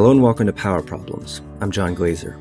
Hello 0.00 0.12
and 0.12 0.22
welcome 0.22 0.46
to 0.46 0.52
Power 0.54 0.80
Problems. 0.80 1.42
I'm 1.60 1.70
John 1.70 1.92
Glaser. 1.92 2.38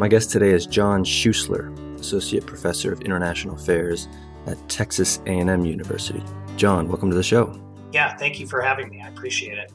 My 0.00 0.08
guest 0.08 0.32
today 0.32 0.50
is 0.50 0.66
John 0.66 1.04
Schuessler, 1.04 1.70
Associate 2.00 2.44
Professor 2.44 2.92
of 2.92 3.00
International 3.02 3.54
Affairs 3.54 4.08
at 4.48 4.58
Texas 4.68 5.20
A&M 5.26 5.64
University. 5.64 6.20
John, 6.56 6.88
welcome 6.88 7.08
to 7.08 7.14
the 7.14 7.22
show. 7.22 7.56
Yeah, 7.92 8.16
thank 8.16 8.40
you 8.40 8.48
for 8.48 8.60
having 8.60 8.88
me. 8.88 9.00
I 9.00 9.06
appreciate 9.06 9.56
it. 9.56 9.70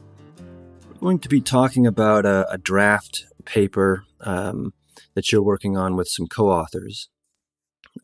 We're 0.90 1.00
going 1.00 1.18
to 1.20 1.30
be 1.30 1.40
talking 1.40 1.86
about 1.86 2.26
a, 2.26 2.46
a 2.52 2.58
draft 2.58 3.24
paper 3.46 4.04
um, 4.20 4.74
that 5.14 5.32
you're 5.32 5.42
working 5.42 5.74
on 5.74 5.96
with 5.96 6.08
some 6.08 6.26
co-authors 6.26 7.08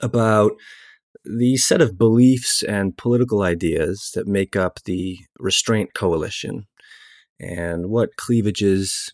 about 0.00 0.52
the 1.22 1.58
set 1.58 1.82
of 1.82 1.98
beliefs 1.98 2.62
and 2.62 2.96
political 2.96 3.42
ideas 3.42 4.10
that 4.14 4.26
make 4.26 4.56
up 4.56 4.80
the 4.86 5.18
Restraint 5.38 5.92
Coalition 5.92 6.66
and 7.42 7.90
what 7.90 8.16
cleavages 8.16 9.12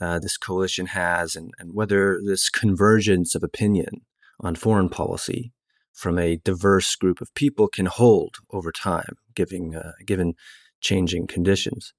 uh, 0.00 0.18
this 0.18 0.36
coalition 0.36 0.86
has 0.86 1.36
and, 1.36 1.52
and 1.58 1.72
whether 1.72 2.20
this 2.24 2.50
convergence 2.50 3.34
of 3.34 3.42
opinion 3.42 4.02
on 4.40 4.54
foreign 4.54 4.88
policy 4.88 5.52
from 5.92 6.18
a 6.18 6.36
diverse 6.38 6.96
group 6.96 7.20
of 7.20 7.32
people 7.34 7.68
can 7.68 7.86
hold 7.86 8.36
over 8.52 8.72
time, 8.72 9.16
giving, 9.34 9.74
uh, 9.74 9.92
given 10.04 10.34
changing 10.80 11.26
conditions. 11.26 11.92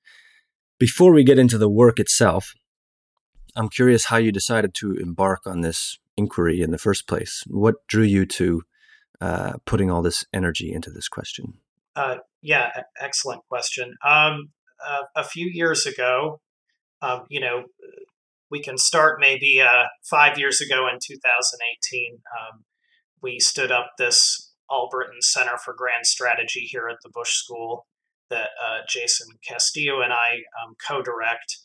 Before 0.78 1.14
we 1.14 1.24
get 1.24 1.40
into 1.40 1.58
the 1.58 1.70
work 1.70 2.00
itself, 2.00 2.54
I'm 3.56 3.70
curious 3.70 4.06
how 4.06 4.18
you 4.18 4.34
decided 4.34 4.74
to 4.76 4.98
embark 4.98 5.48
on 5.48 5.62
this 5.62 5.98
inquiry 6.18 6.62
in 6.62 6.72
the 6.72 6.78
first 6.78 7.08
place. 7.08 7.44
What 7.48 7.76
drew 7.88 8.04
you 8.04 8.26
to 8.26 8.64
uh, 9.22 9.54
putting 9.66 9.90
all 9.90 10.02
this 10.02 10.26
energy 10.34 10.74
into 10.74 10.92
this 10.92 11.08
question? 11.08 11.54
Uh, 11.96 12.18
yeah, 12.42 12.82
excellent 13.00 13.42
question. 13.48 13.96
Um, 14.06 14.50
uh, 14.86 15.04
a 15.16 15.24
few 15.24 15.48
years 15.52 15.86
ago, 15.86 16.40
um, 17.02 17.24
you 17.30 17.40
know, 17.40 17.66
we 18.50 18.62
can 18.62 18.78
start 18.78 19.18
maybe 19.20 19.62
uh, 19.62 19.86
five 20.10 20.38
years 20.38 20.62
ago 20.62 20.88
in 20.88 21.00
2018. 21.02 22.22
Um, 22.40 22.64
we 23.22 23.40
stood 23.40 23.72
up 23.72 23.92
this 23.98 24.54
Albritton 24.70 25.22
Center 25.22 25.58
for 25.58 25.74
Grand 25.74 26.06
Strategy 26.06 26.62
here 26.62 26.88
at 26.90 26.98
the 27.04 27.10
Bush 27.10 27.34
School 27.34 27.86
that 28.30 28.50
uh, 28.64 28.80
Jasen 28.88 29.28
Castillo 29.48 30.02
and 30.02 30.14
I 30.14 30.42
um, 30.64 30.76
co 30.86 31.02
direct. 31.02 31.60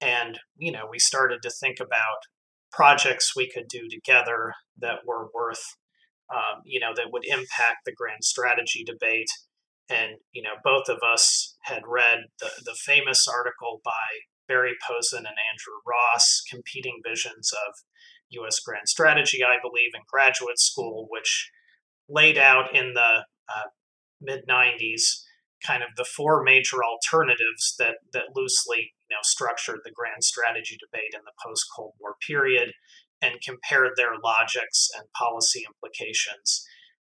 And, 0.00 0.38
you 0.56 0.72
know, 0.72 0.86
we 0.90 0.98
started 0.98 1.42
to 1.42 1.50
think 1.50 1.78
about 1.80 2.26
projects 2.72 3.36
we 3.36 3.48
could 3.48 3.68
do 3.68 3.88
together 3.88 4.54
that 4.78 5.06
were 5.06 5.28
worth, 5.32 5.76
um, 6.32 6.62
you 6.64 6.80
know, 6.80 6.92
that 6.94 7.12
would 7.12 7.24
impact 7.24 7.84
the 7.84 7.92
grand 7.92 8.24
strategy 8.24 8.84
debate. 8.84 9.28
And, 9.90 10.16
you 10.32 10.42
know, 10.42 10.56
both 10.64 10.88
of 10.88 10.98
us 11.02 11.56
had 11.62 11.82
read 11.86 12.20
the, 12.40 12.50
the 12.64 12.74
famous 12.74 13.26
article 13.28 13.80
by 13.84 13.90
Barry 14.48 14.74
Posen 14.86 15.18
and 15.18 15.26
Andrew 15.26 15.80
Ross, 15.86 16.42
Competing 16.48 17.00
Visions 17.06 17.52
of 17.52 17.74
U.S. 18.30 18.60
Grand 18.60 18.88
Strategy, 18.88 19.42
I 19.44 19.56
believe, 19.60 19.90
in 19.94 20.02
graduate 20.10 20.58
school, 20.58 21.06
which 21.10 21.50
laid 22.08 22.38
out 22.38 22.74
in 22.74 22.94
the 22.94 23.24
uh, 23.48 23.68
mid 24.20 24.46
90s 24.48 25.22
kind 25.64 25.82
of 25.82 25.90
the 25.96 26.04
four 26.04 26.42
major 26.42 26.78
alternatives 26.82 27.74
that, 27.78 27.96
that 28.12 28.34
loosely 28.34 28.94
you 29.08 29.16
know, 29.16 29.22
structured 29.22 29.80
the 29.84 29.92
grand 29.92 30.24
strategy 30.24 30.76
debate 30.80 31.14
in 31.14 31.20
the 31.24 31.32
post 31.44 31.66
Cold 31.74 31.94
War 32.00 32.16
period 32.26 32.72
and 33.20 33.40
compared 33.40 33.92
their 33.96 34.18
logics 34.22 34.88
and 34.96 35.06
policy 35.16 35.64
implications. 35.66 36.66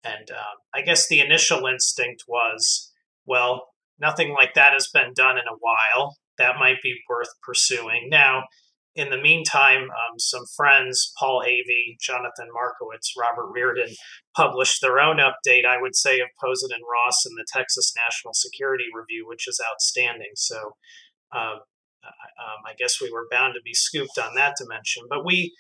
And 0.05 0.31
um, 0.31 0.59
I 0.75 0.83
guess 0.83 1.09
the 1.09 1.21
initial 1.21 1.67
instinct 1.67 2.25
was, 2.29 2.93
well, 3.27 3.69
nothing 3.99 4.33
like 4.33 4.55
that 4.55 4.73
has 4.73 4.89
been 4.89 5.13
done 5.15 5.37
in 5.37 5.45
a 5.49 5.59
while. 5.59 6.17
That 6.39 6.59
might 6.59 6.83
be 6.83 6.95
worth 7.09 7.29
pursuing. 7.43 8.09
Now, 8.09 8.45
in 8.95 9.11
the 9.11 9.21
meantime, 9.21 9.83
um, 9.83 10.19
some 10.19 10.45
friends, 10.57 11.13
Paul 11.19 11.43
Avey, 11.47 11.97
Jonathan 12.01 12.49
Markowitz, 12.53 13.15
Robert 13.19 13.51
Reardon, 13.53 13.95
published 14.37 14.81
their 14.81 14.99
own 14.99 15.19
update, 15.19 15.65
I 15.65 15.81
would 15.81 15.95
say, 15.95 16.21
of 16.21 16.29
Posen 16.43 16.71
and 16.73 16.83
Ross 16.91 17.25
in 17.27 17.35
the 17.37 17.47
Texas 17.53 17.93
National 17.97 18.35
Security 18.35 18.87
Review, 18.93 19.27
which 19.27 19.47
is 19.47 19.61
outstanding. 19.71 20.33
So 20.35 20.75
um, 21.33 21.61
um, 22.05 22.61
I 22.67 22.75
guess 22.79 23.01
we 23.01 23.11
were 23.11 23.27
bound 23.31 23.55
to 23.55 23.61
be 23.63 23.75
scooped 23.75 24.19
on 24.19 24.35
that 24.35 24.57
dimension. 24.59 25.05
But 25.09 25.25
we, 25.25 25.55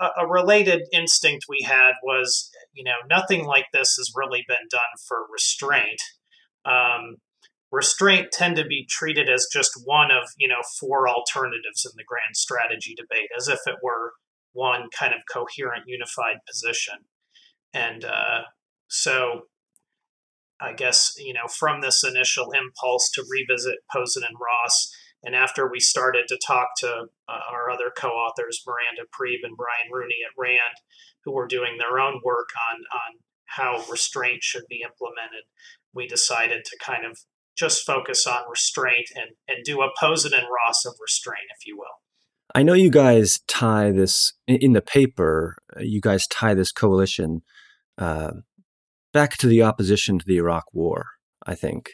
a, 0.00 0.22
a, 0.22 0.26
related 0.26 0.82
instinct 0.92 1.46
we 1.48 1.62
had 1.62 1.92
was, 2.02 2.50
you 2.80 2.84
know, 2.84 3.14
nothing 3.14 3.44
like 3.44 3.66
this 3.74 3.96
has 3.98 4.10
really 4.16 4.42
been 4.48 4.66
done 4.70 4.80
for 5.06 5.26
restraint. 5.30 6.00
Um, 6.64 7.16
restraint 7.70 8.28
tend 8.32 8.56
to 8.56 8.64
be 8.64 8.86
treated 8.88 9.28
as 9.28 9.46
just 9.52 9.72
one 9.84 10.10
of 10.10 10.28
you 10.38 10.48
know 10.48 10.62
four 10.80 11.06
alternatives 11.06 11.84
in 11.84 11.92
the 11.96 12.04
grand 12.04 12.34
strategy 12.34 12.94
debate 12.96 13.28
as 13.36 13.48
if 13.48 13.60
it 13.66 13.76
were 13.82 14.12
one 14.52 14.88
kind 14.98 15.12
of 15.12 15.20
coherent 15.30 15.84
unified 15.86 16.38
position 16.48 16.94
and 17.72 18.04
uh, 18.04 18.40
so 18.88 19.42
i 20.60 20.72
guess 20.72 21.12
you 21.16 21.32
know 21.32 21.46
from 21.46 21.80
this 21.80 22.02
initial 22.02 22.50
impulse 22.50 23.08
to 23.08 23.22
revisit 23.30 23.76
posen 23.92 24.24
and 24.28 24.36
ross 24.40 24.92
and 25.22 25.34
after 25.34 25.70
we 25.70 25.80
started 25.80 26.26
to 26.28 26.38
talk 26.46 26.68
to 26.78 27.06
uh, 27.28 27.40
our 27.52 27.70
other 27.70 27.90
co-authors 27.96 28.62
miranda 28.66 29.08
priebe 29.12 29.44
and 29.44 29.56
brian 29.56 29.90
rooney 29.92 30.16
at 30.24 30.40
rand 30.40 30.76
who 31.24 31.32
were 31.32 31.46
doing 31.46 31.76
their 31.78 31.98
own 31.98 32.20
work 32.24 32.48
on 32.70 32.80
on 32.92 33.20
how 33.46 33.84
restraint 33.90 34.42
should 34.42 34.64
be 34.68 34.82
implemented 34.82 35.44
we 35.92 36.06
decided 36.06 36.64
to 36.64 36.76
kind 36.80 37.04
of 37.04 37.18
just 37.60 37.84
focus 37.84 38.26
on 38.26 38.40
restraint 38.48 39.08
and, 39.14 39.32
and 39.46 39.64
do 39.64 39.82
a 39.82 39.90
Posen 40.00 40.32
and 40.32 40.44
Ross 40.44 40.84
of 40.86 40.94
restraint, 41.00 41.44
if 41.58 41.66
you 41.66 41.76
will. 41.76 42.00
I 42.54 42.62
know 42.62 42.72
you 42.72 42.90
guys 42.90 43.40
tie 43.46 43.90
this 43.92 44.32
in 44.48 44.72
the 44.72 44.80
paper. 44.80 45.56
Uh, 45.76 45.80
you 45.82 46.00
guys 46.00 46.26
tie 46.26 46.54
this 46.54 46.72
coalition 46.72 47.42
uh, 47.98 48.32
back 49.12 49.36
to 49.36 49.46
the 49.46 49.62
opposition 49.62 50.18
to 50.18 50.24
the 50.26 50.38
Iraq 50.38 50.64
War. 50.72 51.06
I 51.46 51.54
think, 51.54 51.90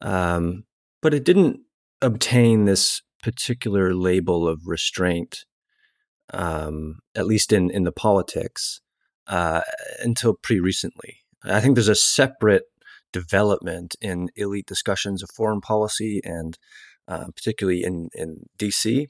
um, 0.00 0.64
but 1.02 1.12
it 1.12 1.24
didn't 1.24 1.60
obtain 2.02 2.64
this 2.64 3.02
particular 3.22 3.94
label 3.94 4.46
of 4.46 4.66
restraint, 4.66 5.44
um, 6.32 7.00
at 7.14 7.26
least 7.26 7.52
in 7.52 7.70
in 7.70 7.84
the 7.84 7.92
politics, 7.92 8.80
uh, 9.26 9.62
until 10.00 10.34
pretty 10.34 10.60
recently. 10.60 11.18
I 11.44 11.60
think 11.60 11.74
there's 11.74 11.88
a 11.88 11.94
separate 11.94 12.64
development 13.12 13.96
in 14.00 14.28
elite 14.36 14.66
discussions 14.66 15.22
of 15.22 15.30
foreign 15.30 15.60
policy 15.60 16.20
and 16.24 16.58
uh, 17.08 17.26
particularly 17.34 17.84
in, 17.84 18.10
in 18.14 18.46
DC. 18.58 19.06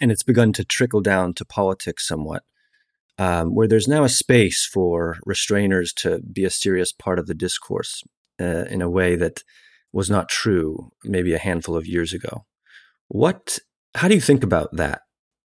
And 0.00 0.10
it's 0.10 0.24
begun 0.24 0.52
to 0.54 0.64
trickle 0.64 1.00
down 1.00 1.34
to 1.34 1.44
politics 1.44 2.06
somewhat, 2.06 2.42
um, 3.18 3.54
where 3.54 3.68
there's 3.68 3.86
now 3.86 4.04
a 4.04 4.08
space 4.08 4.66
for 4.66 5.18
restrainers 5.26 5.94
to 5.96 6.20
be 6.20 6.44
a 6.44 6.50
serious 6.50 6.92
part 6.92 7.18
of 7.18 7.26
the 7.26 7.34
discourse 7.34 8.02
uh, 8.40 8.64
in 8.64 8.82
a 8.82 8.90
way 8.90 9.14
that 9.14 9.44
was 9.92 10.10
not 10.10 10.28
true 10.28 10.90
maybe 11.04 11.34
a 11.34 11.38
handful 11.38 11.76
of 11.76 11.86
years 11.86 12.12
ago. 12.12 12.44
What, 13.08 13.58
how 13.94 14.08
do 14.08 14.14
you 14.14 14.20
think 14.20 14.42
about 14.42 14.70
that 14.76 15.02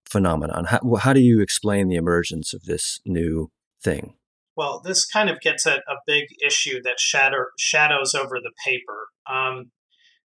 phenomenon? 0.09 0.67
How, 0.67 0.81
how 0.97 1.13
do 1.13 1.21
you 1.21 1.41
explain 1.41 1.89
the 1.89 1.97
emergence 1.97 2.53
of 2.53 2.65
this 2.65 3.01
new 3.07 3.51
thing? 3.83 4.15
Well, 4.57 4.81
this 4.83 5.05
kind 5.05 5.29
of 5.29 5.41
gets 5.41 5.67
at 5.67 5.81
a 5.81 5.97
big 6.07 6.25
issue 6.45 6.81
that 6.83 6.99
shatter, 6.99 7.51
shadows 7.59 8.15
over 8.15 8.37
the 8.41 8.53
paper. 8.65 9.09
Um, 9.31 9.71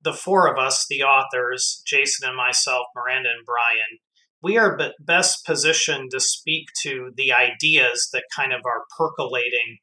the 0.01 0.13
four 0.13 0.51
of 0.51 0.57
us, 0.57 0.85
the 0.89 1.03
authors, 1.03 1.81
Jasen 1.85 2.27
and 2.27 2.35
myself, 2.35 2.87
Miranda 2.95 3.29
and 3.29 3.45
Brian, 3.45 3.99
we 4.41 4.57
are 4.57 4.79
best 4.99 5.45
positioned 5.45 6.11
to 6.11 6.19
speak 6.19 6.67
to 6.83 7.11
the 7.15 7.33
ideas 7.33 8.09
that 8.13 8.23
kind 8.33 8.53
of 8.53 8.61
are 8.65 8.85
percolating 8.97 9.79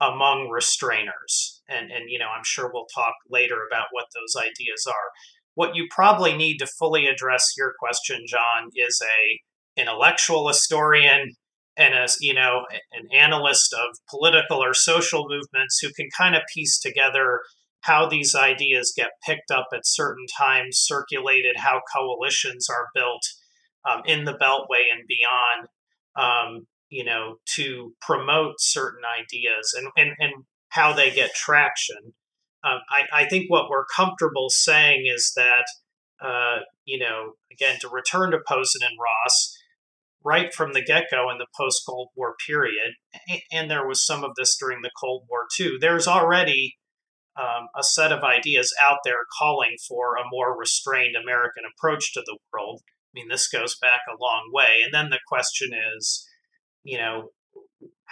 among 0.00 0.50
restrainers. 0.52 1.53
And, 1.68 1.90
and 1.90 2.04
you 2.08 2.18
know, 2.18 2.28
I'm 2.28 2.44
sure 2.44 2.70
we'll 2.72 2.86
talk 2.94 3.14
later 3.30 3.58
about 3.70 3.86
what 3.90 4.06
those 4.14 4.40
ideas 4.40 4.86
are. 4.86 5.10
What 5.54 5.76
you 5.76 5.86
probably 5.90 6.36
need 6.36 6.58
to 6.58 6.66
fully 6.66 7.06
address 7.06 7.52
your 7.56 7.74
question, 7.78 8.24
John, 8.26 8.70
is 8.74 9.00
a 9.02 9.40
intellectual 9.80 10.46
historian 10.48 11.32
and 11.76 11.94
as 11.94 12.16
you 12.20 12.34
know 12.34 12.64
an 12.92 13.08
analyst 13.12 13.72
of 13.72 13.96
political 14.08 14.62
or 14.62 14.74
social 14.74 15.26
movements 15.28 15.78
who 15.80 15.90
can 15.92 16.08
kind 16.16 16.36
of 16.36 16.42
piece 16.52 16.78
together 16.78 17.40
how 17.80 18.08
these 18.08 18.34
ideas 18.34 18.94
get 18.96 19.10
picked 19.26 19.50
up 19.50 19.68
at 19.74 19.80
certain 19.84 20.26
times 20.38 20.78
circulated 20.78 21.56
how 21.58 21.80
coalitions 21.94 22.68
are 22.70 22.88
built 22.94 23.22
um, 23.90 24.02
in 24.06 24.24
the 24.24 24.34
beltway 24.34 24.84
and 24.92 25.06
beyond 25.08 25.68
um, 26.16 26.66
you 26.88 27.04
know 27.04 27.36
to 27.56 27.92
promote 28.00 28.54
certain 28.58 29.02
ideas 29.04 29.74
and, 29.76 29.88
and, 29.96 30.14
and 30.18 30.44
how 30.74 30.92
they 30.92 31.10
get 31.10 31.34
traction 31.34 32.14
um, 32.64 32.80
I, 32.88 33.24
I 33.24 33.28
think 33.28 33.50
what 33.50 33.68
we're 33.68 33.84
comfortable 33.84 34.48
saying 34.48 35.04
is 35.06 35.32
that 35.36 35.64
uh, 36.24 36.60
you 36.84 36.98
know 36.98 37.32
again 37.52 37.78
to 37.80 37.88
return 37.88 38.30
to 38.30 38.38
posen 38.46 38.80
and 38.82 38.98
ross 38.98 39.56
right 40.24 40.54
from 40.54 40.72
the 40.72 40.82
get 40.82 41.04
go 41.10 41.30
in 41.30 41.38
the 41.38 41.46
post 41.56 41.82
Cold 41.86 42.08
War 42.16 42.34
period, 42.46 42.94
and 43.52 43.70
there 43.70 43.86
was 43.86 44.04
some 44.04 44.24
of 44.24 44.32
this 44.36 44.56
during 44.58 44.80
the 44.82 44.90
Cold 44.98 45.24
War 45.28 45.46
too. 45.54 45.76
There's 45.80 46.08
already 46.08 46.76
um, 47.36 47.68
a 47.76 47.82
set 47.82 48.12
of 48.12 48.22
ideas 48.22 48.74
out 48.80 48.98
there 49.04 49.26
calling 49.38 49.76
for 49.86 50.16
a 50.16 50.28
more 50.30 50.56
restrained 50.58 51.16
American 51.16 51.64
approach 51.64 52.12
to 52.14 52.22
the 52.24 52.38
world. 52.52 52.80
I 52.86 53.20
mean, 53.20 53.28
this 53.28 53.48
goes 53.48 53.76
back 53.80 54.00
a 54.08 54.20
long 54.20 54.50
way. 54.52 54.82
And 54.84 54.94
then 54.94 55.10
the 55.10 55.20
question 55.28 55.70
is, 55.96 56.26
you 56.84 56.98
know, 56.98 57.30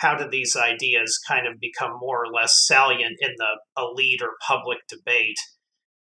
how 0.02 0.16
do 0.16 0.28
these 0.28 0.56
ideas 0.56 1.18
kind 1.26 1.46
of 1.46 1.60
become 1.60 1.98
more 1.98 2.24
or 2.24 2.32
less 2.32 2.66
salient 2.66 3.16
in 3.20 3.32
the 3.38 3.80
elite 3.80 4.20
or 4.22 4.36
public 4.46 4.78
debate? 4.88 5.38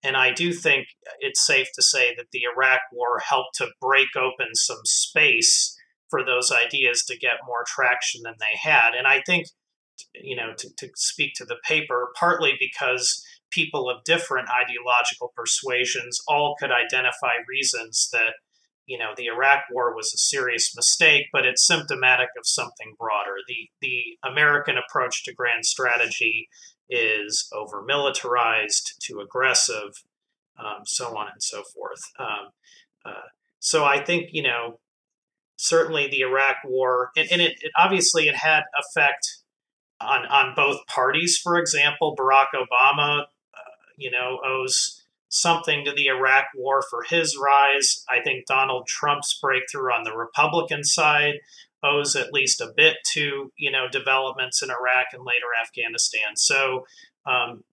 And 0.04 0.18
I 0.18 0.34
do 0.34 0.52
think 0.52 0.88
it's 1.20 1.46
safe 1.46 1.68
to 1.76 1.82
say 1.82 2.14
that 2.16 2.28
the 2.32 2.42
Iraq 2.54 2.82
War 2.92 3.20
helped 3.20 3.56
to 3.56 3.72
break 3.80 4.10
open 4.16 4.54
some 4.54 4.82
space 4.84 5.76
for 6.10 6.24
those 6.24 6.52
ideas 6.52 7.04
to 7.06 7.18
get 7.18 7.46
more 7.48 7.64
traction 7.66 8.22
than 8.24 8.36
they 8.40 8.70
had. 8.70 8.94
And 8.96 9.08
I 9.08 9.22
think 9.26 9.48
you 10.14 10.36
know, 10.36 10.54
to, 10.58 10.70
to 10.78 10.90
speak 10.96 11.34
to 11.36 11.46
the 11.46 11.58
paper, 11.64 12.10
partly 12.20 12.54
because 12.60 13.24
people 13.52 13.90
of 13.90 14.04
different 14.04 14.50
ideological 14.50 15.32
persuasions 15.36 16.20
all 16.28 16.56
could 16.60 16.72
identify 16.72 17.34
reasons 17.48 18.10
that, 18.12 18.34
you 18.86 18.98
know, 18.98 19.14
the 19.16 19.26
Iraq 19.26 19.64
War 19.72 19.96
was 19.96 20.14
a 20.14 20.18
serious 20.18 20.76
mistake, 20.76 21.28
but 21.34 21.46
it's 21.46 21.66
symptomatic 21.66 22.30
of 22.38 22.46
something 22.46 22.96
broader. 22.98 23.36
The 23.48 23.70
the 23.82 24.18
American 24.24 24.76
approach 24.78 25.24
to 25.24 25.34
grand 25.34 25.66
strategy 25.66 26.50
is 26.90 27.50
over 27.54 27.82
militarized, 27.82 28.94
too 29.02 29.20
aggressive, 29.20 30.04
um, 30.60 30.84
so 30.86 31.18
on 31.18 31.28
and 31.32 31.42
so 31.42 31.64
forth. 31.74 32.02
Um, 32.20 32.52
uh, 33.06 33.30
so 33.60 33.86
I 33.86 34.04
think 34.04 34.30
you 34.32 34.44
know 34.44 34.80
certainly 35.58 36.08
the 36.08 36.22
Iraq 36.22 36.58
War, 36.66 37.12
and, 37.16 37.28
and 37.32 37.42
it, 37.42 37.58
it 37.62 37.72
obviously 37.78 38.28
it 38.28 38.36
had 38.36 38.64
effect 38.80 39.40
on 40.00 40.26
on 40.28 40.54
both 40.56 40.86
parties. 40.88 41.40
For 41.42 41.58
example, 41.58 42.16
Barack 42.16 42.48
Obama, 42.54 43.22
uh, 43.22 43.76
you 43.98 44.12
know, 44.12 44.40
owes 44.46 45.05
something 45.36 45.84
to 45.86 45.92
the 45.92 46.08
Iraq 46.08 46.46
War 46.56 46.82
for 46.90 47.04
his 47.04 47.38
rise. 47.38 48.04
I 48.10 48.22
think 48.22 48.46
Donald 48.46 48.88
Trump's 48.88 49.38
breakthrough 49.42 49.92
on 49.92 50.04
the 50.04 50.16
Republican 50.16 50.84
side 50.84 51.36
owes 51.84 52.16
at 52.16 52.34
least 52.34 52.62
a 52.62 52.74
bit 52.76 52.98
to 53.14 53.52
you 53.58 53.72
know 53.72 53.88
developments 53.92 54.62
in 54.64 54.70
Iraq 54.70 55.08
and 55.14 55.24
later 55.24 55.48
Afghanistan. 55.62 56.36
So 56.36 56.86
um, 57.26 57.64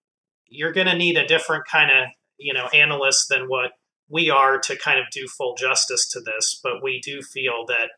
you're 0.49 0.73
going 0.73 0.89
to 0.89 0.97
need 0.97 1.17
a 1.17 1.27
different 1.27 1.65
kind 1.67 1.91
of 1.91 2.09
you 2.39 2.53
know 2.53 2.67
analyst 2.69 3.29
than 3.29 3.49
what 3.49 3.73
we 4.09 4.29
are 4.29 4.59
to 4.59 4.77
kind 4.77 4.99
of 4.99 5.07
do 5.13 5.27
full 5.27 5.55
justice 5.55 6.09
to 6.11 6.21
this. 6.21 6.61
But 6.63 6.83
we 6.83 7.01
do 7.01 7.23
feel 7.23 7.65
that 7.69 7.91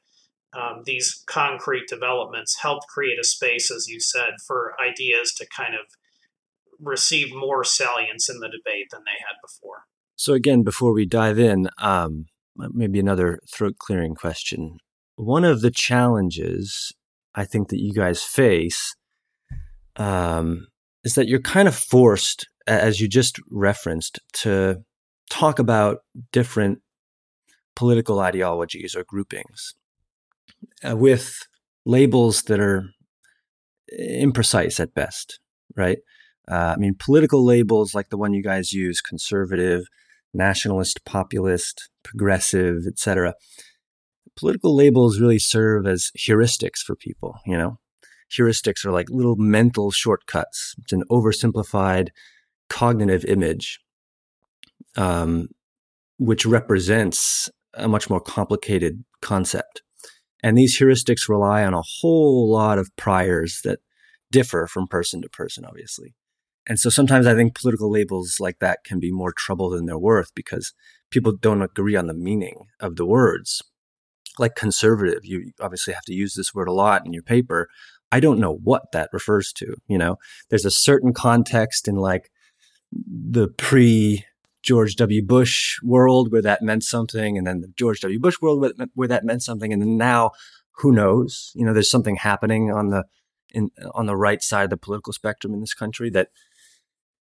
um, 0.58 0.82
these 0.84 1.24
concrete 1.26 1.88
developments 1.88 2.60
helped 2.60 2.86
create 2.86 3.18
a 3.18 3.24
space, 3.24 3.70
as 3.70 3.88
you 3.88 3.98
said, 3.98 4.34
for 4.46 4.74
ideas 4.80 5.32
to 5.34 5.46
kind 5.46 5.74
of 5.74 5.86
receive 6.80 7.34
more 7.34 7.64
salience 7.64 8.28
in 8.28 8.40
the 8.40 8.48
debate 8.48 8.88
than 8.90 9.02
they 9.04 9.18
had 9.18 9.36
before. 9.42 9.84
So, 10.16 10.32
again, 10.32 10.62
before 10.62 10.92
we 10.92 11.06
dive 11.06 11.38
in, 11.38 11.68
um, 11.78 12.26
maybe 12.56 13.00
another 13.00 13.40
throat 13.52 13.76
clearing 13.78 14.14
question. 14.14 14.78
One 15.16 15.44
of 15.44 15.60
the 15.60 15.70
challenges 15.70 16.92
I 17.34 17.44
think 17.44 17.68
that 17.68 17.80
you 17.80 17.92
guys 17.92 18.22
face 18.22 18.94
um, 19.96 20.68
is 21.02 21.14
that 21.14 21.28
you're 21.28 21.40
kind 21.40 21.68
of 21.68 21.74
forced, 21.74 22.48
as 22.66 23.00
you 23.00 23.08
just 23.08 23.40
referenced, 23.50 24.20
to 24.34 24.82
talk 25.30 25.58
about 25.58 25.98
different 26.32 26.80
political 27.74 28.20
ideologies 28.20 28.94
or 28.94 29.04
groupings 29.04 29.74
uh, 30.88 30.96
with 30.96 31.40
labels 31.84 32.42
that 32.42 32.60
are 32.60 32.84
imprecise 34.00 34.80
at 34.80 34.94
best, 34.94 35.40
right? 35.76 35.98
Uh, 36.50 36.74
I 36.74 36.76
mean, 36.76 36.94
political 36.98 37.44
labels 37.44 37.94
like 37.94 38.10
the 38.10 38.18
one 38.18 38.34
you 38.34 38.42
guys 38.42 38.72
use, 38.72 39.00
conservative, 39.00 39.84
nationalist, 40.34 41.04
populist, 41.04 41.88
progressive, 42.02 42.86
etc. 42.86 43.34
Political 44.36 44.74
labels 44.74 45.20
really 45.20 45.38
serve 45.38 45.86
as 45.86 46.10
heuristics 46.18 46.78
for 46.78 46.96
people, 46.96 47.38
you 47.46 47.56
know? 47.56 47.78
Heuristics 48.32 48.84
are 48.84 48.90
like 48.90 49.08
little 49.10 49.36
mental 49.36 49.90
shortcuts. 49.90 50.74
It's 50.82 50.92
an 50.92 51.04
oversimplified 51.10 52.08
cognitive 52.68 53.24
image, 53.26 53.80
um, 54.96 55.48
which 56.18 56.44
represents 56.44 57.48
a 57.74 57.88
much 57.88 58.10
more 58.10 58.20
complicated 58.20 59.04
concept. 59.20 59.82
And 60.42 60.58
these 60.58 60.78
heuristics 60.78 61.28
rely 61.28 61.64
on 61.64 61.74
a 61.74 61.82
whole 62.00 62.50
lot 62.50 62.78
of 62.78 62.90
priors 62.96 63.60
that 63.64 63.78
differ 64.30 64.66
from 64.66 64.86
person 64.88 65.22
to 65.22 65.28
person, 65.28 65.64
obviously. 65.64 66.14
And 66.66 66.78
so 66.78 66.88
sometimes 66.88 67.26
I 67.26 67.34
think 67.34 67.54
political 67.54 67.90
labels 67.90 68.38
like 68.40 68.58
that 68.60 68.84
can 68.84 68.98
be 68.98 69.12
more 69.12 69.32
trouble 69.32 69.70
than 69.70 69.86
they're 69.86 69.98
worth 69.98 70.34
because 70.34 70.72
people 71.10 71.32
don't 71.32 71.62
agree 71.62 71.96
on 71.96 72.06
the 72.06 72.14
meaning 72.14 72.66
of 72.80 72.96
the 72.96 73.04
words. 73.04 73.62
Like 74.38 74.56
conservative, 74.56 75.24
you 75.24 75.52
obviously 75.60 75.94
have 75.94 76.04
to 76.04 76.14
use 76.14 76.34
this 76.34 76.54
word 76.54 76.68
a 76.68 76.72
lot 76.72 77.06
in 77.06 77.12
your 77.12 77.22
paper. 77.22 77.68
I 78.10 78.20
don't 78.20 78.40
know 78.40 78.54
what 78.54 78.92
that 78.92 79.10
refers 79.12 79.52
to. 79.54 79.76
You 79.86 79.98
know, 79.98 80.16
there's 80.48 80.64
a 80.64 80.70
certain 80.70 81.12
context 81.12 81.86
in 81.86 81.96
like 81.96 82.30
the 82.90 83.48
pre 83.48 84.24
George 84.62 84.96
W. 84.96 85.22
Bush 85.22 85.78
world 85.82 86.32
where 86.32 86.42
that 86.42 86.62
meant 86.62 86.84
something, 86.84 87.36
and 87.36 87.46
then 87.46 87.60
the 87.60 87.72
George 87.76 88.00
W. 88.00 88.18
Bush 88.18 88.40
world 88.40 88.64
where 88.94 89.08
that 89.08 89.24
meant 89.24 89.42
something, 89.42 89.72
and 89.72 89.82
then 89.82 89.98
now, 89.98 90.30
who 90.78 90.90
knows? 90.90 91.52
You 91.54 91.66
know, 91.66 91.74
there's 91.74 91.90
something 91.90 92.16
happening 92.16 92.72
on 92.72 92.88
the 92.88 93.04
in 93.52 93.70
on 93.94 94.06
the 94.06 94.16
right 94.16 94.42
side 94.42 94.64
of 94.64 94.70
the 94.70 94.76
political 94.76 95.12
spectrum 95.12 95.52
in 95.52 95.60
this 95.60 95.74
country 95.74 96.10
that 96.10 96.28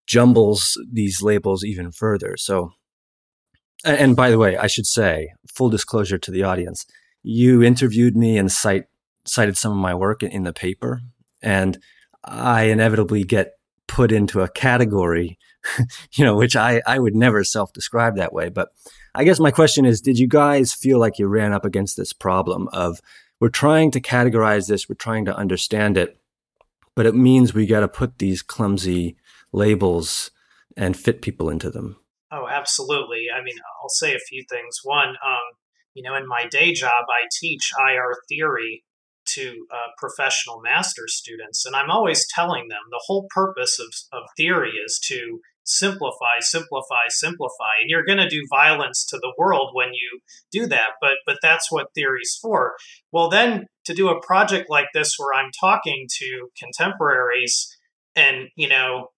jumbles 0.09 0.81
these 0.91 1.21
labels 1.21 1.63
even 1.63 1.91
further. 1.91 2.35
So, 2.35 2.73
and 3.85 4.15
by 4.15 4.31
the 4.31 4.39
way, 4.39 4.57
I 4.57 4.67
should 4.67 4.87
say, 4.87 5.29
full 5.47 5.69
disclosure 5.69 6.17
to 6.17 6.31
the 6.31 6.43
audience, 6.43 6.85
you 7.21 7.61
interviewed 7.63 8.17
me 8.17 8.37
and 8.37 8.51
cite 8.51 8.85
cited 9.25 9.57
some 9.57 9.71
of 9.71 9.77
my 9.77 9.93
work 9.93 10.23
in 10.23 10.43
the 10.43 10.53
paper, 10.53 11.01
and 11.41 11.77
I 12.23 12.63
inevitably 12.63 13.23
get 13.23 13.53
put 13.87 14.11
into 14.11 14.41
a 14.41 14.49
category 14.49 15.37
you 16.13 16.25
know, 16.25 16.35
which 16.35 16.55
I, 16.55 16.81
I 16.85 16.99
would 16.99 17.15
never 17.15 17.43
self 17.43 17.73
describe 17.73 18.15
that 18.15 18.33
way. 18.33 18.49
But 18.49 18.69
I 19.15 19.23
guess 19.23 19.39
my 19.39 19.51
question 19.51 19.85
is 19.85 20.01
Did 20.01 20.19
you 20.19 20.27
guys 20.27 20.73
feel 20.73 20.99
like 20.99 21.19
you 21.19 21.27
ran 21.27 21.53
up 21.53 21.65
against 21.65 21.97
this 21.97 22.13
problem 22.13 22.67
of 22.71 23.01
we're 23.39 23.49
trying 23.49 23.91
to 23.91 24.01
categorize 24.01 24.67
this, 24.67 24.89
we're 24.89 24.95
trying 24.95 25.25
to 25.25 25.35
understand 25.35 25.97
it, 25.97 26.17
but 26.95 27.05
it 27.05 27.15
means 27.15 27.53
we 27.53 27.65
got 27.65 27.81
to 27.81 27.87
put 27.87 28.17
these 28.17 28.41
clumsy 28.41 29.15
labels 29.51 30.31
and 30.77 30.95
fit 30.97 31.21
people 31.21 31.49
into 31.49 31.69
them? 31.69 31.97
Oh, 32.31 32.47
absolutely. 32.47 33.25
I 33.35 33.43
mean, 33.43 33.55
I'll 33.81 33.89
say 33.89 34.13
a 34.13 34.19
few 34.19 34.43
things. 34.49 34.79
One, 34.83 35.09
um, 35.09 35.57
you 35.93 36.03
know, 36.03 36.15
in 36.15 36.27
my 36.27 36.45
day 36.49 36.73
job, 36.73 37.05
I 37.09 37.27
teach 37.39 37.71
IR 37.77 38.15
theory 38.27 38.83
to 39.33 39.65
uh, 39.71 39.91
professional 39.97 40.61
master 40.61 41.03
students. 41.07 41.65
And 41.65 41.75
I'm 41.75 41.91
always 41.91 42.25
telling 42.33 42.67
them 42.67 42.79
the 42.89 43.03
whole 43.05 43.27
purpose 43.29 43.79
of, 43.79 43.93
of 44.17 44.27
theory 44.37 44.71
is 44.85 44.99
to 45.05 45.39
simplify, 45.63 46.39
simplify, 46.39 47.07
simplify. 47.09 47.79
And 47.79 47.89
you're 47.89 48.05
going 48.05 48.17
to 48.17 48.29
do 48.29 48.47
violence 48.49 49.05
to 49.05 49.17
the 49.17 49.33
world 49.37 49.69
when 49.73 49.89
you 49.93 50.19
do 50.51 50.67
that. 50.67 50.91
But 50.99 51.17
but 51.25 51.37
that's 51.41 51.71
what 51.71 51.93
theory's 51.93 52.37
for. 52.41 52.75
Well, 53.11 53.29
then 53.29 53.67
to 53.85 53.93
do 53.93 54.09
a 54.09 54.21
project 54.21 54.69
like 54.69 54.87
this 54.93 55.15
where 55.17 55.33
I'm 55.33 55.51
talking 55.59 56.07
to 56.17 56.49
contemporaries 56.57 57.75
and 58.15 58.49
you 58.55 58.67
know 58.67 59.09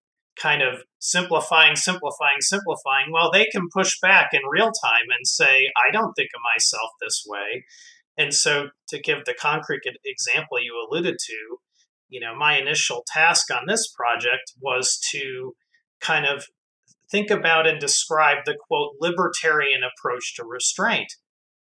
kind 0.41 0.61
of 0.61 0.81
simplifying, 0.99 1.75
simplifying, 1.75 2.39
simplifying, 2.39 3.11
well, 3.11 3.31
they 3.31 3.45
can 3.45 3.67
push 3.73 3.99
back 4.01 4.29
in 4.33 4.41
real 4.49 4.71
time 4.71 5.07
and 5.15 5.27
say, 5.27 5.71
I 5.87 5.91
don't 5.91 6.13
think 6.13 6.29
of 6.35 6.41
myself 6.55 6.89
this 7.01 7.23
way. 7.27 7.65
And 8.17 8.33
so, 8.33 8.69
to 8.89 8.99
give 8.99 9.25
the 9.25 9.33
concrete 9.33 9.81
example 10.05 10.61
you 10.61 10.73
alluded 10.75 11.17
to, 11.17 11.57
you 12.09 12.19
know, 12.19 12.35
my 12.35 12.57
initial 12.57 13.05
task 13.07 13.49
on 13.51 13.65
this 13.67 13.91
project 13.95 14.53
was 14.61 14.99
to 15.11 15.53
kind 16.01 16.25
of 16.25 16.45
think 17.09 17.29
about 17.29 17.67
and 17.67 17.79
describe 17.79 18.39
the 18.45 18.57
quote 18.67 18.95
libertarian 18.99 19.81
approach 19.83 20.35
to 20.35 20.45
restraint. 20.45 21.13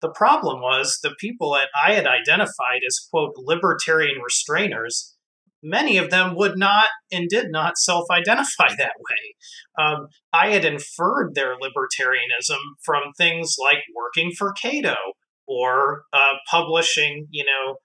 The 0.01 0.11
problem 0.11 0.61
was 0.61 1.01
the 1.03 1.15
people 1.19 1.53
that 1.55 1.69
I 1.75 1.95
had 1.95 2.07
identified 2.07 2.81
as 2.87 3.01
quote 3.11 3.35
libertarian 3.37 4.19
restrainers, 4.21 5.15
many 5.63 5.99
of 5.99 6.11
them 6.11 6.35
would 6.37 6.59
not 6.59 6.89
and 7.11 7.29
did 7.29 7.51
not 7.51 7.79
self 7.79 8.05
identify 8.11 8.69
that 8.79 8.95
way. 8.99 9.35
Um, 9.79 10.09
I 10.33 10.51
had 10.51 10.65
inferred 10.65 11.35
their 11.35 11.55
libertarianism 11.55 12.59
from 12.85 13.13
things 13.17 13.57
like 13.61 13.85
working 13.95 14.33
for 14.37 14.53
Cato 14.53 14.97
or 15.47 16.03
uh, 16.13 16.35
publishing, 16.51 17.27
you 17.31 17.45
know, 17.45 17.77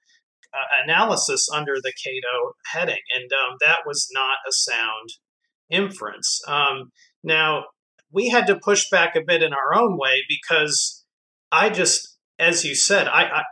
uh, 0.53 0.83
analysis 0.83 1.47
under 1.51 1.75
the 1.75 1.93
Cato 2.03 2.53
heading. 2.71 3.01
And 3.15 3.31
um, 3.31 3.57
that 3.61 3.79
was 3.85 4.07
not 4.11 4.37
a 4.47 4.51
sound 4.51 5.09
inference. 5.69 6.41
Um, 6.47 6.91
now, 7.23 7.65
we 8.11 8.29
had 8.29 8.45
to 8.47 8.59
push 8.59 8.89
back 8.91 9.15
a 9.15 9.23
bit 9.25 9.41
in 9.41 9.53
our 9.53 9.73
own 9.75 9.97
way 9.97 10.23
because 10.29 11.03
I 11.51 11.69
just, 11.69 12.17
as 12.37 12.63
you 12.63 12.75
said, 12.75 13.07
I, 13.07 13.23
I 13.23 13.43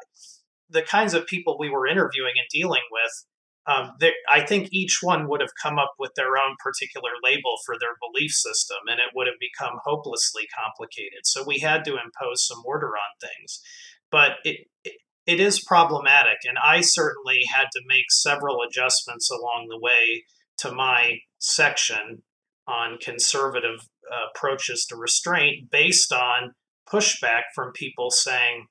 the 0.70 0.82
kinds 0.82 1.14
of 1.14 1.28
people 1.28 1.58
we 1.60 1.70
were 1.70 1.88
interviewing 1.88 2.34
and 2.38 2.48
dealing 2.50 2.82
with 2.92 3.26
um, 3.68 3.92
I 4.30 4.42
think 4.42 4.70
each 4.72 5.00
one 5.02 5.28
would 5.28 5.42
have 5.42 5.54
come 5.62 5.78
up 5.78 5.94
with 6.00 6.12
their 6.16 6.38
own 6.38 6.56
particular 6.60 7.12
label 7.24 7.58
for 7.66 7.76
their 7.80 7.96
belief 8.02 8.32
system, 8.32 8.78
and 8.88 9.00
it 9.00 9.14
would 9.16 9.28
have 9.28 9.40
become 9.40 9.80
hopelessly 9.84 10.48
complicated. 10.58 11.22
So 11.26 11.44
we 11.46 11.60
had 11.60 11.86
to 11.86 11.92
impose 11.92 12.46
some 12.46 12.64
order 12.66 12.88
on 12.88 13.12
things. 13.22 13.62
But 14.10 14.32
it, 14.44 14.68
it, 14.84 14.94
it 15.28 15.40
is 15.40 15.64
problematic, 15.64 16.40
and 16.44 16.58
I 16.58 16.82
certainly 16.82 17.42
had 17.54 17.68
to 17.74 17.82
make 17.86 18.12
several 18.12 18.58
adjustments 18.68 19.30
along 19.30 19.68
the 19.70 19.80
way 19.80 20.26
to 20.58 20.72
my 20.72 21.20
section 21.38 22.24
on 22.68 22.98
conservative 22.98 23.88
uh, 24.12 24.30
approaches 24.34 24.86
to 24.90 24.96
restraint 24.96 25.70
based 25.72 26.12
on 26.12 26.54
pushback 26.92 27.44
from 27.54 27.72
people 27.74 28.10
saying, 28.12 28.66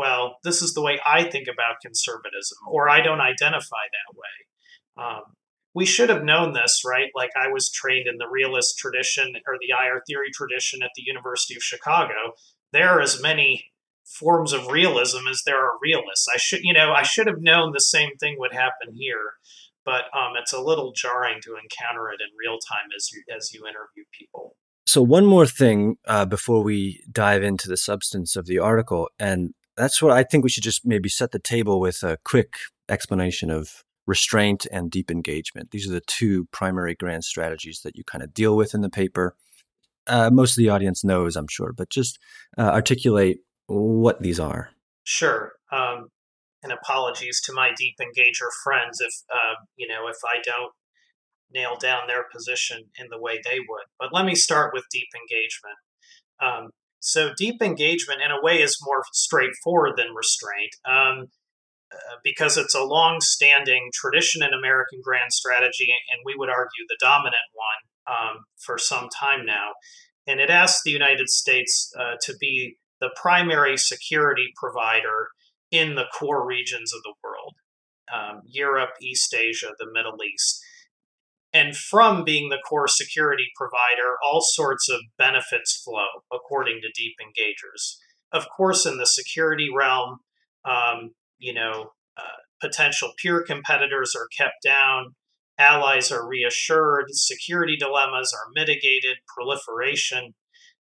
well, 0.00 0.38
this 0.44 0.62
is 0.62 0.72
the 0.72 0.80
way 0.80 0.98
I 1.04 1.24
think 1.24 1.46
about 1.46 1.82
conservatism, 1.82 2.56
or 2.66 2.88
I 2.88 3.02
don't 3.02 3.20
identify 3.20 3.84
that 3.92 4.16
way. 4.16 5.04
Um, 5.04 5.22
we 5.74 5.84
should 5.84 6.08
have 6.08 6.24
known 6.24 6.54
this, 6.54 6.80
right? 6.86 7.10
Like 7.14 7.28
I 7.36 7.52
was 7.52 7.70
trained 7.70 8.06
in 8.08 8.16
the 8.16 8.26
realist 8.30 8.78
tradition 8.78 9.34
or 9.46 9.56
the 9.60 9.74
IR 9.76 10.02
theory 10.08 10.30
tradition 10.32 10.82
at 10.82 10.88
the 10.96 11.02
University 11.04 11.54
of 11.54 11.62
Chicago. 11.62 12.14
There 12.72 12.88
are 12.88 13.02
as 13.02 13.20
many 13.20 13.66
forms 14.06 14.54
of 14.54 14.68
realism 14.68 15.28
as 15.30 15.42
there 15.44 15.62
are 15.62 15.78
realists. 15.82 16.26
I 16.34 16.38
should, 16.38 16.60
you 16.62 16.72
know, 16.72 16.92
I 16.92 17.02
should 17.02 17.26
have 17.26 17.42
known 17.42 17.72
the 17.72 17.80
same 17.80 18.16
thing 18.16 18.36
would 18.38 18.54
happen 18.54 18.94
here, 18.94 19.34
but 19.84 20.04
um, 20.16 20.32
it's 20.40 20.54
a 20.54 20.62
little 20.62 20.92
jarring 20.96 21.40
to 21.42 21.56
encounter 21.62 22.08
it 22.08 22.22
in 22.22 22.34
real 22.42 22.58
time 22.58 22.88
as 22.96 23.10
you 23.12 23.22
as 23.36 23.52
you 23.52 23.60
interview 23.66 24.04
people. 24.18 24.56
So 24.86 25.02
one 25.02 25.26
more 25.26 25.46
thing 25.46 25.96
uh, 26.06 26.24
before 26.24 26.62
we 26.62 27.04
dive 27.12 27.42
into 27.42 27.68
the 27.68 27.76
substance 27.76 28.34
of 28.34 28.46
the 28.46 28.58
article, 28.58 29.10
and 29.18 29.52
that's 29.80 30.02
what 30.02 30.12
I 30.12 30.22
think 30.22 30.44
we 30.44 30.50
should 30.50 30.62
just 30.62 30.84
maybe 30.84 31.08
set 31.08 31.32
the 31.32 31.38
table 31.38 31.80
with 31.80 32.02
a 32.02 32.18
quick 32.24 32.54
explanation 32.88 33.50
of 33.50 33.82
restraint 34.06 34.66
and 34.70 34.90
deep 34.90 35.10
engagement. 35.10 35.70
These 35.70 35.88
are 35.88 35.92
the 35.92 36.02
two 36.06 36.46
primary 36.52 36.94
grand 36.94 37.24
strategies 37.24 37.80
that 37.84 37.96
you 37.96 38.04
kind 38.04 38.22
of 38.22 38.34
deal 38.34 38.56
with 38.56 38.74
in 38.74 38.80
the 38.80 38.90
paper. 38.90 39.36
Uh, 40.06 40.30
most 40.30 40.52
of 40.52 40.56
the 40.56 40.68
audience 40.68 41.04
knows, 41.04 41.36
I'm 41.36 41.48
sure, 41.48 41.72
but 41.72 41.90
just 41.90 42.18
uh, 42.58 42.62
articulate 42.62 43.38
what 43.66 44.20
these 44.20 44.40
are. 44.40 44.70
Sure. 45.04 45.52
Um, 45.72 46.08
and 46.62 46.72
apologies 46.72 47.40
to 47.42 47.52
my 47.52 47.70
deep 47.76 47.94
engager 48.00 48.50
friends 48.62 49.00
if 49.00 49.14
uh, 49.32 49.54
you 49.76 49.88
know 49.88 50.08
if 50.08 50.16
I 50.24 50.42
don't 50.44 50.72
nail 51.52 51.76
down 51.76 52.06
their 52.06 52.24
position 52.32 52.84
in 52.98 53.06
the 53.10 53.20
way 53.20 53.40
they 53.44 53.58
would. 53.58 53.86
But 53.98 54.12
let 54.12 54.24
me 54.24 54.34
start 54.34 54.72
with 54.74 54.84
deep 54.90 55.08
engagement. 55.16 55.78
Um, 56.40 56.70
so 57.00 57.32
deep 57.36 57.62
engagement, 57.62 58.20
in 58.24 58.30
a 58.30 58.42
way, 58.42 58.62
is 58.62 58.78
more 58.82 59.02
straightforward 59.12 59.94
than 59.96 60.14
restraint 60.14 60.76
um, 60.84 61.26
uh, 61.92 62.16
because 62.22 62.56
it's 62.56 62.74
a 62.74 62.84
long-standing 62.84 63.90
tradition 63.92 64.42
in 64.42 64.50
American 64.52 65.00
grand 65.02 65.32
strategy, 65.32 65.88
and 66.12 66.22
we 66.24 66.34
would 66.36 66.50
argue 66.50 66.84
the 66.88 66.98
dominant 67.00 67.34
one 67.54 68.16
um, 68.16 68.44
for 68.64 68.78
some 68.78 69.08
time 69.18 69.44
now. 69.44 69.72
And 70.26 70.40
it 70.40 70.50
asks 70.50 70.82
the 70.84 70.90
United 70.90 71.28
States 71.28 71.90
uh, 71.98 72.16
to 72.22 72.34
be 72.38 72.76
the 73.00 73.10
primary 73.20 73.76
security 73.76 74.52
provider 74.56 75.28
in 75.70 75.94
the 75.94 76.06
core 76.12 76.46
regions 76.46 76.92
of 76.94 77.02
the 77.02 77.14
world 77.24 77.54
um, 78.12 78.42
Europe, 78.46 78.90
East 79.00 79.34
Asia, 79.34 79.68
the 79.78 79.90
Middle 79.92 80.18
East. 80.22 80.62
And 81.52 81.76
from 81.76 82.24
being 82.24 82.48
the 82.48 82.62
core 82.68 82.86
security 82.86 83.46
provider, 83.56 84.16
all 84.24 84.40
sorts 84.40 84.88
of 84.88 85.00
benefits 85.18 85.82
flow, 85.82 86.22
according 86.32 86.80
to 86.82 86.92
deep 86.94 87.16
engagers. 87.20 87.96
Of 88.32 88.46
course, 88.56 88.86
in 88.86 88.98
the 88.98 89.06
security 89.06 89.68
realm, 89.74 90.18
um, 90.64 91.10
you 91.38 91.52
know, 91.52 91.92
uh, 92.16 92.38
potential 92.60 93.12
peer 93.20 93.42
competitors 93.42 94.14
are 94.14 94.28
kept 94.36 94.62
down, 94.62 95.16
allies 95.58 96.12
are 96.12 96.26
reassured, 96.26 97.06
security 97.10 97.76
dilemmas 97.76 98.32
are 98.32 98.50
mitigated, 98.54 99.18
proliferation 99.26 100.34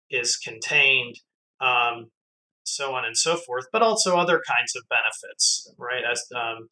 is 0.10 0.38
contained, 0.38 1.15
um, 1.62 2.12
so 2.63 2.93
on 2.95 3.05
and 3.05 3.17
so 3.17 3.36
forth, 3.36 3.65
but 3.72 3.81
also 3.81 4.17
other 4.17 4.41
kinds 4.48 4.75
of 4.75 4.84
benefits, 4.89 5.72
right? 5.77 6.03
As 6.10 6.24
um, 6.36 6.69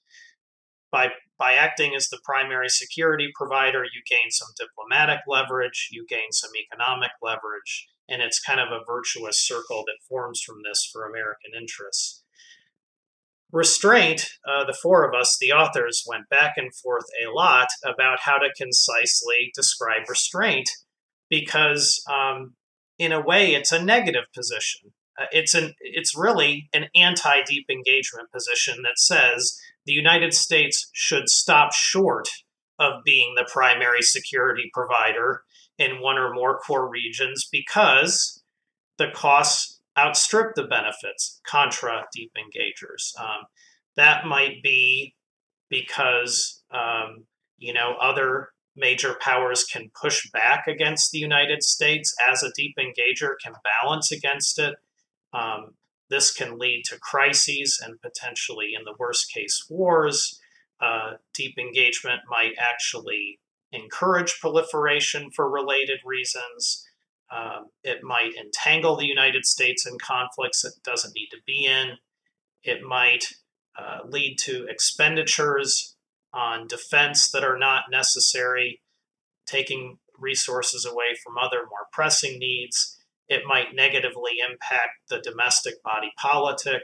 by 0.94 1.10
by 1.40 1.54
acting 1.54 1.94
as 1.96 2.08
the 2.08 2.22
primary 2.24 2.70
security 2.70 3.30
provider, 3.36 3.84
you 3.84 4.02
gain 4.08 4.30
some 4.30 4.50
diplomatic 4.58 5.22
leverage, 5.28 5.90
you 5.92 6.06
gain 6.08 6.32
some 6.32 6.52
economic 6.56 7.10
leverage, 7.22 7.90
and 8.08 8.22
it's 8.22 8.40
kind 8.40 8.60
of 8.60 8.70
a 8.70 8.86
virtuous 8.88 9.40
circle 9.40 9.84
that 9.88 10.08
forms 10.08 10.42
from 10.42 10.58
this 10.64 10.88
for 10.94 11.04
American 11.04 11.52
interests. 11.60 12.24
Restraint, 13.52 14.30
uh, 14.48 14.64
the 14.66 14.78
four 14.82 15.08
of 15.08 15.14
us, 15.20 15.38
the 15.40 15.52
authors, 15.52 16.04
went 16.08 16.30
back 16.30 16.54
and 16.56 16.74
forth 16.74 17.06
a 17.24 17.32
lot 17.32 17.68
about 17.84 18.22
how 18.22 18.38
to 18.38 18.54
concisely 18.56 19.52
describe 19.54 20.08
restraint 20.08 20.70
because, 21.30 22.04
um, 22.10 22.54
in 22.98 23.12
a 23.12 23.22
way, 23.22 23.54
it's 23.54 23.72
a 23.72 23.84
negative 23.84 24.26
position. 24.34 24.92
Uh, 25.20 25.26
it's 25.32 25.54
an 25.54 25.74
it's 25.80 26.18
really 26.18 26.70
an 26.74 26.88
anti 26.96 27.42
deep 27.44 27.68
engagement 27.70 28.32
position 28.32 28.82
that 28.84 28.98
says 28.98 29.60
the 29.86 29.94
United 29.94 30.34
States 30.34 30.90
should 30.94 31.30
stop 31.30 31.74
short 31.74 32.28
of 32.80 33.04
being 33.04 33.34
the 33.36 33.48
primary 33.52 34.02
security 34.02 34.70
provider 34.74 35.44
in 35.78 36.02
one 36.02 36.18
or 36.18 36.34
more 36.34 36.58
core 36.60 36.90
regions 36.90 37.48
because 37.52 38.42
the 38.98 39.08
costs 39.14 39.82
outstrip 39.98 40.56
the 40.56 40.64
benefits, 40.64 41.40
contra 41.46 42.06
deep 42.14 42.32
engagers. 42.38 43.20
Um, 43.20 43.46
that 43.96 44.26
might 44.26 44.64
be 44.64 45.16
because 45.70 46.64
um, 46.72 47.26
you 47.58 47.74
know 47.74 47.96
other 48.00 48.50
major 48.76 49.16
powers 49.22 49.64
can 49.64 49.92
push 50.00 50.30
back 50.32 50.66
against 50.68 51.12
the 51.12 51.20
United 51.20 51.62
States 51.62 52.16
as 52.30 52.42
a 52.42 52.52
deep 52.56 52.76
engager 52.80 53.34
can 53.44 53.54
balance 53.64 54.12
against 54.12 54.58
it. 54.58 54.76
Um, 55.32 55.76
this 56.10 56.32
can 56.32 56.58
lead 56.58 56.84
to 56.86 57.00
crises 57.00 57.82
and 57.84 58.02
potentially, 58.02 58.72
in 58.78 58.84
the 58.86 58.96
worst 58.98 59.32
case, 59.32 59.66
wars. 59.70 60.40
Uh, 60.82 61.14
deep 61.34 61.58
engagement 61.58 62.22
might 62.30 62.54
actually 62.60 63.40
encourage 63.72 64.40
proliferation 64.40 65.32
for 65.32 65.50
related 65.50 66.00
reasons. 66.06 66.86
Um, 67.32 67.68
it 67.84 68.04
might 68.04 68.36
entangle 68.40 68.96
the 68.96 69.08
United 69.08 69.46
States 69.46 69.88
in 69.88 69.98
conflicts 69.98 70.64
it 70.64 70.74
doesn't 70.84 71.16
need 71.16 71.30
to 71.32 71.38
be 71.48 71.66
in. 71.66 71.98
It 72.64 72.84
might 72.84 73.34
uh, 73.78 74.00
lead 74.08 74.38
to 74.42 74.68
expenditures 74.70 75.96
on 76.34 76.68
defense 76.68 77.32
that 77.32 77.44
are 77.44 77.58
not 77.58 77.86
necessary, 77.90 78.82
taking 79.46 79.98
resources 80.20 80.86
away 80.86 81.16
from 81.24 81.38
other 81.38 81.60
more 81.60 81.88
pressing 81.92 82.38
needs 82.40 83.00
it 83.34 83.44
might 83.46 83.76
negatively 83.76 84.34
impact 84.48 85.10
the 85.10 85.20
domestic 85.20 85.82
body 85.84 86.12
politic 86.18 86.84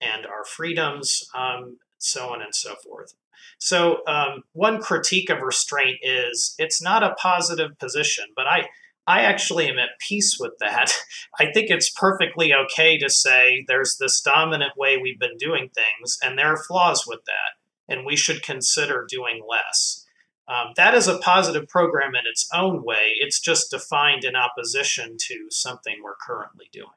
and 0.00 0.26
our 0.26 0.44
freedoms, 0.44 1.28
um, 1.34 1.78
so 1.98 2.28
on 2.28 2.42
and 2.42 2.54
so 2.54 2.76
forth. 2.76 3.14
So, 3.58 4.06
um, 4.06 4.44
one 4.52 4.80
critique 4.80 5.30
of 5.30 5.40
restraint 5.40 5.98
is 6.02 6.54
it's 6.58 6.80
not 6.80 7.02
a 7.02 7.14
positive 7.14 7.78
position, 7.78 8.26
but 8.36 8.46
I, 8.46 8.68
I 9.06 9.22
actually 9.22 9.68
am 9.68 9.78
at 9.78 9.98
peace 9.98 10.36
with 10.38 10.52
that. 10.60 10.92
I 11.40 11.50
think 11.52 11.70
it's 11.70 11.90
perfectly 11.90 12.52
okay 12.54 12.98
to 12.98 13.08
say 13.10 13.64
there's 13.66 13.96
this 13.98 14.20
dominant 14.20 14.72
way 14.76 14.96
we've 14.96 15.18
been 15.18 15.36
doing 15.38 15.70
things, 15.74 16.18
and 16.22 16.38
there 16.38 16.52
are 16.52 16.62
flaws 16.62 17.04
with 17.06 17.20
that, 17.26 17.92
and 17.92 18.06
we 18.06 18.16
should 18.16 18.42
consider 18.42 19.06
doing 19.08 19.42
less. 19.48 20.04
Um, 20.48 20.72
that 20.76 20.94
is 20.94 21.06
a 21.06 21.18
positive 21.18 21.68
program 21.68 22.14
in 22.14 22.22
its 22.26 22.48
own 22.54 22.82
way. 22.82 23.12
It's 23.20 23.38
just 23.38 23.70
defined 23.70 24.24
in 24.24 24.34
opposition 24.34 25.16
to 25.28 25.46
something 25.50 25.96
we're 26.02 26.16
currently 26.26 26.66
doing. 26.72 26.88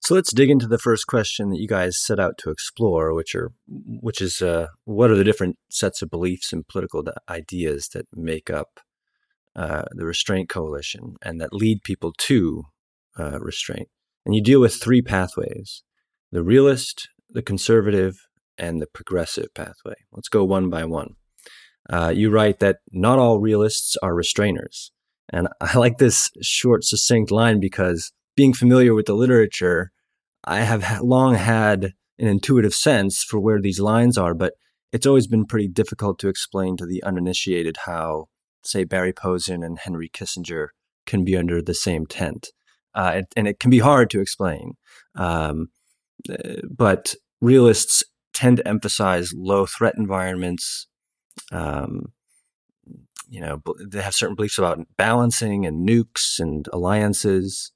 So 0.00 0.14
let's 0.14 0.32
dig 0.32 0.50
into 0.50 0.68
the 0.68 0.78
first 0.78 1.06
question 1.06 1.50
that 1.50 1.60
you 1.60 1.68
guys 1.68 2.00
set 2.00 2.20
out 2.20 2.38
to 2.38 2.50
explore, 2.50 3.14
which 3.14 3.34
are 3.34 3.52
which 3.68 4.20
is 4.20 4.40
uh, 4.40 4.68
what 4.84 5.10
are 5.10 5.16
the 5.16 5.24
different 5.24 5.58
sets 5.68 6.02
of 6.02 6.10
beliefs 6.10 6.52
and 6.52 6.66
political 6.66 7.04
ideas 7.28 7.88
that 7.92 8.06
make 8.12 8.50
up 8.50 8.80
uh, 9.54 9.84
the 9.92 10.06
restraint 10.06 10.48
coalition 10.48 11.16
and 11.22 11.40
that 11.40 11.52
lead 11.52 11.82
people 11.84 12.12
to 12.18 12.64
uh, 13.18 13.38
restraint. 13.40 13.88
And 14.24 14.34
you 14.34 14.42
deal 14.42 14.60
with 14.60 14.74
three 14.74 15.02
pathways: 15.02 15.82
the 16.32 16.42
realist, 16.42 17.08
the 17.30 17.42
conservative, 17.42 18.26
and 18.58 18.82
the 18.82 18.88
progressive 18.88 19.54
pathway. 19.54 19.94
Let's 20.12 20.28
go 20.28 20.44
one 20.44 20.68
by 20.68 20.84
one 20.84 21.14
uh, 21.92 22.08
you 22.08 22.30
write 22.30 22.58
that 22.60 22.78
not 22.90 23.18
all 23.18 23.38
realists 23.38 23.96
are 24.02 24.14
restrainers. 24.14 24.90
And 25.30 25.48
I 25.60 25.78
like 25.78 25.98
this 25.98 26.30
short, 26.40 26.84
succinct 26.84 27.30
line 27.30 27.60
because 27.60 28.12
being 28.36 28.54
familiar 28.54 28.94
with 28.94 29.06
the 29.06 29.14
literature, 29.14 29.92
I 30.44 30.60
have 30.60 31.00
long 31.02 31.34
had 31.34 31.92
an 32.18 32.28
intuitive 32.28 32.74
sense 32.74 33.22
for 33.22 33.38
where 33.38 33.60
these 33.60 33.78
lines 33.78 34.16
are, 34.16 34.34
but 34.34 34.54
it's 34.92 35.06
always 35.06 35.26
been 35.26 35.46
pretty 35.46 35.68
difficult 35.68 36.18
to 36.20 36.28
explain 36.28 36.76
to 36.76 36.86
the 36.86 37.02
uninitiated 37.02 37.78
how, 37.84 38.26
say, 38.64 38.84
Barry 38.84 39.12
Posen 39.12 39.62
and 39.62 39.78
Henry 39.78 40.08
Kissinger 40.08 40.68
can 41.06 41.24
be 41.24 41.36
under 41.36 41.62
the 41.62 41.74
same 41.74 42.06
tent. 42.06 42.48
Uh, 42.94 43.12
it, 43.16 43.26
and 43.36 43.48
it 43.48 43.58
can 43.58 43.70
be 43.70 43.78
hard 43.78 44.10
to 44.10 44.20
explain. 44.20 44.74
Um, 45.14 45.68
uh, 46.30 46.60
but 46.70 47.14
realists 47.40 48.02
tend 48.34 48.58
to 48.58 48.68
emphasize 48.68 49.32
low 49.34 49.66
threat 49.66 49.94
environments, 49.96 50.86
um, 51.50 52.12
you 53.28 53.40
know, 53.40 53.62
they 53.80 54.02
have 54.02 54.14
certain 54.14 54.36
beliefs 54.36 54.58
about 54.58 54.78
balancing 54.96 55.64
and 55.64 55.88
nukes 55.88 56.38
and 56.38 56.68
alliances. 56.72 57.72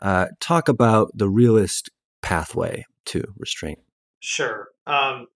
Uh, 0.00 0.26
talk 0.40 0.68
about 0.68 1.10
the 1.14 1.28
realist 1.28 1.90
pathway 2.22 2.84
to 3.06 3.22
restraint. 3.38 3.78
Sure. 4.20 4.68
Um, 4.86 5.28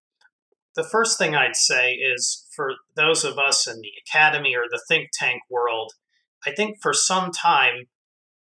the 0.75 0.83
first 0.83 1.19
thing 1.19 1.35
I'd 1.35 1.57
say 1.57 1.95
is 1.95 2.47
for 2.55 2.75
those 2.97 3.25
of 3.25 3.39
us 3.39 3.67
in 3.67 3.81
the 3.81 3.93
academy 4.07 4.55
or 4.55 4.65
the 4.69 4.83
think 4.89 5.11
tank 5.13 5.43
world, 5.51 5.93
I 6.47 6.53
think 6.53 6.79
for 6.81 6.93
some 6.93 7.31
time 7.31 7.87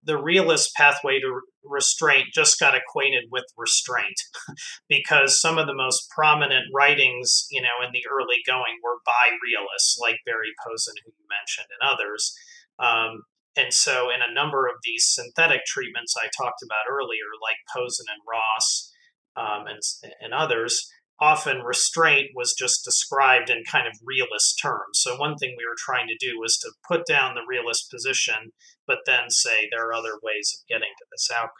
the 0.02 0.16
realist 0.16 0.74
pathway 0.74 1.20
to 1.20 1.40
restraint 1.68 2.28
just 2.32 2.58
got 2.58 2.74
acquainted 2.74 3.24
with 3.30 3.44
restraint 3.56 4.16
because 4.88 5.40
some 5.40 5.58
of 5.58 5.66
the 5.66 5.74
most 5.74 6.08
prominent 6.10 6.66
writings, 6.74 7.46
you 7.50 7.60
know, 7.60 7.84
in 7.84 7.92
the 7.92 8.04
early 8.10 8.38
going 8.46 8.80
were 8.82 8.98
by 9.04 9.36
realists 9.42 9.98
like 10.00 10.24
Barry 10.24 10.52
Posen, 10.66 10.94
who 11.04 11.12
you 11.16 11.26
mentioned, 11.28 11.68
and 11.70 11.90
others. 11.90 12.34
Um, 12.78 13.22
and 13.56 13.72
so, 13.74 14.08
in 14.10 14.20
a 14.22 14.32
number 14.32 14.66
of 14.66 14.76
these 14.84 15.04
synthetic 15.04 15.64
treatments 15.66 16.14
I 16.16 16.28
talked 16.36 16.62
about 16.62 16.90
earlier, 16.90 17.26
like 17.42 17.56
Posen 17.74 18.06
and 18.08 18.22
Ross 18.28 18.92
um, 19.36 19.66
and, 19.66 19.80
and 20.20 20.32
others, 20.32 20.88
often 21.20 21.58
restraint 21.58 22.30
was 22.34 22.54
just 22.56 22.84
described 22.84 23.50
in 23.50 23.64
kind 23.70 23.86
of 23.86 23.98
realist 24.04 24.58
terms. 24.62 25.00
So, 25.00 25.16
one 25.16 25.36
thing 25.36 25.54
we 25.56 25.66
were 25.66 25.76
trying 25.76 26.06
to 26.08 26.16
do 26.18 26.38
was 26.38 26.56
to 26.58 26.72
put 26.86 27.06
down 27.06 27.34
the 27.34 27.46
realist 27.48 27.90
position, 27.90 28.52
but 28.86 28.98
then 29.06 29.30
say 29.30 29.68
there 29.70 29.88
are 29.88 29.94
other 29.94 30.18
ways 30.22 30.54
of 30.54 30.68
getting 30.68 30.92
to 30.98 31.06
this 31.10 31.28
outcome. 31.34 31.52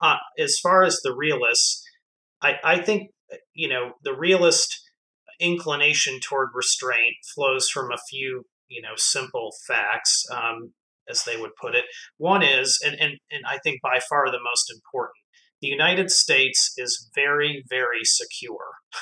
Uh, 0.00 0.16
as 0.38 0.58
far 0.62 0.82
as 0.82 1.00
the 1.02 1.14
realists, 1.14 1.82
I, 2.42 2.56
I 2.64 2.78
think, 2.78 3.10
you 3.54 3.68
know, 3.68 3.92
the 4.02 4.14
realist 4.14 4.82
inclination 5.40 6.20
toward 6.20 6.50
restraint 6.54 7.16
flows 7.34 7.68
from 7.68 7.90
a 7.92 7.98
few, 8.10 8.44
you 8.68 8.82
know, 8.82 8.94
simple 8.96 9.52
facts, 9.66 10.24
um, 10.30 10.72
as 11.08 11.22
they 11.24 11.36
would 11.36 11.52
put 11.60 11.74
it. 11.74 11.84
One 12.16 12.42
is, 12.42 12.78
and, 12.84 12.96
and, 13.00 13.18
and 13.30 13.44
I 13.46 13.58
think 13.58 13.80
by 13.82 14.00
far 14.08 14.26
the 14.26 14.38
most 14.42 14.70
important, 14.70 15.16
the 15.60 15.68
United 15.68 16.10
States 16.10 16.72
is 16.76 17.10
very, 17.14 17.64
very 17.68 18.04
secure. 18.04 18.76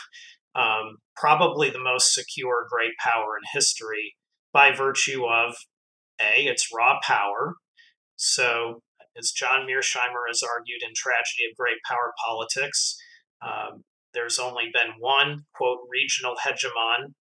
Um, 0.57 0.99
probably 1.17 1.69
the 1.69 1.83
most 1.83 2.15
secure 2.15 2.65
great 2.71 2.93
power 3.03 3.37
in 3.37 3.43
history 3.53 4.15
by 4.53 4.71
virtue 4.71 5.25
of 5.25 5.57
A, 6.21 6.47
its 6.47 6.69
raw 6.73 7.01
power. 7.03 7.57
So, 8.15 8.83
as 9.19 9.33
John 9.33 9.67
Mearsheimer 9.67 10.29
has 10.29 10.45
argued 10.45 10.83
in 10.87 10.93
Tragedy 10.95 11.43
of 11.51 11.57
Great 11.57 11.79
Power 11.85 12.13
Politics, 12.25 12.97
um, 13.43 13.83
there's 14.13 14.39
only 14.39 14.71
been 14.73 14.95
one, 15.01 15.47
quote, 15.55 15.81
regional 15.91 16.37
hegemon 16.37 17.15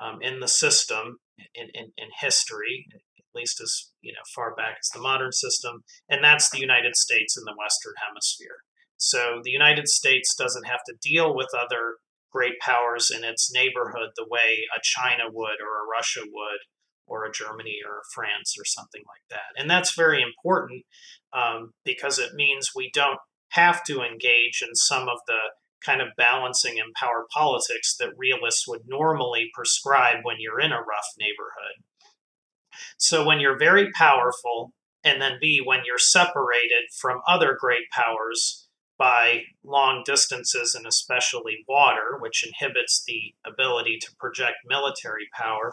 um, 0.00 0.22
in 0.22 0.40
the 0.40 0.48
system 0.48 1.18
in, 1.54 1.68
in, 1.74 1.92
in 1.96 2.08
history, 2.20 2.86
at 2.94 3.24
least 3.34 3.60
as 3.60 3.92
you 4.00 4.12
know 4.12 4.24
far 4.34 4.54
back 4.54 4.78
as 4.80 4.88
the 4.88 5.00
modern 5.00 5.32
system, 5.32 5.84
and 6.08 6.24
that's 6.24 6.50
the 6.50 6.60
United 6.60 6.96
States 6.96 7.36
in 7.36 7.44
the 7.44 7.54
Western 7.58 7.94
Hemisphere. 8.08 8.64
So 9.00 9.40
the 9.42 9.50
United 9.50 9.88
States 9.88 10.34
doesn't 10.34 10.66
have 10.66 10.84
to 10.86 10.94
deal 11.00 11.34
with 11.34 11.48
other 11.58 11.96
great 12.30 12.60
powers 12.60 13.10
in 13.10 13.24
its 13.24 13.50
neighborhood 13.50 14.10
the 14.14 14.26
way 14.28 14.66
a 14.76 14.80
China 14.82 15.24
would 15.32 15.56
or 15.60 15.82
a 15.82 15.88
Russia 15.90 16.20
would 16.20 16.60
or 17.06 17.24
a 17.24 17.32
Germany 17.32 17.78
or 17.84 17.96
a 17.96 18.10
France 18.14 18.54
or 18.58 18.64
something 18.66 19.02
like 19.08 19.24
that. 19.30 19.58
And 19.58 19.70
that's 19.70 19.96
very 19.96 20.22
important 20.22 20.84
um, 21.32 21.72
because 21.82 22.18
it 22.18 22.34
means 22.34 22.72
we 22.76 22.90
don't 22.92 23.18
have 23.52 23.82
to 23.84 24.02
engage 24.02 24.62
in 24.62 24.74
some 24.74 25.08
of 25.08 25.18
the 25.26 25.40
kind 25.84 26.02
of 26.02 26.08
balancing 26.18 26.78
and 26.78 26.92
power 26.94 27.26
politics 27.32 27.96
that 27.98 28.12
realists 28.18 28.68
would 28.68 28.82
normally 28.86 29.48
prescribe 29.54 30.18
when 30.24 30.36
you're 30.38 30.60
in 30.60 30.72
a 30.72 30.76
rough 30.76 31.08
neighborhood. 31.18 31.82
So 32.98 33.24
when 33.24 33.40
you're 33.40 33.58
very 33.58 33.90
powerful, 33.92 34.72
and 35.02 35.22
then 35.22 35.38
B, 35.40 35.62
when 35.64 35.80
you're 35.86 35.98
separated 35.98 36.92
from 36.94 37.22
other 37.26 37.56
great 37.58 37.88
powers, 37.90 38.59
by 39.00 39.44
long 39.64 40.02
distances 40.04 40.74
and 40.74 40.86
especially 40.86 41.64
water, 41.66 42.18
which 42.18 42.46
inhibits 42.46 43.02
the 43.02 43.34
ability 43.46 43.98
to 43.98 44.14
project 44.16 44.58
military 44.68 45.26
power, 45.32 45.72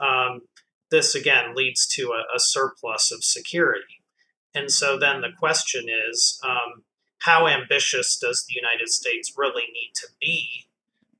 um, 0.00 0.40
this 0.90 1.14
again 1.14 1.54
leads 1.54 1.86
to 1.86 2.10
a, 2.10 2.24
a, 2.34 2.40
surplus 2.40 3.12
of 3.12 3.22
security. 3.22 4.02
And 4.56 4.72
so 4.72 4.98
then 4.98 5.20
the 5.20 5.30
question 5.38 5.86
is 5.88 6.40
um, 6.44 6.82
how 7.20 7.46
ambitious 7.46 8.18
does 8.18 8.44
the 8.44 8.54
United 8.60 8.88
States 8.88 9.32
really 9.36 9.66
need 9.72 9.92
to 9.94 10.08
be 10.20 10.66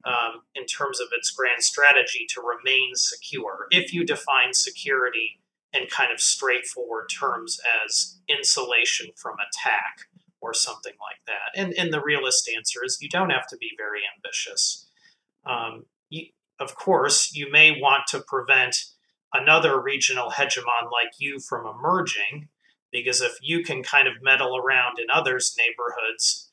um, 0.04 0.42
in 0.56 0.66
terms 0.66 0.98
of 0.98 1.06
its 1.12 1.30
grand 1.30 1.62
strategy 1.62 2.26
to 2.30 2.42
remain 2.42 2.96
secure? 2.96 3.68
If 3.70 3.94
you 3.94 4.04
define 4.04 4.54
security 4.54 5.38
in 5.72 5.86
kind 5.86 6.12
of 6.12 6.20
straightforward 6.20 7.08
terms 7.08 7.60
as 7.84 8.18
insulation 8.28 9.10
from 9.14 9.36
attack 9.38 10.08
or 10.44 10.52
something 10.52 10.92
like 11.00 11.20
that. 11.26 11.58
And, 11.60 11.72
and 11.78 11.92
the 11.92 12.02
realist 12.02 12.50
answer 12.54 12.80
is 12.84 12.98
you 13.00 13.08
don't 13.08 13.30
have 13.30 13.46
to 13.48 13.56
be 13.56 13.70
very 13.76 14.00
ambitious. 14.14 14.86
Um, 15.46 15.86
you, 16.10 16.26
of 16.60 16.74
course, 16.74 17.34
you 17.34 17.50
may 17.50 17.80
want 17.80 18.06
to 18.08 18.20
prevent 18.20 18.76
another 19.32 19.80
regional 19.80 20.30
hegemon 20.30 20.84
like 20.92 21.14
you 21.18 21.40
from 21.40 21.66
emerging, 21.66 22.48
because 22.92 23.20
if 23.20 23.32
you 23.42 23.64
can 23.64 23.82
kind 23.82 24.06
of 24.06 24.22
meddle 24.22 24.56
around 24.56 24.98
in 24.98 25.06
others' 25.12 25.56
neighborhoods 25.58 26.50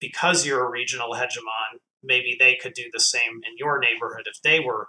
because 0.00 0.46
you're 0.46 0.66
a 0.66 0.70
regional 0.70 1.12
hegemon, 1.12 1.78
maybe 2.02 2.36
they 2.38 2.56
could 2.60 2.74
do 2.74 2.90
the 2.92 3.00
same 3.00 3.42
in 3.48 3.56
your 3.56 3.78
neighborhood 3.78 4.26
if 4.26 4.40
they 4.42 4.60
were 4.60 4.88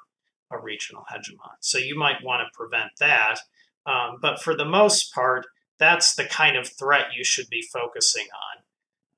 a 0.52 0.58
regional 0.58 1.04
hegemon. 1.12 1.58
So 1.60 1.78
you 1.78 1.98
might 1.98 2.24
want 2.24 2.42
to 2.42 2.58
prevent 2.58 2.92
that. 3.00 3.40
Um, 3.86 4.18
but 4.22 4.42
for 4.42 4.56
the 4.56 4.66
most 4.66 5.14
part, 5.14 5.46
that's 5.80 6.16
the 6.16 6.26
kind 6.26 6.58
of 6.58 6.68
threat 6.68 7.08
you 7.16 7.24
should 7.24 7.50
be 7.50 7.62
focusing 7.62 8.28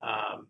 on. 0.02 0.08
Um, 0.08 0.46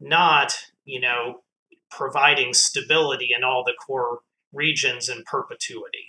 not, 0.00 0.54
you 0.84 1.00
know, 1.00 1.42
providing 1.90 2.52
stability 2.54 3.30
in 3.36 3.44
all 3.44 3.64
the 3.64 3.74
core 3.74 4.20
regions 4.52 5.08
in 5.08 5.22
perpetuity. 5.24 6.06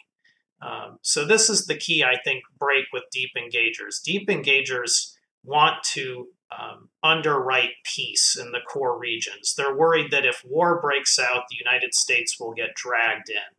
Um, 0.61 0.97
so 1.01 1.25
this 1.25 1.49
is 1.49 1.65
the 1.65 1.77
key, 1.77 2.03
I 2.03 2.17
think, 2.23 2.43
break 2.57 2.85
with 2.93 3.03
deep 3.11 3.31
engagers. 3.37 4.01
Deep 4.03 4.29
engagers 4.29 5.13
want 5.43 5.83
to 5.83 6.27
um, 6.57 6.89
underwrite 7.01 7.71
peace 7.83 8.37
in 8.39 8.51
the 8.51 8.61
core 8.67 8.97
regions. 8.97 9.53
They're 9.55 9.75
worried 9.75 10.11
that 10.11 10.25
if 10.25 10.43
war 10.45 10.79
breaks 10.79 11.19
out, 11.19 11.43
the 11.49 11.57
United 11.57 11.93
States 11.93 12.39
will 12.39 12.53
get 12.53 12.75
dragged 12.75 13.29
in. 13.29 13.57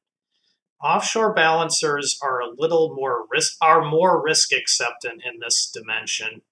Offshore 0.85 1.33
balancers 1.33 2.19
are 2.23 2.41
a 2.41 2.51
little 2.59 2.95
more 2.95 3.25
risk 3.31 3.57
are 3.63 3.83
more 3.83 4.23
risk 4.23 4.53
acceptant 4.53 5.23
in 5.25 5.41
this 5.41 5.71
dimension. 5.73 6.43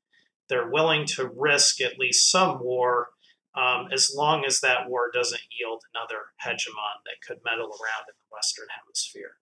They're 0.48 0.70
willing 0.70 1.04
to 1.08 1.28
risk 1.28 1.82
at 1.82 1.98
least 1.98 2.30
some 2.30 2.58
war 2.58 3.08
um, 3.54 3.88
as 3.92 4.10
long 4.16 4.46
as 4.46 4.60
that 4.60 4.88
war 4.88 5.10
doesn't 5.12 5.42
yield 5.60 5.82
another 5.94 6.32
hegemon 6.42 7.04
that 7.04 7.20
could 7.26 7.44
meddle 7.44 7.66
around 7.66 8.08
in 8.08 8.14
the 8.16 8.32
Western 8.34 8.68
Hemisphere. 8.82 9.36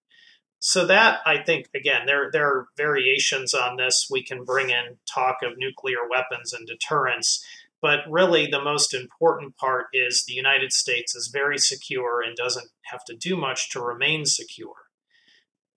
So 0.59 0.85
that 0.87 1.20
I 1.24 1.38
think 1.38 1.68
again 1.72 2.03
there 2.07 2.29
there 2.33 2.48
are 2.48 2.66
variations 2.76 3.55
on 3.55 3.76
this. 3.76 4.09
We 4.11 4.24
can 4.24 4.42
bring 4.42 4.70
in 4.70 4.98
talk 5.09 5.37
of 5.44 5.57
nuclear 5.57 6.09
weapons 6.11 6.53
and 6.53 6.66
deterrence, 6.66 7.44
but 7.81 8.00
really, 8.11 8.46
the 8.46 8.62
most 8.62 8.92
important 8.92 9.57
part 9.57 9.87
is 9.94 10.24
the 10.24 10.35
United 10.35 10.72
States 10.72 11.14
is 11.14 11.29
very 11.29 11.57
secure 11.57 12.20
and 12.20 12.37
doesn't 12.37 12.70
have 12.83 13.05
to 13.07 13.16
do 13.16 13.37
much 13.37 13.70
to 13.70 13.81
remain 13.81 14.26
secure. 14.26 14.80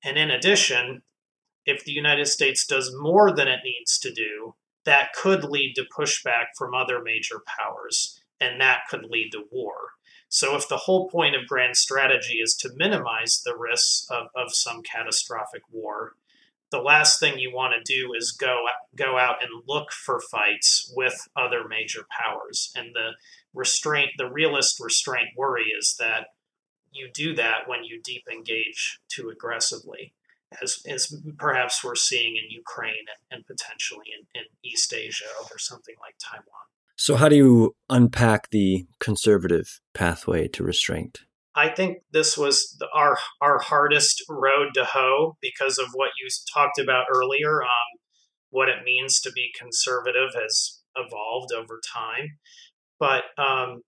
And 0.03 0.17
in 0.17 0.29
addition, 0.29 1.03
if 1.65 1.83
the 1.83 1.91
United 1.91 2.27
States 2.27 2.65
does 2.65 2.93
more 2.97 3.33
than 3.33 3.47
it 3.47 3.61
needs 3.63 3.97
to 3.99 4.11
do, 4.11 4.55
that 4.85 5.13
could 5.13 5.43
lead 5.43 5.75
to 5.75 5.85
pushback 5.97 6.47
from 6.57 6.73
other 6.73 7.01
major 7.01 7.41
powers, 7.45 8.21
and 8.39 8.59
that 8.59 8.81
could 8.89 9.05
lead 9.05 9.31
to 9.31 9.45
war. 9.49 9.75
So, 10.27 10.55
if 10.55 10.67
the 10.67 10.77
whole 10.77 11.09
point 11.09 11.35
of 11.35 11.47
grand 11.47 11.77
strategy 11.77 12.39
is 12.39 12.55
to 12.55 12.73
minimize 12.75 13.41
the 13.45 13.55
risks 13.55 14.07
of, 14.09 14.27
of 14.35 14.53
some 14.53 14.81
catastrophic 14.81 15.61
war, 15.71 16.13
the 16.71 16.79
last 16.79 17.19
thing 17.19 17.37
you 17.37 17.53
want 17.53 17.73
to 17.75 17.93
do 17.93 18.13
is 18.17 18.31
go 18.31 18.65
go 18.95 19.17
out 19.17 19.43
and 19.43 19.63
look 19.67 19.91
for 19.91 20.19
fights 20.19 20.91
with 20.95 21.27
other 21.35 21.67
major 21.67 22.05
powers. 22.09 22.71
And 22.75 22.95
the 22.95 23.11
restraint, 23.53 24.09
the 24.17 24.29
realist 24.29 24.79
restraint 24.79 25.29
worry 25.37 25.65
is 25.65 25.95
that 25.99 26.29
you 26.93 27.09
do 27.13 27.35
that 27.35 27.67
when 27.67 27.83
you 27.83 28.01
deep 28.01 28.23
engage 28.31 28.99
too 29.09 29.29
aggressively, 29.29 30.13
as, 30.61 30.81
as 30.87 31.15
perhaps 31.37 31.83
we're 31.83 31.95
seeing 31.95 32.35
in 32.37 32.49
Ukraine 32.49 33.05
and, 33.31 33.37
and 33.39 33.47
potentially 33.47 34.07
in, 34.17 34.39
in 34.39 34.45
East 34.63 34.93
Asia 34.93 35.25
or 35.51 35.57
something 35.57 35.95
like 36.01 36.15
Taiwan. 36.19 36.45
So, 36.95 37.15
how 37.15 37.27
do 37.27 37.35
you 37.35 37.75
unpack 37.89 38.49
the 38.51 38.85
conservative 38.99 39.81
pathway 39.93 40.47
to 40.49 40.63
restraint? 40.63 41.21
I 41.55 41.69
think 41.69 41.99
this 42.11 42.37
was 42.37 42.75
the, 42.79 42.87
our 42.93 43.17
our 43.41 43.59
hardest 43.59 44.23
road 44.29 44.69
to 44.75 44.85
hoe 44.85 45.37
because 45.41 45.77
of 45.77 45.87
what 45.93 46.11
you 46.21 46.27
talked 46.53 46.79
about 46.79 47.05
earlier. 47.13 47.63
Um, 47.63 47.99
what 48.49 48.69
it 48.69 48.83
means 48.83 49.19
to 49.21 49.31
be 49.31 49.51
conservative 49.57 50.29
has 50.35 50.79
evolved 50.95 51.51
over 51.51 51.81
time, 51.91 52.37
but 52.99 53.23
um, 53.37 53.81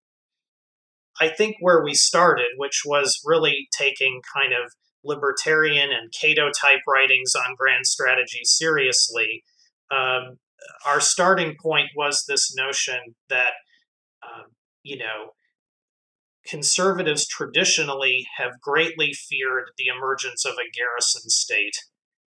I 1.19 1.29
think 1.29 1.55
where 1.59 1.83
we 1.83 1.93
started, 1.93 2.47
which 2.57 2.83
was 2.85 3.21
really 3.23 3.67
taking 3.71 4.21
kind 4.35 4.53
of 4.53 4.71
libertarian 5.03 5.91
and 5.91 6.11
Cato 6.11 6.49
type 6.49 6.81
writings 6.87 7.33
on 7.35 7.55
grand 7.55 7.85
strategy 7.85 8.41
seriously, 8.43 9.43
um, 9.91 10.37
our 10.85 10.99
starting 10.99 11.55
point 11.61 11.89
was 11.95 12.25
this 12.27 12.53
notion 12.55 13.15
that, 13.29 13.53
um, 14.23 14.51
you 14.83 14.97
know, 14.97 15.31
conservatives 16.45 17.27
traditionally 17.27 18.25
have 18.37 18.61
greatly 18.61 19.13
feared 19.13 19.71
the 19.77 19.85
emergence 19.95 20.45
of 20.45 20.53
a 20.53 20.71
garrison 20.75 21.29
state 21.29 21.75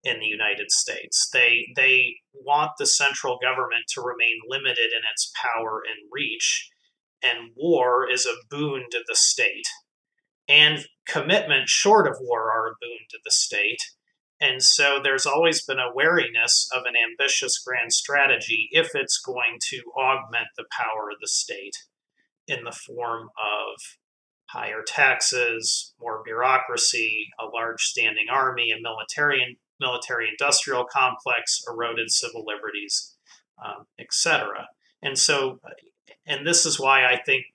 in 0.05 0.21
the 0.21 0.27
United 0.27 0.71
States. 0.71 1.29
They 1.33 1.67
they 1.75 2.17
want 2.35 2.73
the 2.79 2.87
central 2.87 3.39
government 3.43 3.85
to 3.91 4.03
remain 4.03 4.39
limited 4.47 4.93
in 4.93 5.03
its 5.13 5.33
power 5.41 5.83
and 5.87 6.09
reach, 6.13 6.71
and 7.25 7.51
war 7.57 8.09
is 8.09 8.27
a 8.27 8.47
boon 8.51 8.85
to 8.91 9.01
the 9.07 9.17
state. 9.17 9.67
And 10.49 10.87
commitment 11.07 11.69
short 11.69 12.07
of 12.07 12.19
war 12.21 12.51
are 12.53 12.69
a 12.69 12.77
boon 12.81 12.99
to 13.11 13.19
the 13.25 13.31
state. 13.31 13.81
And 14.41 14.63
so 14.63 15.01
there's 15.03 15.27
always 15.27 15.65
been 15.65 15.79
a 15.79 15.95
wariness 15.95 16.69
of 16.75 16.83
an 16.85 16.95
ambitious 16.97 17.59
grand 17.59 17.93
strategy 17.93 18.69
if 18.73 18.91
it's 18.95 19.19
going 19.19 19.59
to 19.71 19.83
augment 19.97 20.49
the 20.57 20.67
power 20.71 21.11
of 21.11 21.21
the 21.21 21.29
state 21.29 21.77
in 22.47 22.65
the 22.65 22.73
form 22.73 23.31
of 23.39 23.81
higher 24.51 24.83
taxes, 24.87 25.95
more 25.99 26.23
bureaucracy, 26.25 27.29
a 27.41 27.47
large 27.47 27.83
standing 27.83 28.27
army, 28.31 28.71
a 28.71 28.81
military 28.81 29.59
military 29.81 30.29
industrial 30.29 30.85
complex, 30.85 31.61
eroded 31.69 32.11
civil 32.11 32.45
liberties, 32.47 33.17
um, 33.65 33.87
etc. 33.99 34.69
And 35.03 35.19
so, 35.19 35.59
and 36.27 36.47
this 36.47 36.65
is 36.67 36.81
why 36.81 37.05
I 37.05 37.21
think 37.25 37.47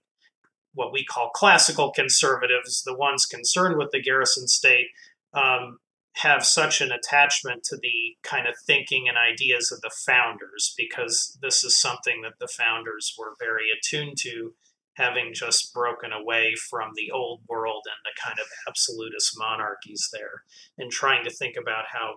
what 0.73 0.93
we 0.93 1.03
call 1.03 1.29
classical 1.29 1.91
conservatives, 1.91 2.83
the 2.83 2.95
ones 2.95 3.25
concerned 3.25 3.77
with 3.77 3.91
the 3.91 4.01
garrison 4.01 4.47
state, 4.47 4.87
um, 5.33 5.79
have 6.15 6.45
such 6.45 6.81
an 6.81 6.91
attachment 6.91 7.63
to 7.63 7.77
the 7.77 8.17
kind 8.23 8.47
of 8.47 8.55
thinking 8.65 9.07
and 9.07 9.17
ideas 9.17 9.71
of 9.71 9.79
the 9.81 9.91
founders 10.05 10.73
because 10.77 11.37
this 11.41 11.63
is 11.63 11.79
something 11.79 12.21
that 12.23 12.33
the 12.39 12.47
founders 12.47 13.15
were 13.17 13.35
very 13.39 13.67
attuned 13.77 14.17
to 14.17 14.53
having 14.95 15.31
just 15.33 15.73
broken 15.73 16.11
away 16.11 16.53
from 16.69 16.91
the 16.95 17.09
old 17.11 17.39
world 17.47 17.83
and 17.85 17.95
the 18.03 18.21
kind 18.21 18.37
of 18.37 18.45
absolutist 18.67 19.33
monarchies 19.37 20.09
there 20.11 20.43
and 20.77 20.91
trying 20.91 21.23
to 21.23 21.31
think 21.31 21.55
about 21.55 21.85
how 21.93 22.15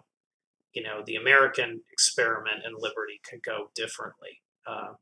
you 0.72 0.82
know 0.82 1.02
the 1.06 1.14
american 1.14 1.80
experiment 1.92 2.64
in 2.66 2.72
liberty 2.76 3.20
could 3.28 3.42
go 3.42 3.68
differently. 3.76 4.40
Uh, 4.66 4.94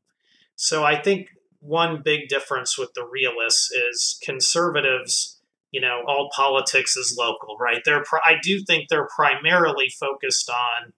so 0.55 0.83
i 0.83 0.95
think 1.01 1.29
one 1.61 2.01
big 2.03 2.27
difference 2.27 2.77
with 2.77 2.93
the 2.93 3.05
realists 3.05 3.71
is 3.71 4.19
conservatives 4.23 5.39
you 5.71 5.79
know 5.79 6.01
all 6.07 6.29
politics 6.35 6.97
is 6.97 7.15
local 7.17 7.55
right 7.59 7.81
they're 7.85 8.03
i 8.25 8.33
do 8.41 8.59
think 8.59 8.89
they're 8.89 9.07
primarily 9.15 9.89
focused 9.89 10.49
on 10.49 10.93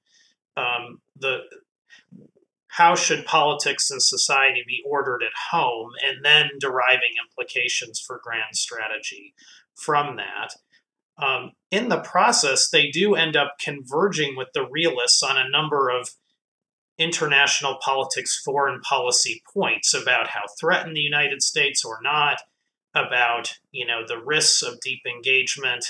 um, 0.55 1.01
the 1.19 1.39
how 2.73 2.95
should 2.95 3.25
politics 3.25 3.91
and 3.91 4.01
society 4.01 4.63
be 4.65 4.81
ordered 4.83 5.21
at 5.21 5.51
home, 5.51 5.91
and 6.03 6.25
then 6.25 6.49
deriving 6.59 7.13
implications 7.23 7.99
for 7.99 8.19
grand 8.23 8.55
strategy 8.55 9.35
from 9.75 10.15
that. 10.15 10.55
Um, 11.23 11.51
in 11.69 11.89
the 11.89 11.99
process, 11.99 12.69
they 12.71 12.89
do 12.89 13.13
end 13.13 13.35
up 13.35 13.57
converging 13.63 14.35
with 14.35 14.47
the 14.55 14.67
realists 14.67 15.21
on 15.21 15.37
a 15.37 15.47
number 15.47 15.89
of 15.89 16.09
international 16.97 17.77
politics, 17.83 18.41
foreign 18.43 18.81
policy 18.81 19.41
points 19.53 19.93
about 19.93 20.29
how 20.29 20.41
threatened 20.59 20.95
the 20.95 21.01
United 21.01 21.41
States 21.41 21.83
or 21.83 21.99
not, 22.01 22.41
about 22.95 23.57
you 23.71 23.85
know 23.85 24.01
the 24.07 24.23
risks 24.23 24.61
of 24.61 24.79
deep 24.79 25.01
engagement, 25.05 25.85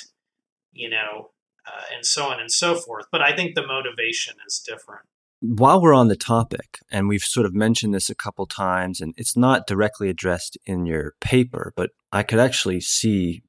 you 0.72 0.90
know, 0.90 1.32
uh, 1.68 1.82
and 1.94 2.06
so 2.06 2.26
on 2.26 2.40
and 2.40 2.52
so 2.52 2.76
forth. 2.76 3.06
But 3.12 3.22
I 3.22 3.36
think 3.36 3.56
the 3.56 3.68
motivation 3.68 4.36
is 4.48 4.64
different 4.66 5.06
while 5.46 5.82
we're 5.82 5.94
on 5.94 6.08
the 6.08 6.16
topic, 6.16 6.80
and 6.90 7.10
we've 7.10 7.22
sort 7.22 7.46
of 7.46 7.54
mentioned 7.54 7.94
this 7.94 8.10
a 8.10 8.16
couple 8.16 8.46
times, 8.46 9.02
and 9.02 9.14
it's 9.18 9.36
not 9.36 9.68
directly 9.68 10.10
addressed 10.10 10.58
in 10.66 10.86
your 10.86 11.16
paper, 11.20 11.74
but 11.76 11.92
I 12.14 12.24
could 12.24 12.40
actually 12.40 12.80
see 12.80 13.44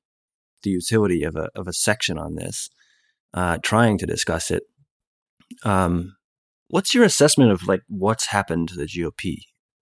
the 0.64 0.70
utility 0.70 1.22
of 1.22 1.36
a 1.36 1.50
of 1.54 1.68
a 1.68 1.72
section 1.72 2.18
on 2.18 2.34
this, 2.34 2.68
uh, 3.32 3.58
trying 3.62 3.98
to 3.98 4.06
discuss 4.06 4.50
it. 4.50 4.64
Um, 5.62 6.16
what's 6.68 6.94
your 6.94 7.04
assessment 7.04 7.50
of 7.50 7.66
like 7.66 7.82
what's 7.88 8.28
happened 8.28 8.68
to 8.68 8.76
the 8.76 8.86
GOP 8.86 9.38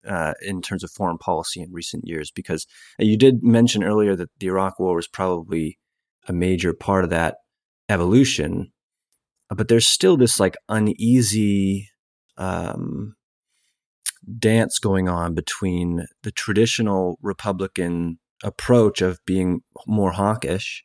uh, 0.08 0.34
in 0.42 0.62
terms 0.62 0.82
of 0.82 0.90
foreign 0.90 1.18
policy 1.18 1.60
in 1.60 1.72
recent 1.72 2.06
years? 2.06 2.30
Because 2.30 2.66
you 2.98 3.16
did 3.16 3.42
mention 3.42 3.84
earlier 3.84 4.16
that 4.16 4.30
the 4.38 4.46
Iraq 4.46 4.78
War 4.78 4.96
was 4.96 5.08
probably 5.08 5.78
a 6.28 6.32
major 6.32 6.72
part 6.72 7.04
of 7.04 7.10
that 7.10 7.36
evolution, 7.88 8.72
but 9.48 9.68
there's 9.68 9.86
still 9.86 10.16
this 10.16 10.40
like 10.40 10.56
uneasy 10.68 11.88
um, 12.36 13.14
dance 14.38 14.78
going 14.78 15.08
on 15.08 15.34
between 15.34 16.06
the 16.22 16.30
traditional 16.30 17.18
Republican 17.22 18.18
approach 18.42 19.00
of 19.00 19.18
being 19.26 19.60
more 19.86 20.12
hawkish 20.12 20.84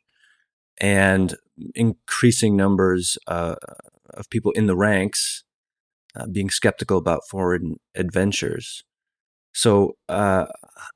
and 0.80 1.36
increasing 1.74 2.56
numbers 2.56 3.18
uh, 3.26 3.56
of 4.14 4.30
people 4.30 4.52
in 4.52 4.66
the 4.66 4.76
ranks 4.76 5.44
uh, 6.16 6.26
being 6.26 6.50
skeptical 6.50 6.98
about 6.98 7.22
foreign 7.30 7.76
adventures. 7.94 8.84
So, 9.52 9.96
uh, 10.08 10.46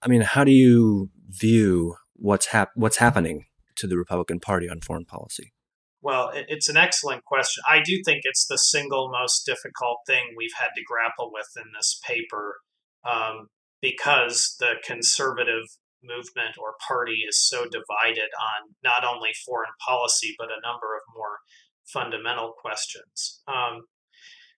I 0.02 0.08
mean, 0.08 0.22
how 0.22 0.44
do 0.44 0.52
you 0.52 1.10
view 1.28 1.96
what's 2.14 2.46
hap- 2.46 2.76
what's 2.76 2.98
happening 2.98 3.46
to 3.76 3.86
the 3.86 3.96
Republican 3.96 4.40
Party 4.40 4.68
on 4.68 4.80
foreign 4.80 5.04
policy? 5.04 5.52
Well, 6.00 6.32
it's 6.34 6.68
an 6.68 6.76
excellent 6.76 7.24
question. 7.24 7.62
I 7.68 7.80
do 7.80 8.02
think 8.04 8.22
it's 8.24 8.46
the 8.46 8.58
single 8.58 9.08
most 9.08 9.46
difficult 9.46 9.98
thing 10.06 10.34
we've 10.36 10.58
had 10.58 10.70
to 10.74 10.82
grapple 10.84 11.30
with 11.32 11.46
in 11.56 11.70
this 11.78 12.00
paper 12.04 12.56
um, 13.04 13.48
because 13.80 14.56
the 14.58 14.74
conservative 14.84 15.62
movement 16.02 16.58
or 16.58 16.74
party 16.86 17.22
is 17.28 17.38
so 17.38 17.64
divided 17.64 18.30
on 18.34 18.74
not 18.82 19.04
only 19.04 19.30
foreign 19.46 19.70
policy, 19.86 20.34
but 20.36 20.48
a 20.48 20.60
number 20.66 20.96
of 20.96 21.02
more 21.14 21.38
fundamental 21.84 22.52
questions. 22.60 23.40
Um, 23.46 23.82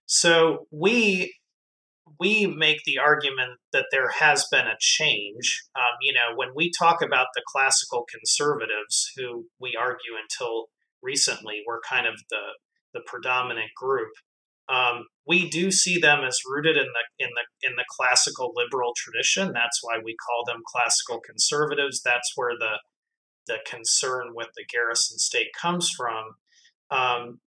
so 0.06 0.66
we 0.70 1.34
we 2.20 2.46
make 2.46 2.84
the 2.84 2.98
argument 2.98 3.58
that 3.72 3.86
there 3.90 4.10
has 4.10 4.46
been 4.50 4.66
a 4.66 4.76
change. 4.78 5.64
Um, 5.74 5.96
you 6.00 6.12
know, 6.12 6.36
when 6.36 6.48
we 6.54 6.70
talk 6.70 7.02
about 7.02 7.28
the 7.34 7.42
classical 7.46 8.04
conservatives, 8.10 9.10
who 9.16 9.46
we 9.58 9.76
argue 9.78 10.12
until 10.20 10.66
recently 11.02 11.62
were 11.66 11.80
kind 11.88 12.06
of 12.06 12.14
the 12.30 12.54
the 12.92 13.00
predominant 13.06 13.70
group. 13.76 14.12
Um, 14.66 15.06
we 15.26 15.50
do 15.50 15.70
see 15.70 15.98
them 15.98 16.24
as 16.24 16.38
rooted 16.48 16.76
in 16.76 16.86
the 16.86 17.24
in 17.24 17.30
the 17.34 17.68
in 17.68 17.76
the 17.76 17.84
classical 17.90 18.52
liberal 18.54 18.92
tradition. 18.96 19.52
That's 19.52 19.80
why 19.82 19.98
we 20.02 20.16
call 20.16 20.44
them 20.46 20.62
classical 20.66 21.20
conservatives. 21.20 22.00
That's 22.02 22.32
where 22.36 22.56
the 22.58 22.78
the 23.46 23.58
concern 23.66 24.28
with 24.34 24.48
the 24.56 24.64
garrison 24.72 25.18
state 25.18 25.48
comes 25.60 25.90
from. 25.94 26.36
Um, 26.90 27.40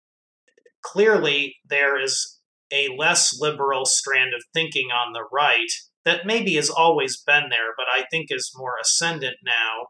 clearly, 0.84 1.56
there 1.68 2.00
is 2.00 2.37
a 2.72 2.90
less 2.98 3.38
liberal 3.40 3.86
strand 3.86 4.34
of 4.34 4.44
thinking 4.54 4.88
on 4.88 5.14
the 5.14 5.28
right 5.32 5.72
that 6.06 6.26
maybe 6.26 6.56
has 6.56 6.70
always 6.70 7.22
been 7.22 7.50
there, 7.50 7.74
but 7.76 7.86
I 7.94 8.06
think 8.10 8.28
is 8.30 8.54
more 8.56 8.76
ascendant 8.82 9.36
now. 9.44 9.88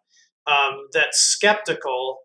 Um, 0.51 0.87
that's 0.93 1.19
skeptical 1.19 2.19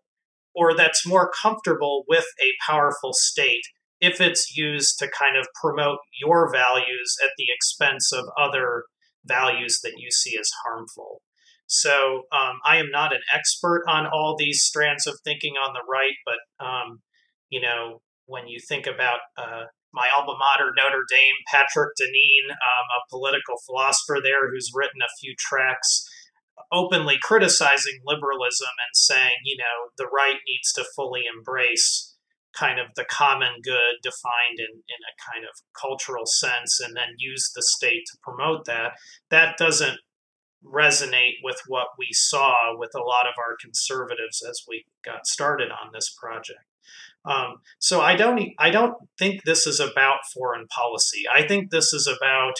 or 0.55 0.75
that's 0.75 1.05
more 1.05 1.29
comfortable 1.29 2.03
with 2.07 2.25
a 2.41 2.53
powerful 2.65 3.11
state 3.13 3.63
if 3.99 4.19
it's 4.19 4.55
used 4.55 4.99
to 4.99 5.07
kind 5.07 5.37
of 5.37 5.47
promote 5.61 5.99
your 6.21 6.51
values 6.51 7.15
at 7.23 7.31
the 7.37 7.45
expense 7.55 8.11
of 8.11 8.25
other 8.37 8.83
values 9.25 9.79
that 9.83 9.93
you 9.97 10.11
see 10.11 10.37
as 10.39 10.51
harmful. 10.65 11.21
So 11.67 12.23
um, 12.31 12.59
I 12.65 12.77
am 12.77 12.91
not 12.91 13.13
an 13.13 13.21
expert 13.33 13.83
on 13.87 14.05
all 14.05 14.35
these 14.37 14.61
strands 14.61 15.07
of 15.07 15.19
thinking 15.23 15.53
on 15.53 15.73
the 15.73 15.83
right, 15.89 16.15
but 16.25 16.65
um, 16.65 16.99
you 17.49 17.61
know 17.61 18.01
when 18.25 18.47
you 18.47 18.59
think 18.67 18.87
about 18.87 19.19
uh, 19.37 19.65
my 19.93 20.09
alma 20.09 20.33
mater, 20.37 20.73
Notre 20.75 21.05
Dame, 21.07 21.37
Patrick 21.47 21.93
Deneen, 21.99 22.51
um, 22.51 22.87
a 22.97 23.09
political 23.09 23.55
philosopher 23.65 24.17
there 24.21 24.49
who's 24.49 24.71
written 24.73 25.01
a 25.01 25.15
few 25.21 25.35
tracts 25.37 26.09
openly 26.71 27.17
criticizing 27.21 27.99
liberalism 28.05 28.69
and 28.69 28.95
saying, 28.95 29.45
you 29.45 29.57
know, 29.57 29.89
the 29.97 30.07
right 30.07 30.37
needs 30.47 30.71
to 30.73 30.85
fully 30.95 31.23
embrace 31.25 32.15
kind 32.57 32.79
of 32.79 32.87
the 32.95 33.05
common 33.05 33.61
good 33.63 33.97
defined 34.03 34.59
in, 34.59 34.69
in 34.69 35.01
a 35.01 35.31
kind 35.31 35.43
of 35.43 35.57
cultural 35.79 36.25
sense 36.25 36.79
and 36.79 36.95
then 36.95 37.15
use 37.17 37.51
the 37.55 37.61
state 37.61 38.03
to 38.05 38.17
promote 38.21 38.65
that, 38.65 38.93
that 39.29 39.57
doesn't 39.57 39.97
resonate 40.63 41.41
with 41.43 41.59
what 41.67 41.87
we 41.97 42.07
saw 42.11 42.77
with 42.77 42.91
a 42.95 43.03
lot 43.03 43.25
of 43.25 43.33
our 43.37 43.57
conservatives 43.59 44.43
as 44.47 44.61
we 44.67 44.85
got 45.03 45.27
started 45.27 45.69
on 45.71 45.91
this 45.93 46.15
project. 46.19 46.63
Um, 47.25 47.61
so 47.79 48.01
I 48.01 48.15
don't 48.15 48.51
I 48.59 48.69
don't 48.69 48.95
think 49.17 49.43
this 49.43 49.65
is 49.65 49.79
about 49.79 50.25
foreign 50.33 50.67
policy. 50.67 51.23
I 51.33 51.47
think 51.47 51.71
this 51.71 51.93
is 51.93 52.07
about 52.07 52.55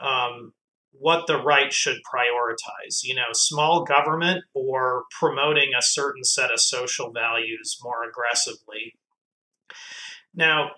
um, 0.00 0.52
what 0.92 1.26
the 1.26 1.38
right 1.38 1.72
should 1.72 1.98
prioritize, 2.10 3.02
you 3.02 3.14
know, 3.14 3.32
small 3.32 3.84
government 3.84 4.44
or 4.54 5.04
promoting 5.18 5.70
a 5.76 5.82
certain 5.82 6.24
set 6.24 6.52
of 6.52 6.60
social 6.60 7.10
values 7.12 7.78
more 7.82 8.08
aggressively. 8.08 8.94
Now, 10.34 10.72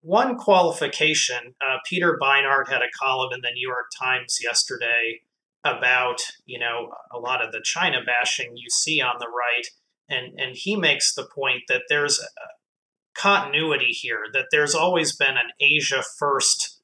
one 0.00 0.36
qualification, 0.36 1.54
uh, 1.60 1.78
Peter 1.88 2.18
Beinart 2.20 2.68
had 2.68 2.82
a 2.82 2.90
column 3.00 3.32
in 3.32 3.40
the 3.42 3.52
New 3.54 3.66
York 3.66 3.86
Times 3.96 4.38
yesterday 4.42 5.20
about, 5.64 6.20
you 6.46 6.58
know, 6.58 6.90
a 7.12 7.18
lot 7.18 7.44
of 7.44 7.52
the 7.52 7.62
China 7.64 7.98
bashing 8.04 8.56
you 8.56 8.68
see 8.68 9.00
on 9.00 9.14
the 9.20 9.28
right. 9.28 9.66
And, 10.08 10.38
and 10.38 10.56
he 10.56 10.76
makes 10.76 11.14
the 11.14 11.26
point 11.32 11.62
that 11.68 11.82
there's 11.88 12.20
continuity 13.14 13.90
here, 13.90 14.24
that 14.32 14.46
there's 14.50 14.74
always 14.74 15.16
been 15.16 15.36
an 15.36 15.50
Asia 15.60 16.02
first 16.18 16.80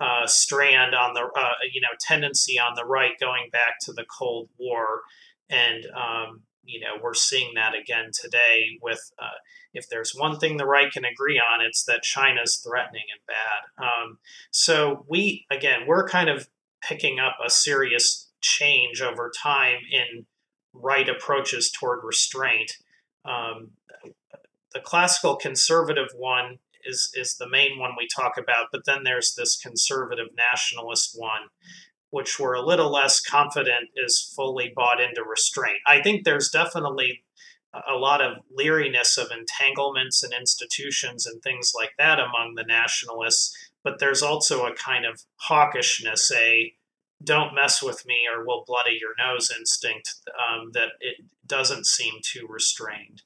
uh, 0.00 0.26
strand 0.26 0.94
on 0.94 1.14
the 1.14 1.20
uh, 1.20 1.54
you 1.72 1.80
know 1.80 1.88
tendency 2.00 2.58
on 2.58 2.74
the 2.74 2.84
right 2.84 3.12
going 3.20 3.48
back 3.52 3.78
to 3.80 3.92
the 3.92 4.04
Cold 4.04 4.48
War, 4.58 5.02
and 5.48 5.86
um, 5.86 6.42
you 6.64 6.80
know 6.80 7.00
we're 7.02 7.14
seeing 7.14 7.54
that 7.54 7.74
again 7.74 8.10
today. 8.12 8.78
With 8.82 9.00
uh, 9.18 9.38
if 9.72 9.88
there's 9.88 10.12
one 10.14 10.38
thing 10.38 10.56
the 10.56 10.66
right 10.66 10.90
can 10.90 11.04
agree 11.04 11.38
on, 11.38 11.64
it's 11.64 11.84
that 11.84 12.02
China's 12.02 12.56
threatening 12.56 13.04
and 13.12 13.26
bad. 13.26 13.86
Um, 13.86 14.18
so 14.50 15.04
we 15.08 15.46
again 15.50 15.80
we're 15.86 16.08
kind 16.08 16.28
of 16.28 16.48
picking 16.82 17.18
up 17.18 17.36
a 17.44 17.50
serious 17.50 18.30
change 18.40 19.00
over 19.00 19.32
time 19.42 19.78
in 19.90 20.26
right 20.74 21.08
approaches 21.08 21.70
toward 21.70 22.04
restraint. 22.04 22.72
Um, 23.24 23.70
the 24.74 24.80
classical 24.80 25.36
conservative 25.36 26.08
one 26.16 26.58
is 26.84 27.10
is 27.14 27.36
the 27.36 27.48
main 27.48 27.78
one 27.78 27.92
we 27.96 28.06
talk 28.14 28.36
about, 28.36 28.66
but 28.72 28.82
then 28.84 29.04
there's 29.04 29.34
this 29.34 29.56
conservative 29.56 30.28
nationalist 30.36 31.14
one, 31.14 31.48
which 32.10 32.38
we're 32.38 32.54
a 32.54 32.66
little 32.66 32.92
less 32.92 33.20
confident 33.20 33.88
is 33.96 34.32
fully 34.36 34.72
bought 34.74 35.00
into 35.00 35.22
restraint. 35.22 35.78
I 35.86 36.02
think 36.02 36.24
there's 36.24 36.50
definitely 36.50 37.24
a 37.88 37.96
lot 37.96 38.20
of 38.20 38.38
leeriness 38.56 39.18
of 39.18 39.30
entanglements 39.30 40.22
and 40.22 40.32
institutions 40.32 41.26
and 41.26 41.42
things 41.42 41.72
like 41.74 41.92
that 41.98 42.20
among 42.20 42.54
the 42.54 42.64
nationalists, 42.64 43.56
but 43.82 43.98
there's 43.98 44.22
also 44.22 44.64
a 44.64 44.74
kind 44.74 45.04
of 45.04 45.22
hawkishness, 45.48 46.30
a 46.32 46.72
don't 47.22 47.54
mess 47.54 47.82
with 47.82 48.04
me 48.06 48.26
or 48.32 48.44
we'll 48.44 48.64
bloody 48.66 48.98
your 49.00 49.14
nose 49.18 49.50
instinct 49.56 50.14
um, 50.28 50.70
that 50.72 50.90
it 51.00 51.16
doesn't 51.46 51.86
seem 51.86 52.14
too 52.22 52.46
restrained. 52.48 53.22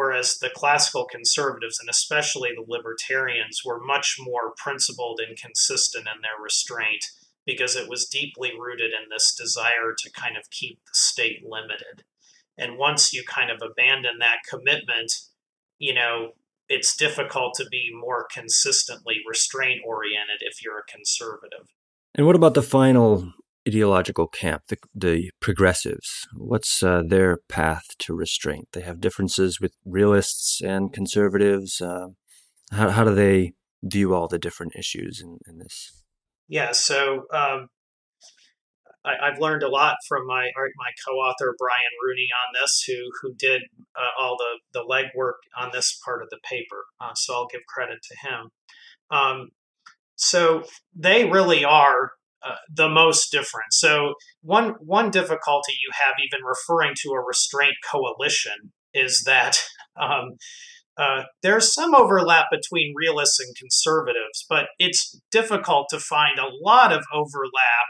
Whereas 0.00 0.38
the 0.38 0.48
classical 0.48 1.04
conservatives, 1.04 1.78
and 1.78 1.90
especially 1.90 2.52
the 2.54 2.64
libertarians, 2.66 3.60
were 3.66 3.84
much 3.84 4.16
more 4.18 4.54
principled 4.56 5.20
and 5.20 5.36
consistent 5.36 6.06
in 6.06 6.22
their 6.22 6.42
restraint 6.42 7.04
because 7.44 7.76
it 7.76 7.86
was 7.86 8.08
deeply 8.08 8.52
rooted 8.58 8.92
in 8.92 9.10
this 9.10 9.34
desire 9.34 9.94
to 9.98 10.10
kind 10.12 10.38
of 10.38 10.48
keep 10.50 10.78
the 10.86 10.94
state 10.94 11.42
limited. 11.46 12.04
And 12.56 12.78
once 12.78 13.12
you 13.12 13.24
kind 13.28 13.50
of 13.50 13.60
abandon 13.60 14.20
that 14.20 14.38
commitment, 14.48 15.12
you 15.78 15.92
know, 15.92 16.30
it's 16.70 16.96
difficult 16.96 17.52
to 17.56 17.66
be 17.70 17.90
more 17.92 18.26
consistently 18.32 19.16
restraint 19.28 19.82
oriented 19.86 20.40
if 20.40 20.64
you're 20.64 20.78
a 20.78 20.90
conservative. 20.90 21.66
And 22.14 22.24
what 22.24 22.36
about 22.36 22.54
the 22.54 22.62
final 22.62 23.34
ideological 23.66 24.28
camp, 24.28 24.62
the, 24.68 24.76
the 24.94 25.30
progressives? 25.40 26.26
What's 26.34 26.82
uh, 26.82 27.02
their 27.06 27.38
path 27.48 27.84
to 28.00 28.14
restraint? 28.14 28.68
They 28.72 28.82
have 28.82 29.00
differences 29.00 29.60
with 29.60 29.72
realists 29.84 30.60
and 30.60 30.92
conservatives. 30.92 31.80
Uh, 31.80 32.08
how, 32.72 32.90
how 32.90 33.04
do 33.04 33.14
they 33.14 33.52
view 33.82 34.14
all 34.14 34.28
the 34.28 34.38
different 34.38 34.74
issues 34.76 35.20
in, 35.22 35.38
in 35.46 35.58
this? 35.58 36.02
Yeah, 36.48 36.72
so 36.72 37.26
um, 37.32 37.68
I, 39.04 39.30
have 39.30 39.40
learned 39.40 39.62
a 39.62 39.68
lot 39.68 39.96
from 40.08 40.26
my 40.26 40.50
my 40.56 40.90
co-author 41.06 41.54
Brian 41.58 41.94
Rooney 42.04 42.28
on 42.46 42.60
this, 42.60 42.84
who 42.86 43.10
who 43.22 43.34
did 43.34 43.62
uh, 43.96 44.20
all 44.20 44.36
the 44.36 44.80
the 44.80 44.84
legwork 44.84 45.38
on 45.56 45.70
this 45.72 45.98
part 46.04 46.22
of 46.22 46.28
the 46.30 46.40
paper. 46.44 46.84
Uh, 47.00 47.14
so 47.14 47.34
I'll 47.34 47.48
give 47.50 47.62
credit 47.68 47.98
to 48.02 48.28
him. 48.28 48.50
Um, 49.10 49.48
so 50.16 50.64
they 50.94 51.24
really 51.24 51.64
are 51.64 52.12
uh, 52.46 52.56
the 52.74 52.88
most 52.88 53.30
different. 53.30 53.72
So 53.72 54.14
one 54.42 54.74
one 54.80 55.10
difficulty 55.10 55.72
you 55.72 55.90
have 55.92 56.14
even 56.24 56.44
referring 56.44 56.94
to 57.02 57.10
a 57.10 57.20
restraint 57.20 57.74
coalition 57.90 58.72
is 58.94 59.22
that 59.26 59.58
um, 60.00 60.36
uh, 60.96 61.22
there's 61.42 61.72
some 61.72 61.94
overlap 61.94 62.46
between 62.50 62.94
realists 62.96 63.40
and 63.40 63.54
conservatives, 63.56 64.44
but 64.48 64.66
it's 64.78 65.18
difficult 65.30 65.86
to 65.90 65.98
find 65.98 66.38
a 66.38 66.50
lot 66.62 66.92
of 66.92 67.02
overlap 67.12 67.88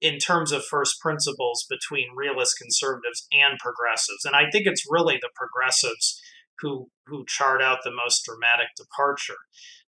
in 0.00 0.18
terms 0.18 0.52
of 0.52 0.64
first 0.64 1.00
principles 1.00 1.66
between 1.68 2.16
realist 2.16 2.56
conservatives 2.60 3.26
and 3.32 3.58
progressives. 3.58 4.24
And 4.24 4.34
I 4.34 4.50
think 4.50 4.66
it's 4.66 4.84
really 4.88 5.18
the 5.20 5.30
progressives 5.34 6.20
who 6.60 6.88
who 7.06 7.24
chart 7.26 7.62
out 7.62 7.78
the 7.84 7.92
most 7.94 8.24
dramatic 8.24 8.68
departure. 8.76 9.40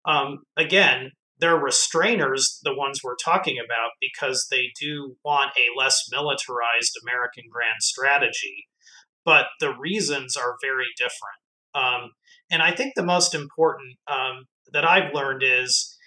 Um, 0.06 0.40
again, 0.58 1.12
they're 1.40 1.62
restrainers, 1.62 2.60
the 2.64 2.76
ones 2.76 3.02
we're 3.04 3.16
talking 3.24 3.58
about, 3.58 3.92
because 4.00 4.48
they 4.50 4.72
do 4.80 5.16
want 5.24 5.52
a 5.58 5.78
less 5.78 6.04
militarized 6.12 6.98
American 7.04 7.46
grand 7.52 7.82
strategy. 7.82 8.68
But 9.26 9.48
the 9.60 9.74
reasons 9.76 10.38
are 10.38 10.56
very 10.62 10.86
different. 10.98 11.42
Um, 11.74 12.12
and 12.50 12.62
I 12.62 12.72
think 12.72 12.94
the 12.96 13.04
most 13.04 13.34
important 13.34 13.98
um, 14.08 14.46
that 14.72 14.86
I've 14.86 15.14
learned 15.14 15.44
is 15.44 15.98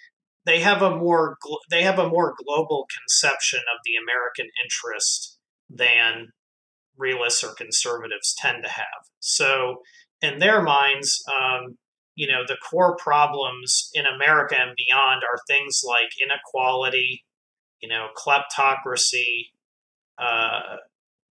they 0.45 0.61
have 0.61 0.81
a 0.81 0.95
more 0.95 1.37
they 1.69 1.83
have 1.83 1.99
a 1.99 2.09
more 2.09 2.33
global 2.43 2.87
conception 2.97 3.59
of 3.59 3.79
the 3.85 3.95
American 4.01 4.47
interest 4.63 5.37
than 5.69 6.29
realists 6.97 7.43
or 7.43 7.53
conservatives 7.53 8.33
tend 8.37 8.63
to 8.63 8.69
have. 8.69 9.05
So 9.19 9.77
in 10.21 10.39
their 10.39 10.61
minds, 10.61 11.23
um, 11.27 11.77
you 12.19 12.27
know, 12.27 12.43
the 12.45 12.57
core 12.57 12.97
problems 12.97 13.89
in 13.93 14.03
America 14.05 14.53
and 14.59 14.75
beyond 14.75 15.21
are 15.23 15.39
things 15.47 15.83
like 15.87 16.09
inequality, 16.21 17.23
you 17.81 17.87
know, 17.87 18.07
kleptocracy, 18.13 19.51
uh, 20.17 20.75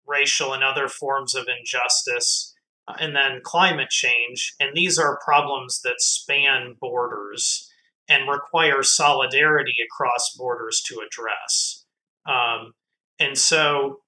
racial 0.09 0.53
and 0.53 0.65
other 0.65 0.89
forms 0.89 1.37
of 1.37 1.47
injustice, 1.47 2.53
uh, 2.89 2.95
and 2.99 3.15
then 3.15 3.43
climate 3.45 3.91
change. 3.91 4.57
And 4.59 4.71
these 4.75 4.99
are 4.99 5.21
problems 5.25 5.83
that 5.85 6.01
span 6.01 6.75
borders 6.81 7.71
and 8.09 8.29
require 8.29 8.83
solidarity 8.83 9.77
across 9.87 10.35
borders 10.37 10.83
to 10.89 10.97
address. 10.97 11.85
Um, 12.27 12.73
and 13.21 13.39
so 13.39 14.01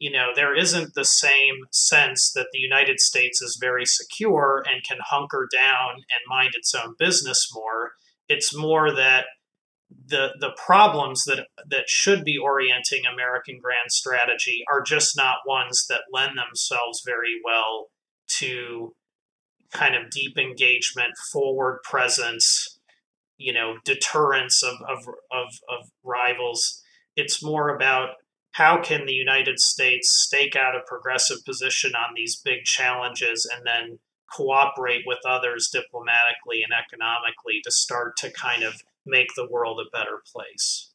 you 0.00 0.10
know, 0.10 0.30
there 0.34 0.56
isn't 0.56 0.94
the 0.94 1.04
same 1.04 1.64
sense 1.72 2.32
that 2.32 2.48
the 2.52 2.58
United 2.58 3.00
States 3.00 3.42
is 3.42 3.58
very 3.60 3.84
secure 3.84 4.64
and 4.70 4.84
can 4.84 4.98
hunker 5.04 5.48
down 5.52 5.94
and 5.94 6.28
mind 6.28 6.54
its 6.54 6.74
own 6.74 6.94
business 6.98 7.48
more. 7.52 7.92
It's 8.28 8.54
more 8.54 8.94
that 8.94 9.26
the 10.06 10.34
the 10.38 10.50
problems 10.56 11.24
that 11.24 11.46
that 11.68 11.88
should 11.88 12.24
be 12.24 12.36
orienting 12.38 13.04
American 13.06 13.58
grand 13.60 13.90
strategy 13.90 14.62
are 14.70 14.82
just 14.82 15.16
not 15.16 15.38
ones 15.46 15.86
that 15.88 16.02
lend 16.12 16.36
themselves 16.38 17.02
very 17.04 17.40
well 17.44 17.86
to 18.38 18.94
kind 19.72 19.94
of 19.94 20.10
deep 20.10 20.36
engagement, 20.38 21.12
forward 21.32 21.80
presence, 21.82 22.78
you 23.38 23.52
know, 23.52 23.78
deterrence 23.84 24.62
of 24.62 24.74
of 24.88 25.08
of, 25.32 25.48
of 25.68 25.88
rivals. 26.04 26.82
It's 27.16 27.42
more 27.42 27.74
about 27.74 28.10
how 28.52 28.80
can 28.80 29.06
the 29.06 29.12
United 29.12 29.58
States 29.60 30.10
stake 30.10 30.56
out 30.56 30.74
a 30.74 30.86
progressive 30.86 31.44
position 31.44 31.92
on 31.94 32.14
these 32.14 32.36
big 32.36 32.64
challenges 32.64 33.48
and 33.54 33.66
then 33.66 33.98
cooperate 34.34 35.02
with 35.06 35.18
others 35.26 35.70
diplomatically 35.72 36.62
and 36.62 36.72
economically 36.72 37.60
to 37.64 37.70
start 37.70 38.16
to 38.16 38.30
kind 38.32 38.62
of 38.62 38.82
make 39.06 39.28
the 39.36 39.48
world 39.48 39.80
a 39.80 39.96
better 39.96 40.22
place? 40.32 40.92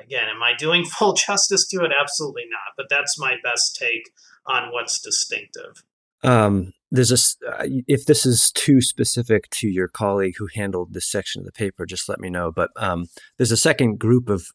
Again, 0.00 0.24
am 0.28 0.42
I 0.42 0.54
doing 0.56 0.84
full 0.98 1.14
justice 1.14 1.66
to 1.68 1.84
it? 1.84 1.92
Absolutely 1.98 2.44
not. 2.50 2.74
But 2.76 2.86
that's 2.90 3.18
my 3.18 3.36
best 3.42 3.76
take 3.76 4.10
on 4.46 4.72
what's 4.72 5.00
distinctive. 5.00 5.84
Um, 6.22 6.72
there's 6.90 7.12
a 7.12 7.50
uh, 7.50 7.66
if 7.86 8.06
this 8.06 8.24
is 8.24 8.50
too 8.52 8.80
specific 8.80 9.50
to 9.50 9.68
your 9.68 9.88
colleague 9.88 10.34
who 10.38 10.48
handled 10.54 10.94
this 10.94 11.10
section 11.10 11.40
of 11.40 11.44
the 11.44 11.52
paper, 11.52 11.86
just 11.86 12.08
let 12.08 12.20
me 12.20 12.30
know. 12.30 12.50
But 12.50 12.70
um, 12.76 13.06
there's 13.36 13.52
a 13.52 13.56
second 13.56 13.98
group 13.98 14.28
of 14.28 14.46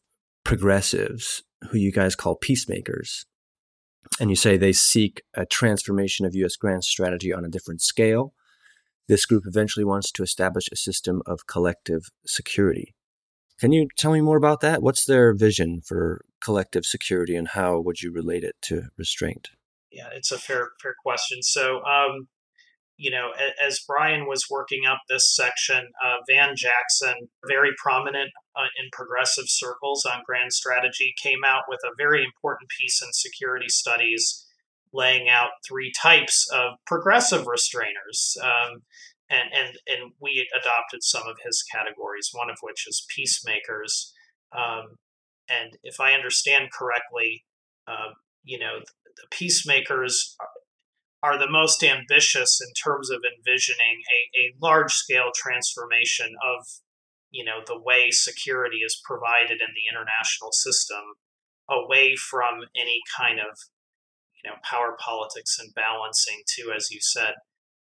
progressives 0.42 1.42
who 1.70 1.78
you 1.78 1.92
guys 1.92 2.16
call 2.16 2.36
peacemakers. 2.36 3.26
And 4.18 4.30
you 4.30 4.36
say 4.36 4.56
they 4.56 4.72
seek 4.72 5.22
a 5.34 5.46
transformation 5.46 6.26
of 6.26 6.34
U.S. 6.34 6.56
grand 6.56 6.84
strategy 6.84 7.32
on 7.32 7.44
a 7.44 7.50
different 7.50 7.82
scale. 7.82 8.34
This 9.08 9.26
group 9.26 9.44
eventually 9.46 9.84
wants 9.84 10.10
to 10.12 10.22
establish 10.22 10.68
a 10.70 10.76
system 10.76 11.22
of 11.26 11.46
collective 11.46 12.10
security. 12.26 12.94
Can 13.58 13.72
you 13.72 13.88
tell 13.96 14.12
me 14.12 14.20
more 14.20 14.38
about 14.38 14.60
that? 14.60 14.82
What's 14.82 15.04
their 15.04 15.34
vision 15.34 15.82
for 15.84 16.24
collective 16.40 16.86
security 16.86 17.36
and 17.36 17.48
how 17.48 17.78
would 17.80 18.00
you 18.00 18.10
relate 18.10 18.42
it 18.42 18.56
to 18.62 18.84
restraint? 18.96 19.50
Yeah, 19.92 20.08
it's 20.14 20.32
a 20.32 20.38
fair 20.38 20.70
fair 20.80 20.94
question. 21.02 21.42
So, 21.42 21.82
um, 21.84 22.28
you 23.00 23.10
know, 23.10 23.30
as 23.66 23.80
Brian 23.88 24.26
was 24.28 24.44
working 24.50 24.82
up 24.86 24.98
this 25.08 25.34
section, 25.34 25.88
uh, 26.04 26.16
Van 26.28 26.54
Jackson, 26.54 27.30
very 27.46 27.70
prominent 27.82 28.30
uh, 28.54 28.68
in 28.78 28.90
progressive 28.92 29.46
circles 29.48 30.04
on 30.04 30.20
grand 30.26 30.52
strategy, 30.52 31.14
came 31.16 31.42
out 31.42 31.62
with 31.66 31.80
a 31.82 31.96
very 31.96 32.22
important 32.22 32.68
piece 32.78 33.00
in 33.00 33.08
security 33.14 33.70
studies 33.70 34.46
laying 34.92 35.30
out 35.30 35.48
three 35.66 35.90
types 35.98 36.46
of 36.52 36.74
progressive 36.86 37.46
restrainers. 37.46 38.36
Um, 38.42 38.82
and, 39.30 39.48
and, 39.50 39.78
and 39.86 40.12
we 40.20 40.46
adopted 40.52 41.02
some 41.02 41.26
of 41.26 41.38
his 41.42 41.64
categories, 41.72 42.28
one 42.34 42.50
of 42.50 42.58
which 42.60 42.86
is 42.86 43.06
peacemakers. 43.08 44.12
Um, 44.54 44.98
and 45.48 45.78
if 45.82 46.00
I 46.00 46.12
understand 46.12 46.68
correctly, 46.70 47.44
uh, 47.88 48.12
you 48.44 48.58
know, 48.58 48.80
the 49.16 49.26
peacemakers 49.30 50.36
are 51.22 51.38
the 51.38 51.50
most 51.50 51.84
ambitious 51.84 52.60
in 52.60 52.72
terms 52.72 53.10
of 53.10 53.20
envisioning 53.36 54.00
a, 54.08 54.20
a 54.40 54.54
large 54.60 54.92
scale 54.92 55.30
transformation 55.34 56.28
of 56.42 56.66
you 57.30 57.44
know 57.44 57.60
the 57.66 57.80
way 57.80 58.10
security 58.10 58.78
is 58.78 59.00
provided 59.04 59.60
in 59.60 59.72
the 59.74 59.86
international 59.90 60.50
system 60.52 61.02
away 61.68 62.16
from 62.16 62.64
any 62.74 63.00
kind 63.16 63.38
of 63.38 63.56
you 64.42 64.50
know 64.50 64.56
power 64.68 64.96
politics 64.98 65.58
and 65.60 65.74
balancing 65.74 66.40
to 66.46 66.72
as 66.74 66.90
you 66.90 66.98
said 67.00 67.34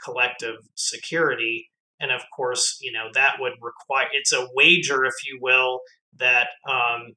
collective 0.02 0.56
security. 0.74 1.70
And 2.00 2.12
of 2.12 2.22
course 2.34 2.78
you 2.80 2.92
know 2.92 3.08
that 3.14 3.36
would 3.40 3.54
require 3.60 4.08
it's 4.12 4.32
a 4.32 4.48
wager 4.54 5.04
if 5.04 5.14
you 5.26 5.38
will 5.40 5.80
that 6.16 6.48
um, 6.68 7.14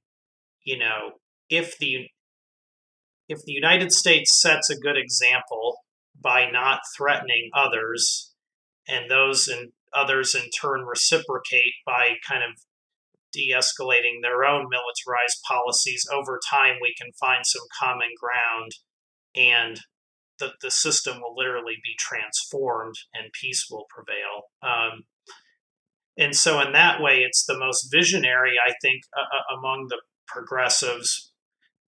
you 0.63 0.77
know 0.77 1.11
if 1.49 1.77
the 1.77 2.07
if 3.27 3.39
the 3.45 3.51
united 3.51 3.91
states 3.91 4.41
sets 4.41 4.69
a 4.69 4.75
good 4.75 4.97
example 4.97 5.77
by 6.21 6.49
not 6.49 6.81
threatening 6.95 7.49
others, 7.55 8.33
and 8.87 9.09
those 9.09 9.47
and 9.47 9.71
others 9.93 10.35
in 10.35 10.49
turn 10.49 10.85
reciprocate 10.85 11.73
by 11.85 12.15
kind 12.27 12.43
of 12.43 12.61
de-escalating 13.33 14.21
their 14.21 14.43
own 14.43 14.67
militarized 14.69 15.39
policies. 15.47 16.05
Over 16.13 16.39
time 16.49 16.75
we 16.81 16.93
can 16.99 17.11
find 17.19 17.45
some 17.45 17.63
common 17.79 18.09
ground 18.19 18.71
and 19.35 19.79
the, 20.39 20.53
the 20.61 20.71
system 20.71 21.19
will 21.21 21.35
literally 21.35 21.75
be 21.83 21.95
transformed 21.97 22.95
and 23.13 23.31
peace 23.33 23.67
will 23.69 23.85
prevail. 23.89 24.51
Um, 24.61 25.03
and 26.17 26.35
so 26.35 26.59
in 26.59 26.73
that 26.73 27.01
way 27.01 27.19
it's 27.19 27.45
the 27.45 27.57
most 27.57 27.89
visionary 27.91 28.53
i 28.65 28.73
think 28.81 29.03
uh, 29.17 29.55
among 29.57 29.87
the 29.89 30.01
progressives 30.27 31.31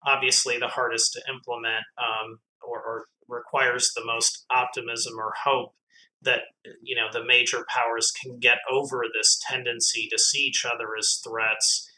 obviously 0.06 0.58
the 0.58 0.68
hardest 0.68 1.14
to 1.14 1.22
implement 1.32 1.84
um, 1.98 2.40
or, 2.62 2.80
or 2.80 3.06
requires 3.34 3.92
the 3.96 4.06
most 4.06 4.46
optimism 4.50 5.14
or 5.18 5.34
hope 5.44 5.74
that 6.22 6.42
you 6.82 6.96
know 6.96 7.08
the 7.12 7.26
major 7.26 7.66
powers 7.70 8.12
can 8.12 8.40
get 8.40 8.60
over 8.72 9.04
this 9.14 9.40
tendency 9.48 10.08
to 10.12 10.18
see 10.18 10.40
each 10.40 10.66
other 10.66 10.90
as 10.98 11.22
threats 11.24 11.90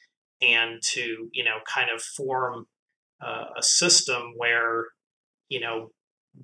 and 0.41 0.81
to 0.81 1.29
you 1.31 1.43
know 1.43 1.57
kind 1.71 1.89
of 1.93 2.01
form 2.01 2.65
uh, 3.21 3.45
a 3.57 3.63
system 3.63 4.33
where 4.37 4.85
you 5.49 5.59
know 5.59 5.91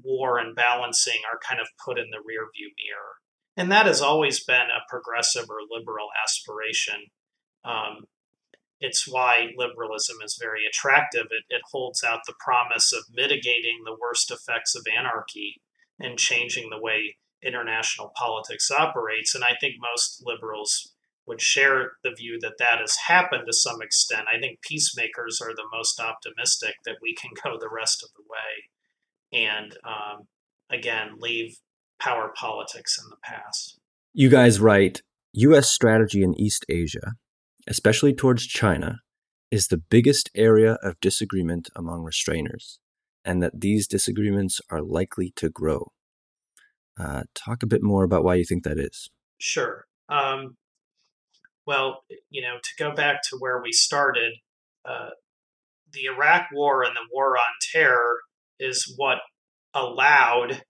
war 0.03 0.37
and 0.37 0.55
balancing 0.55 1.21
are 1.31 1.39
kind 1.47 1.59
of 1.59 1.67
put 1.83 1.97
in 1.97 2.05
the 2.11 2.21
rear 2.25 2.47
view 2.55 2.71
mirror. 2.85 3.13
And 3.57 3.71
that 3.71 3.85
has 3.85 4.01
always 4.01 4.43
been 4.43 4.55
a 4.71 4.87
progressive 4.89 5.49
or 5.49 5.57
liberal 5.69 6.07
aspiration 6.23 7.07
um, 7.65 8.05
it's 8.81 9.07
why 9.07 9.51
liberalism 9.55 10.17
is 10.25 10.37
very 10.41 10.61
attractive. 10.67 11.27
It, 11.29 11.45
it 11.49 11.61
holds 11.71 12.03
out 12.03 12.21
the 12.25 12.33
promise 12.39 12.91
of 12.91 13.03
mitigating 13.13 13.83
the 13.85 13.95
worst 14.01 14.31
effects 14.31 14.75
of 14.75 14.85
anarchy 14.91 15.61
and 15.99 16.17
changing 16.17 16.69
the 16.69 16.81
way 16.81 17.15
international 17.43 18.11
politics 18.15 18.71
operates. 18.71 19.35
And 19.35 19.43
I 19.43 19.55
think 19.59 19.75
most 19.79 20.23
liberals 20.25 20.93
would 21.27 21.41
share 21.41 21.91
the 22.03 22.13
view 22.17 22.39
that 22.41 22.57
that 22.57 22.79
has 22.79 22.95
happened 23.07 23.43
to 23.45 23.53
some 23.53 23.81
extent. 23.83 24.25
I 24.27 24.39
think 24.39 24.61
peacemakers 24.61 25.39
are 25.39 25.53
the 25.55 25.69
most 25.71 25.99
optimistic 25.99 26.73
that 26.85 26.97
we 27.01 27.13
can 27.13 27.31
go 27.43 27.57
the 27.59 27.69
rest 27.73 28.03
of 28.03 28.09
the 28.15 28.23
way 28.27 29.45
and, 29.45 29.77
um, 29.85 30.27
again, 30.71 31.17
leave 31.19 31.57
power 31.99 32.33
politics 32.35 32.97
in 33.01 33.09
the 33.09 33.17
past. 33.23 33.77
You 34.13 34.29
guys 34.29 34.59
write 34.59 35.03
U.S. 35.33 35.69
strategy 35.69 36.23
in 36.23 36.33
East 36.39 36.65
Asia 36.67 37.13
especially 37.67 38.13
towards 38.13 38.45
China, 38.45 38.99
is 39.49 39.67
the 39.67 39.77
biggest 39.77 40.29
area 40.35 40.77
of 40.81 40.99
disagreement 41.01 41.69
among 41.75 42.03
restrainers, 42.03 42.77
and 43.25 43.43
that 43.43 43.59
these 43.61 43.87
disagreements 43.87 44.61
are 44.69 44.81
likely 44.81 45.31
to 45.35 45.49
grow. 45.49 45.91
Uh, 46.99 47.23
talk 47.35 47.63
a 47.63 47.67
bit 47.67 47.83
more 47.83 48.03
about 48.03 48.23
why 48.23 48.35
you 48.35 48.45
think 48.45 48.63
that 48.63 48.79
is. 48.79 49.09
Sure. 49.39 49.85
Um, 50.09 50.57
well, 51.65 52.03
you 52.29 52.41
know, 52.41 52.57
to 52.61 52.83
go 52.83 52.93
back 52.93 53.21
to 53.23 53.37
where 53.37 53.61
we 53.61 53.71
started, 53.71 54.33
uh, 54.85 55.09
the 55.93 56.05
Iraq 56.05 56.47
War 56.53 56.83
and 56.83 56.95
the 56.95 57.07
War 57.11 57.37
on 57.37 57.53
Terror 57.71 58.21
is 58.59 58.93
what 58.97 59.19
allowed 59.73 60.63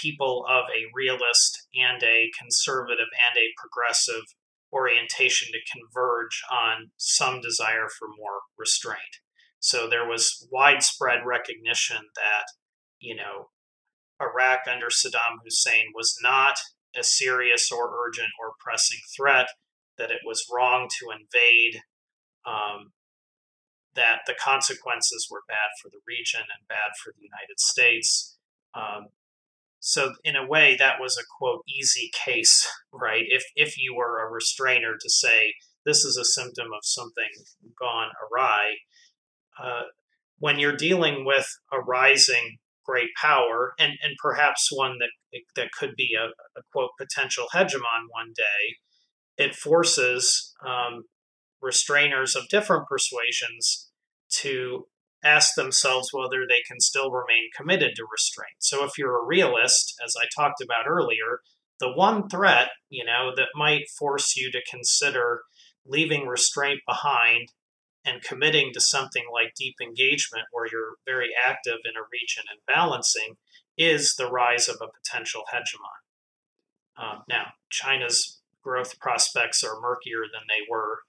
people 0.00 0.44
of 0.48 0.64
a 0.70 0.90
realist 0.94 1.66
and 1.74 2.02
a 2.02 2.30
conservative 2.38 3.06
and 3.12 3.36
a 3.36 3.54
progressive 3.56 4.24
orientation 4.76 5.48
to 5.52 5.72
converge 5.72 6.36
on 6.52 6.90
some 6.96 7.40
desire 7.40 7.88
for 7.98 8.08
more 8.08 8.40
restraint. 8.58 9.14
So 9.58 9.88
there 9.88 10.06
was 10.06 10.46
widespread 10.52 11.20
recognition 11.24 12.02
that, 12.14 12.44
you 13.00 13.16
know, 13.16 13.48
Iraq 14.20 14.60
under 14.70 14.86
Saddam 14.86 15.40
Hussein 15.44 15.86
was 15.94 16.14
not 16.22 16.56
a 16.94 17.02
serious 17.02 17.70
or 17.72 17.92
urgent 18.06 18.32
or 18.40 18.60
pressing 18.60 19.00
threat, 19.16 19.48
that 19.98 20.10
it 20.10 20.20
was 20.24 20.48
wrong 20.52 20.88
to 20.98 21.10
invade, 21.10 21.80
um, 22.46 22.92
that 23.94 24.20
the 24.26 24.34
consequences 24.34 25.28
were 25.30 25.42
bad 25.48 25.70
for 25.80 25.88
the 25.88 26.04
region 26.06 26.40
and 26.40 26.68
bad 26.68 26.92
for 27.02 27.12
the 27.16 27.24
United 27.24 27.58
States. 27.58 28.36
Um, 28.74 29.08
so 29.80 30.14
in 30.24 30.36
a 30.36 30.46
way, 30.46 30.76
that 30.78 31.00
was 31.00 31.16
a 31.16 31.26
quote 31.38 31.62
easy 31.68 32.10
case, 32.24 32.66
right? 32.92 33.24
If 33.28 33.44
if 33.54 33.78
you 33.78 33.94
were 33.94 34.20
a 34.20 34.30
restrainer 34.30 34.96
to 35.00 35.10
say 35.10 35.54
this 35.84 36.04
is 36.04 36.16
a 36.16 36.24
symptom 36.24 36.66
of 36.74 36.80
something 36.82 37.30
gone 37.78 38.10
awry, 38.30 38.74
uh, 39.62 39.82
when 40.38 40.58
you're 40.58 40.76
dealing 40.76 41.24
with 41.24 41.48
a 41.72 41.78
rising 41.78 42.58
great 42.84 43.10
power 43.20 43.74
and 43.78 43.92
and 44.02 44.14
perhaps 44.22 44.68
one 44.70 44.98
that 44.98 45.40
that 45.56 45.72
could 45.78 45.94
be 45.96 46.16
a, 46.18 46.26
a 46.58 46.62
quote 46.72 46.90
potential 46.98 47.46
hegemon 47.52 48.06
one 48.10 48.32
day, 48.34 49.44
it 49.44 49.54
forces 49.54 50.54
um, 50.64 51.04
restrainers 51.62 52.34
of 52.36 52.48
different 52.48 52.86
persuasions 52.88 53.90
to 54.30 54.86
ask 55.24 55.54
themselves 55.54 56.10
whether 56.12 56.46
they 56.46 56.62
can 56.66 56.80
still 56.80 57.10
remain 57.10 57.50
committed 57.56 57.96
to 57.96 58.06
restraint. 58.10 58.56
So 58.58 58.84
if 58.84 58.92
you're 58.98 59.20
a 59.20 59.26
realist, 59.26 59.94
as 60.04 60.14
I 60.20 60.26
talked 60.34 60.62
about 60.62 60.88
earlier, 60.88 61.40
the 61.80 61.92
one 61.92 62.28
threat, 62.28 62.68
you 62.88 63.04
know, 63.04 63.32
that 63.36 63.48
might 63.54 63.90
force 63.98 64.36
you 64.36 64.50
to 64.50 64.62
consider 64.70 65.42
leaving 65.84 66.26
restraint 66.26 66.80
behind 66.86 67.48
and 68.04 68.22
committing 68.22 68.70
to 68.72 68.80
something 68.80 69.24
like 69.32 69.52
deep 69.56 69.74
engagement 69.82 70.44
where 70.52 70.66
you're 70.70 70.96
very 71.04 71.30
active 71.46 71.78
in 71.84 71.96
a 71.96 72.06
region 72.12 72.44
and 72.50 72.60
balancing 72.66 73.36
is 73.76 74.14
the 74.14 74.30
rise 74.30 74.68
of 74.68 74.76
a 74.80 74.86
potential 74.86 75.42
hegemon. 75.52 77.02
Um, 77.02 77.22
now, 77.28 77.52
China's 77.68 78.40
growth 78.62 78.98
prospects 78.98 79.62
are 79.62 79.80
murkier 79.80 80.22
than 80.22 80.42
they 80.48 80.64
were 80.70 81.00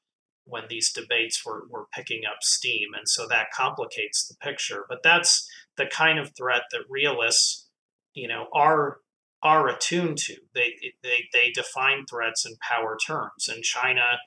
when 0.47 0.63
these 0.69 0.91
debates 0.91 1.45
were, 1.45 1.63
were 1.69 1.87
picking 1.93 2.21
up 2.25 2.37
steam. 2.41 2.89
And 2.97 3.07
so 3.07 3.27
that 3.27 3.51
complicates 3.51 4.27
the 4.27 4.35
picture. 4.35 4.85
But 4.87 5.03
that's 5.03 5.49
the 5.75 5.85
kind 5.85 6.19
of 6.19 6.35
threat 6.35 6.63
that 6.71 6.85
realists, 6.89 7.67
you 8.13 8.27
know, 8.27 8.47
are 8.53 8.99
are 9.43 9.67
attuned 9.67 10.17
to. 10.17 10.35
They 10.55 10.73
they, 11.03 11.25
they 11.33 11.51
define 11.51 12.05
threats 12.05 12.45
in 12.45 12.55
power 12.61 12.97
terms. 13.05 13.47
And 13.47 13.63
China 13.63 14.19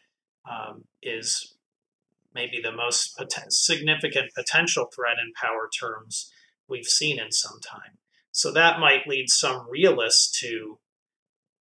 um, 0.48 0.84
is 1.02 1.54
maybe 2.34 2.60
the 2.62 2.72
most 2.72 3.16
pot- 3.16 3.52
significant 3.52 4.32
potential 4.34 4.88
threat 4.94 5.16
in 5.18 5.32
power 5.34 5.68
terms 5.68 6.32
we've 6.68 6.86
seen 6.86 7.18
in 7.18 7.32
some 7.32 7.58
time. 7.60 7.98
So 8.30 8.52
that 8.52 8.78
might 8.78 9.08
lead 9.08 9.28
some 9.28 9.66
realists 9.68 10.38
to 10.40 10.78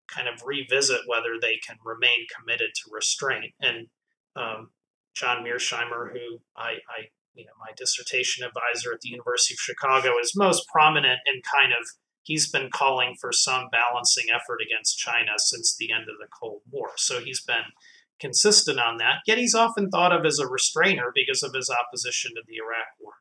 kind 0.07 0.27
of 0.27 0.41
revisit 0.45 1.01
whether 1.07 1.39
they 1.41 1.59
can 1.65 1.77
remain 1.83 2.27
committed 2.35 2.69
to 2.75 2.91
restraint. 2.91 3.53
And 3.59 3.87
um, 4.35 4.69
John 5.15 5.43
Mearsheimer, 5.43 6.11
who 6.11 6.39
I, 6.55 6.79
I, 6.87 7.09
you 7.33 7.45
know, 7.45 7.51
my 7.59 7.71
dissertation 7.77 8.45
advisor 8.45 8.93
at 8.93 9.01
the 9.01 9.09
University 9.09 9.53
of 9.53 9.59
Chicago, 9.59 10.13
is 10.21 10.33
most 10.35 10.67
prominent 10.67 11.19
in 11.25 11.41
kind 11.41 11.71
of 11.71 11.87
he's 12.23 12.49
been 12.49 12.69
calling 12.71 13.15
for 13.19 13.31
some 13.31 13.69
balancing 13.71 14.25
effort 14.29 14.59
against 14.65 14.97
China 14.97 15.31
since 15.37 15.75
the 15.75 15.91
end 15.91 16.03
of 16.03 16.17
the 16.19 16.27
Cold 16.39 16.61
War. 16.71 16.89
So 16.95 17.19
he's 17.19 17.41
been 17.41 17.73
consistent 18.19 18.79
on 18.79 18.97
that. 18.97 19.19
Yet 19.25 19.37
he's 19.37 19.55
often 19.55 19.89
thought 19.89 20.13
of 20.13 20.25
as 20.25 20.39
a 20.39 20.47
restrainer 20.47 21.11
because 21.13 21.41
of 21.41 21.53
his 21.53 21.69
opposition 21.69 22.31
to 22.35 22.41
the 22.47 22.57
Iraq 22.57 22.87
War. 22.99 23.13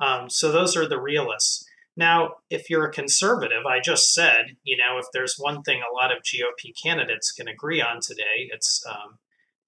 Um, 0.00 0.30
so 0.30 0.52
those 0.52 0.76
are 0.76 0.88
the 0.88 1.00
realists. 1.00 1.66
Now, 1.96 2.36
if 2.48 2.70
you're 2.70 2.86
a 2.86 2.92
conservative, 2.92 3.66
I 3.66 3.80
just 3.80 4.14
said, 4.14 4.56
you 4.62 4.76
know, 4.76 4.98
if 4.98 5.06
there's 5.12 5.34
one 5.36 5.62
thing 5.62 5.80
a 5.80 5.94
lot 5.94 6.12
of 6.12 6.22
GOP 6.22 6.72
candidates 6.80 7.32
can 7.32 7.48
agree 7.48 7.82
on 7.82 7.98
today, 8.00 8.48
it's, 8.52 8.84
um, 8.88 9.18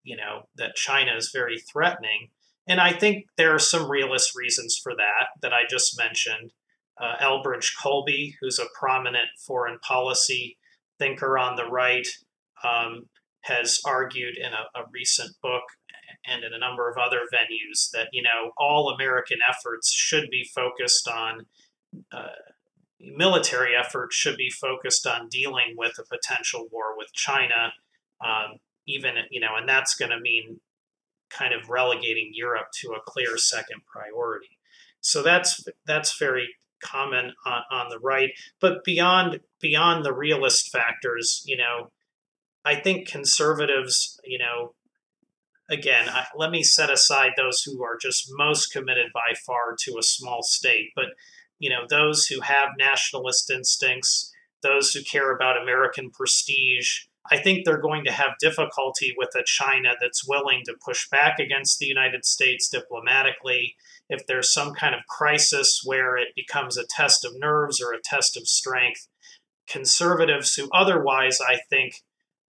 you 0.03 0.17
know, 0.17 0.49
that 0.57 0.77
China 0.77 1.13
is 1.17 1.31
very 1.33 1.59
threatening. 1.59 2.29
And 2.67 2.81
I 2.81 2.93
think 2.93 3.27
there 3.37 3.55
are 3.55 3.59
some 3.59 3.91
realist 3.91 4.37
reasons 4.37 4.79
for 4.83 4.95
that 4.97 5.29
that 5.43 5.53
I 5.53 5.63
just 5.69 5.99
mentioned. 5.99 6.53
Uh, 7.01 7.17
Elbridge 7.21 7.73
Colby, 7.81 8.37
who's 8.41 8.59
a 8.59 8.67
prominent 8.79 9.29
foreign 9.47 9.79
policy 9.79 10.59
thinker 10.99 11.39
on 11.39 11.57
the 11.57 11.65
right, 11.65 12.07
um, 12.63 13.09
has 13.43 13.81
argued 13.87 14.37
in 14.37 14.53
a, 14.53 14.79
a 14.79 14.85
recent 14.93 15.35
book 15.43 15.63
and 16.27 16.45
in 16.45 16.53
a 16.53 16.59
number 16.59 16.91
of 16.91 16.99
other 16.99 17.21
venues 17.33 17.91
that 17.93 18.09
you 18.13 18.23
know 18.23 18.53
all 18.59 18.91
American 18.91 19.39
efforts 19.49 19.91
should 19.91 20.29
be 20.31 20.45
focused 20.55 21.09
on 21.09 21.47
uh, 22.13 22.29
military 23.01 23.75
efforts 23.75 24.15
should 24.15 24.37
be 24.37 24.51
focused 24.51 25.07
on 25.07 25.29
dealing 25.29 25.75
with 25.77 25.99
a 25.99 26.05
potential 26.05 26.69
war 26.71 26.97
with 26.97 27.13
China, 27.13 27.73
um, 28.25 28.59
even 28.91 29.15
you 29.31 29.41
know, 29.41 29.57
and 29.57 29.69
that's 29.69 29.95
going 29.95 30.11
to 30.11 30.21
mean 30.21 30.61
kind 31.31 31.55
of 31.55 31.71
relegating 31.71 32.33
Europe 32.35 32.67
to 32.81 32.89
a 32.89 33.01
clear 33.07 33.37
second 33.39 33.83
priority. 33.87 34.59
So 35.01 35.23
that's 35.23 35.65
that's 35.87 36.19
very 36.19 36.49
common 36.83 37.33
on, 37.47 37.63
on 37.71 37.89
the 37.89 37.99
right. 37.99 38.31
But 38.61 38.85
beyond 38.85 39.41
beyond 39.61 40.05
the 40.05 40.13
realist 40.13 40.71
factors, 40.71 41.43
you 41.47 41.57
know, 41.57 41.91
I 42.65 42.75
think 42.77 43.09
conservatives, 43.09 44.21
you 44.25 44.39
know, 44.39 44.75
again, 45.69 46.09
I, 46.09 46.27
let 46.37 46.51
me 46.51 46.63
set 46.63 46.91
aside 46.91 47.33
those 47.37 47.63
who 47.63 47.83
are 47.83 47.97
just 47.97 48.31
most 48.31 48.73
committed 48.73 49.13
by 49.15 49.35
far 49.47 49.77
to 49.81 49.99
a 49.99 50.03
small 50.03 50.43
state, 50.43 50.91
but 50.95 51.07
you 51.59 51.71
know, 51.71 51.85
those 51.89 52.27
who 52.27 52.41
have 52.41 52.71
nationalist 52.79 53.51
instincts, 53.51 54.33
those 54.63 54.93
who 54.93 55.03
care 55.03 55.35
about 55.35 55.61
American 55.61 56.11
prestige, 56.11 57.03
I 57.31 57.39
think 57.39 57.65
they're 57.65 57.79
going 57.79 58.05
to 58.05 58.13
have 58.13 58.39
difficulty 58.41 59.15
with 59.17 59.31
a 59.37 59.45
China 59.45 59.95
that's 60.01 60.27
willing 60.27 60.63
to 60.65 60.75
push 60.85 61.09
back 61.09 61.39
against 61.39 61.79
the 61.79 61.87
United 61.87 62.25
States 62.25 62.69
diplomatically. 62.69 63.77
If 64.09 64.27
there's 64.27 64.53
some 64.53 64.75
kind 64.75 64.95
of 64.95 65.07
crisis 65.09 65.83
where 65.85 66.17
it 66.17 66.35
becomes 66.35 66.77
a 66.77 66.85
test 66.85 67.25
of 67.25 67.39
nerves 67.39 67.81
or 67.81 67.93
a 67.93 68.03
test 68.03 68.37
of 68.37 68.49
strength, 68.49 69.07
conservatives 69.69 70.55
who 70.57 70.69
otherwise, 70.73 71.39
I 71.41 71.61
think, 71.71 72.03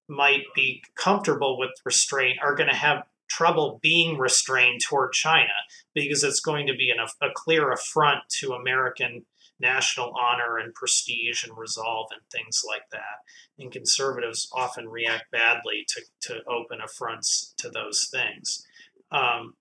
might 0.09 0.45
be 0.55 0.83
comfortable 0.95 1.59
with 1.59 1.71
restraint 1.85 2.39
are 2.41 2.55
going 2.55 2.69
to 2.69 2.75
have 2.75 3.03
trouble 3.29 3.79
being 3.81 4.17
restrained 4.17 4.81
toward 4.81 5.13
China 5.13 5.53
because 5.93 6.23
it's 6.23 6.41
going 6.41 6.67
to 6.67 6.75
be 6.75 6.89
an, 6.89 6.99
a 7.21 7.31
clear 7.33 7.71
affront 7.71 8.19
to 8.29 8.53
American 8.53 9.25
national 9.61 10.13
honor 10.17 10.57
and 10.57 10.73
prestige 10.73 11.43
and 11.43 11.57
resolve 11.57 12.07
and 12.11 12.21
things 12.31 12.63
like 12.67 12.89
that. 12.91 13.23
And 13.57 13.71
conservatives 13.71 14.49
often 14.53 14.89
react 14.89 15.31
badly 15.31 15.85
to, 15.89 16.01
to 16.21 16.43
open 16.49 16.79
affronts 16.83 17.53
to 17.57 17.69
those 17.69 18.09
things. 18.11 18.65
Um, 19.11 19.53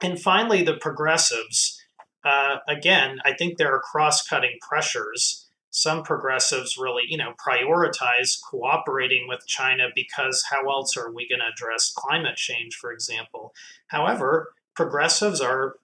and 0.00 0.20
finally, 0.20 0.62
the 0.62 0.76
progressives. 0.76 1.78
Uh, 2.24 2.58
again, 2.68 3.18
I 3.24 3.32
think 3.34 3.58
there 3.58 3.74
are 3.74 3.80
cross 3.80 4.26
cutting 4.26 4.58
pressures 4.60 5.42
some 5.72 6.02
progressives 6.02 6.76
really, 6.76 7.04
you 7.08 7.16
know, 7.16 7.32
prioritize 7.44 8.38
cooperating 8.50 9.26
with 9.26 9.46
China 9.46 9.84
because 9.94 10.44
how 10.50 10.68
else 10.68 10.98
are 10.98 11.10
we 11.10 11.26
going 11.26 11.40
to 11.40 11.46
address 11.46 11.92
climate 11.96 12.36
change, 12.36 12.74
for 12.74 12.92
example? 12.92 13.54
However, 13.86 14.52
progressives 14.76 15.40
are 15.40 15.76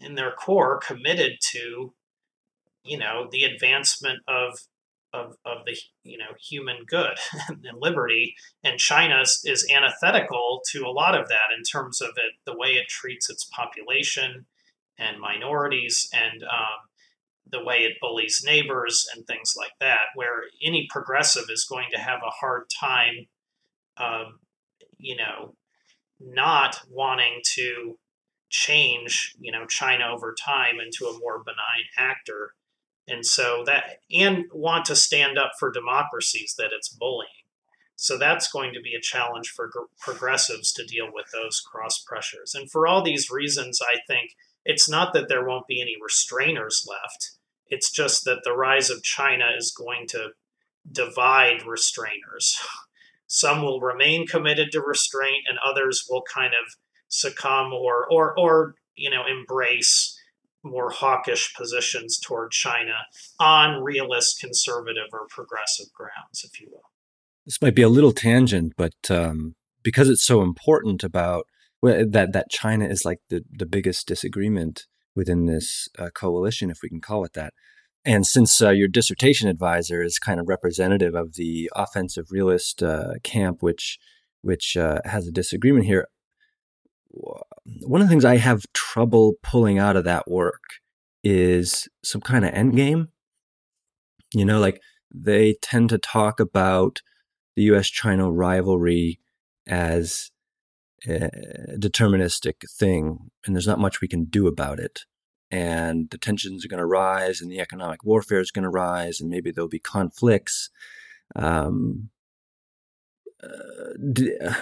in 0.00 0.16
their 0.16 0.32
core 0.32 0.78
committed 0.78 1.38
to, 1.52 1.92
you 2.86 2.98
know, 2.98 3.28
the 3.30 3.44
advancement 3.44 4.20
of 4.28 4.58
of, 5.12 5.36
of 5.46 5.64
the 5.64 5.76
you 6.04 6.18
know 6.18 6.34
human 6.40 6.84
good 6.86 7.16
and 7.48 7.80
liberty, 7.80 8.34
and 8.62 8.78
China 8.78 9.22
is 9.22 9.66
antithetical 9.74 10.62
to 10.72 10.84
a 10.84 10.90
lot 10.90 11.18
of 11.18 11.28
that 11.28 11.54
in 11.56 11.62
terms 11.62 12.00
of 12.00 12.10
it, 12.16 12.34
the 12.44 12.56
way 12.56 12.70
it 12.70 12.88
treats 12.88 13.30
its 13.30 13.44
population 13.44 14.46
and 14.98 15.20
minorities 15.20 16.08
and 16.12 16.42
um, 16.44 16.88
the 17.50 17.64
way 17.64 17.78
it 17.78 17.98
bullies 18.00 18.42
neighbors 18.44 19.06
and 19.14 19.26
things 19.26 19.54
like 19.56 19.72
that, 19.80 20.06
where 20.14 20.44
any 20.64 20.86
progressive 20.90 21.44
is 21.48 21.64
going 21.64 21.86
to 21.92 22.00
have 22.00 22.20
a 22.26 22.30
hard 22.30 22.64
time, 22.80 23.26
um, 23.98 24.40
you 24.98 25.16
know, 25.16 25.54
not 26.18 26.80
wanting 26.90 27.40
to 27.54 27.98
change, 28.48 29.34
you 29.38 29.52
know, 29.52 29.66
China 29.66 30.08
over 30.12 30.34
time 30.34 30.76
into 30.84 31.06
a 31.06 31.18
more 31.18 31.42
benign 31.44 31.84
actor. 31.96 32.54
And 33.08 33.24
so 33.24 33.62
that, 33.66 34.00
and 34.10 34.44
want 34.52 34.84
to 34.86 34.96
stand 34.96 35.38
up 35.38 35.52
for 35.58 35.70
democracies 35.70 36.54
that 36.58 36.70
it's 36.76 36.88
bullying. 36.88 37.30
So 37.96 38.18
that's 38.18 38.50
going 38.50 38.74
to 38.74 38.80
be 38.80 38.94
a 38.94 39.00
challenge 39.00 39.48
for 39.48 39.70
progressives 39.98 40.72
to 40.72 40.84
deal 40.84 41.08
with 41.12 41.26
those 41.32 41.60
cross 41.60 42.02
pressures. 42.02 42.54
And 42.54 42.70
for 42.70 42.86
all 42.86 43.02
these 43.02 43.30
reasons, 43.30 43.80
I 43.80 43.98
think 44.06 44.32
it's 44.64 44.88
not 44.88 45.14
that 45.14 45.28
there 45.28 45.46
won't 45.46 45.66
be 45.66 45.80
any 45.80 45.94
restrainers 45.96 46.86
left. 46.86 47.32
It's 47.68 47.90
just 47.90 48.24
that 48.24 48.40
the 48.44 48.52
rise 48.52 48.90
of 48.90 49.02
China 49.02 49.46
is 49.56 49.72
going 49.72 50.06
to 50.08 50.30
divide 50.90 51.60
restrainers. 51.60 52.56
Some 53.26 53.62
will 53.62 53.80
remain 53.80 54.26
committed 54.26 54.70
to 54.72 54.80
restraint, 54.80 55.44
and 55.48 55.58
others 55.64 56.06
will 56.08 56.22
kind 56.22 56.52
of 56.52 56.74
succumb 57.08 57.72
or 57.72 58.06
or 58.10 58.38
or 58.38 58.74
you 58.94 59.10
know 59.10 59.24
embrace 59.26 60.15
more 60.66 60.90
hawkish 60.90 61.54
positions 61.54 62.18
toward 62.18 62.50
China 62.50 62.94
on 63.38 63.82
realist, 63.82 64.40
conservative, 64.40 65.08
or 65.12 65.26
progressive 65.28 65.86
grounds, 65.94 66.44
if 66.44 66.60
you 66.60 66.68
will. 66.70 66.90
This 67.44 67.62
might 67.62 67.74
be 67.74 67.82
a 67.82 67.88
little 67.88 68.12
tangent, 68.12 68.72
but 68.76 68.94
um, 69.10 69.54
because 69.82 70.08
it's 70.08 70.24
so 70.24 70.42
important 70.42 71.04
about 71.04 71.44
well, 71.82 72.04
that 72.08 72.32
that 72.32 72.50
China 72.50 72.86
is 72.86 73.04
like 73.04 73.18
the 73.28 73.42
the 73.50 73.66
biggest 73.66 74.06
disagreement 74.08 74.86
within 75.14 75.46
this 75.46 75.88
uh, 75.98 76.10
coalition, 76.14 76.70
if 76.70 76.78
we 76.82 76.88
can 76.88 77.00
call 77.00 77.24
it 77.24 77.32
that. 77.34 77.54
And 78.04 78.24
since 78.24 78.62
uh, 78.62 78.70
your 78.70 78.86
dissertation 78.86 79.48
advisor 79.48 80.02
is 80.02 80.18
kind 80.18 80.38
of 80.38 80.48
representative 80.48 81.14
of 81.14 81.34
the 81.34 81.70
offensive 81.74 82.26
realist 82.30 82.82
uh, 82.82 83.14
camp, 83.22 83.62
which 83.62 83.98
which 84.42 84.76
uh, 84.76 85.00
has 85.04 85.26
a 85.26 85.32
disagreement 85.32 85.86
here, 85.86 86.06
one 87.82 88.00
of 88.00 88.06
the 88.06 88.10
things 88.10 88.24
I 88.24 88.36
have 88.36 88.64
trouble 88.72 89.34
pulling 89.42 89.78
out 89.78 89.96
of 89.96 90.04
that 90.04 90.28
work 90.28 90.62
is 91.24 91.88
some 92.02 92.20
kind 92.20 92.44
of 92.44 92.52
end 92.52 92.76
game. 92.76 93.08
You 94.34 94.44
know, 94.44 94.60
like 94.60 94.80
they 95.14 95.54
tend 95.62 95.90
to 95.90 95.98
talk 95.98 96.40
about 96.40 97.02
the 97.54 97.62
U.S. 97.64 97.88
China 97.88 98.30
rivalry 98.30 99.20
as 99.66 100.30
a 101.06 101.30
deterministic 101.78 102.68
thing, 102.70 103.30
and 103.44 103.54
there's 103.54 103.66
not 103.66 103.78
much 103.78 104.00
we 104.00 104.08
can 104.08 104.24
do 104.24 104.46
about 104.46 104.78
it 104.78 105.04
and 105.50 106.10
the 106.10 106.18
tensions 106.18 106.64
are 106.64 106.68
going 106.68 106.80
to 106.80 106.86
rise 106.86 107.40
and 107.40 107.50
the 107.50 107.60
economic 107.60 108.02
warfare 108.04 108.40
is 108.40 108.50
going 108.50 108.64
to 108.64 108.68
rise 108.68 109.20
and 109.20 109.30
maybe 109.30 109.50
there'll 109.50 109.68
be 109.68 109.78
conflicts 109.78 110.70
um, 111.34 112.10
uh, 113.42 114.54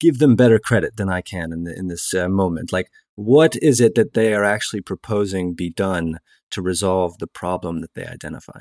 give 0.00 0.18
them 0.18 0.36
better 0.36 0.58
credit 0.58 0.96
than 0.96 1.08
i 1.08 1.20
can 1.20 1.52
in, 1.52 1.64
the, 1.64 1.76
in 1.76 1.88
this 1.88 2.12
uh, 2.14 2.28
moment 2.28 2.72
like 2.72 2.88
what 3.14 3.56
is 3.56 3.80
it 3.80 3.94
that 3.94 4.14
they 4.14 4.32
are 4.34 4.44
actually 4.44 4.80
proposing 4.80 5.54
be 5.54 5.70
done 5.70 6.18
to 6.50 6.62
resolve 6.62 7.18
the 7.18 7.26
problem 7.26 7.80
that 7.80 7.94
they 7.94 8.06
identify 8.06 8.60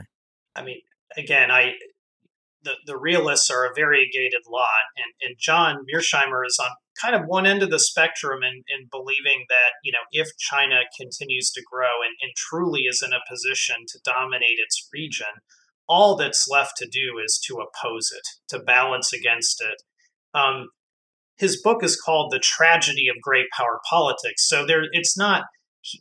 i 0.55 0.63
mean 0.63 0.81
again 1.17 1.51
i 1.51 1.73
the, 2.63 2.73
the 2.85 2.97
realists 2.97 3.49
are 3.49 3.65
a 3.65 3.73
variegated 3.73 4.41
lot 4.49 4.85
and, 4.97 5.29
and 5.29 5.37
john 5.39 5.77
mearsheimer 5.93 6.45
is 6.45 6.59
on 6.61 6.71
kind 6.99 7.15
of 7.15 7.23
one 7.25 7.45
end 7.45 7.63
of 7.63 7.69
the 7.69 7.79
spectrum 7.79 8.41
in, 8.43 8.63
in 8.67 8.87
believing 8.91 9.45
that, 9.49 9.73
you 9.83 9.91
know, 9.91 10.05
if 10.11 10.29
China 10.37 10.75
continues 10.99 11.51
to 11.51 11.63
grow 11.69 12.03
and, 12.05 12.15
and 12.21 12.31
truly 12.35 12.81
is 12.81 13.03
in 13.05 13.13
a 13.13 13.29
position 13.29 13.75
to 13.87 13.99
dominate 14.03 14.59
its 14.63 14.87
region, 14.93 15.41
all 15.87 16.15
that's 16.15 16.47
left 16.47 16.77
to 16.77 16.87
do 16.87 17.19
is 17.23 17.39
to 17.47 17.57
oppose 17.57 18.11
it, 18.11 18.27
to 18.49 18.63
balance 18.63 19.11
against 19.13 19.61
it. 19.61 19.81
Um, 20.33 20.69
his 21.41 21.59
book 21.59 21.83
is 21.83 21.99
called 21.99 22.31
The 22.31 22.39
Tragedy 22.39 23.07
of 23.09 23.21
Great 23.21 23.47
Power 23.57 23.81
Politics. 23.89 24.47
So 24.47 24.65
there 24.65 24.83
it's 24.91 25.17
not 25.17 25.43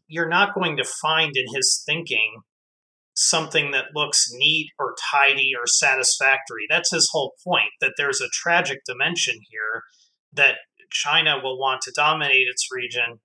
you're 0.06 0.28
not 0.28 0.54
going 0.54 0.76
to 0.76 0.84
find 0.84 1.32
in 1.34 1.46
his 1.54 1.82
thinking 1.86 2.42
something 3.14 3.70
that 3.70 3.86
looks 3.94 4.28
neat 4.30 4.68
or 4.78 4.94
tidy 5.10 5.52
or 5.58 5.66
satisfactory. 5.66 6.66
That's 6.68 6.92
his 6.92 7.08
whole 7.10 7.32
point 7.42 7.70
that 7.80 7.94
there's 7.96 8.20
a 8.20 8.28
tragic 8.30 8.80
dimension 8.86 9.36
here 9.48 9.82
that 10.34 10.56
China 10.90 11.36
will 11.42 11.58
want 11.58 11.80
to 11.82 11.92
dominate 11.96 12.46
its 12.50 12.68
region. 12.70 13.20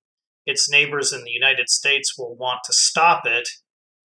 Its 0.46 0.70
neighbors 0.70 1.12
in 1.12 1.24
the 1.26 1.32
United 1.32 1.70
States 1.70 2.14
will 2.18 2.36
want 2.38 2.60
to 2.66 2.74
stop 2.74 3.24
it. 3.26 3.50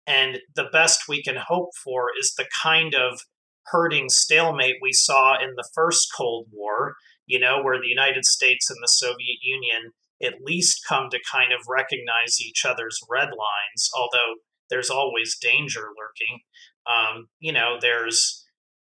And 0.06 0.38
the 0.56 0.68
best 0.72 1.02
we 1.08 1.22
can 1.22 1.36
hope 1.36 1.70
for 1.84 2.06
is 2.18 2.32
the 2.34 2.46
kind 2.62 2.94
of 2.94 3.20
hurting 3.66 4.08
stalemate 4.08 4.76
we 4.80 4.92
saw 4.92 5.34
in 5.34 5.50
the 5.56 5.68
first 5.74 6.08
Cold 6.16 6.46
War, 6.50 6.94
you 7.28 7.38
know, 7.38 7.62
where 7.62 7.80
the 7.80 7.86
United 7.86 8.24
States 8.24 8.68
and 8.68 8.78
the 8.82 8.88
Soviet 8.88 9.38
Union 9.42 9.92
at 10.20 10.42
least 10.42 10.80
come 10.88 11.08
to 11.10 11.20
kind 11.30 11.52
of 11.52 11.68
recognize 11.68 12.40
each 12.40 12.64
other's 12.64 12.98
red 13.08 13.28
lines, 13.28 13.88
although 13.96 14.40
there's 14.70 14.90
always 14.90 15.38
danger 15.40 15.88
lurking. 15.96 16.40
Um, 16.86 17.28
you 17.38 17.52
know, 17.52 17.76
there's 17.80 18.44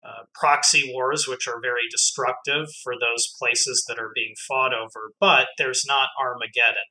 uh, 0.04 0.24
proxy 0.34 0.92
wars, 0.92 1.28
which 1.28 1.48
are 1.48 1.62
very 1.62 1.88
destructive 1.92 2.68
for 2.84 2.94
those 2.94 3.32
places 3.38 3.86
that 3.88 4.00
are 4.00 4.12
being 4.16 4.34
fought 4.48 4.74
over, 4.74 5.12
but 5.20 5.50
there's 5.58 5.84
not 5.86 6.10
Armageddon. 6.20 6.90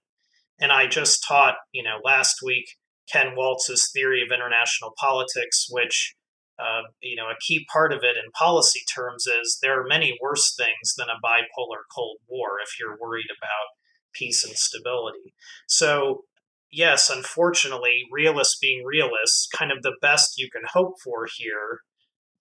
And 0.60 0.70
I 0.70 0.86
just 0.86 1.24
taught, 1.26 1.56
you 1.72 1.82
know, 1.82 1.98
last 2.04 2.36
week 2.44 2.76
Ken 3.10 3.34
Waltz's 3.34 3.90
theory 3.92 4.22
of 4.22 4.32
international 4.32 4.92
politics, 5.00 5.66
which, 5.70 6.14
uh, 6.60 6.82
you 7.00 7.16
know, 7.16 7.26
a 7.26 7.40
key 7.40 7.66
part 7.72 7.92
of 7.92 8.00
it 8.02 8.16
in 8.22 8.30
policy 8.32 8.80
terms 8.92 9.26
is 9.26 9.58
there 9.62 9.80
are 9.80 9.86
many 9.86 10.18
worse 10.20 10.54
things 10.54 10.94
than 10.96 11.08
a 11.08 11.26
bipolar 11.26 11.82
Cold 11.94 12.18
War 12.28 12.60
if 12.62 12.78
you're 12.78 12.98
worried 13.00 13.30
about 13.30 13.76
peace 14.12 14.44
and 14.44 14.54
stability. 14.54 15.34
So, 15.66 16.24
yes, 16.70 17.08
unfortunately, 17.08 18.04
realists 18.12 18.58
being 18.58 18.84
realists, 18.84 19.48
kind 19.54 19.72
of 19.72 19.82
the 19.82 19.96
best 20.02 20.38
you 20.38 20.50
can 20.50 20.62
hope 20.72 20.94
for 21.02 21.26
here, 21.34 21.80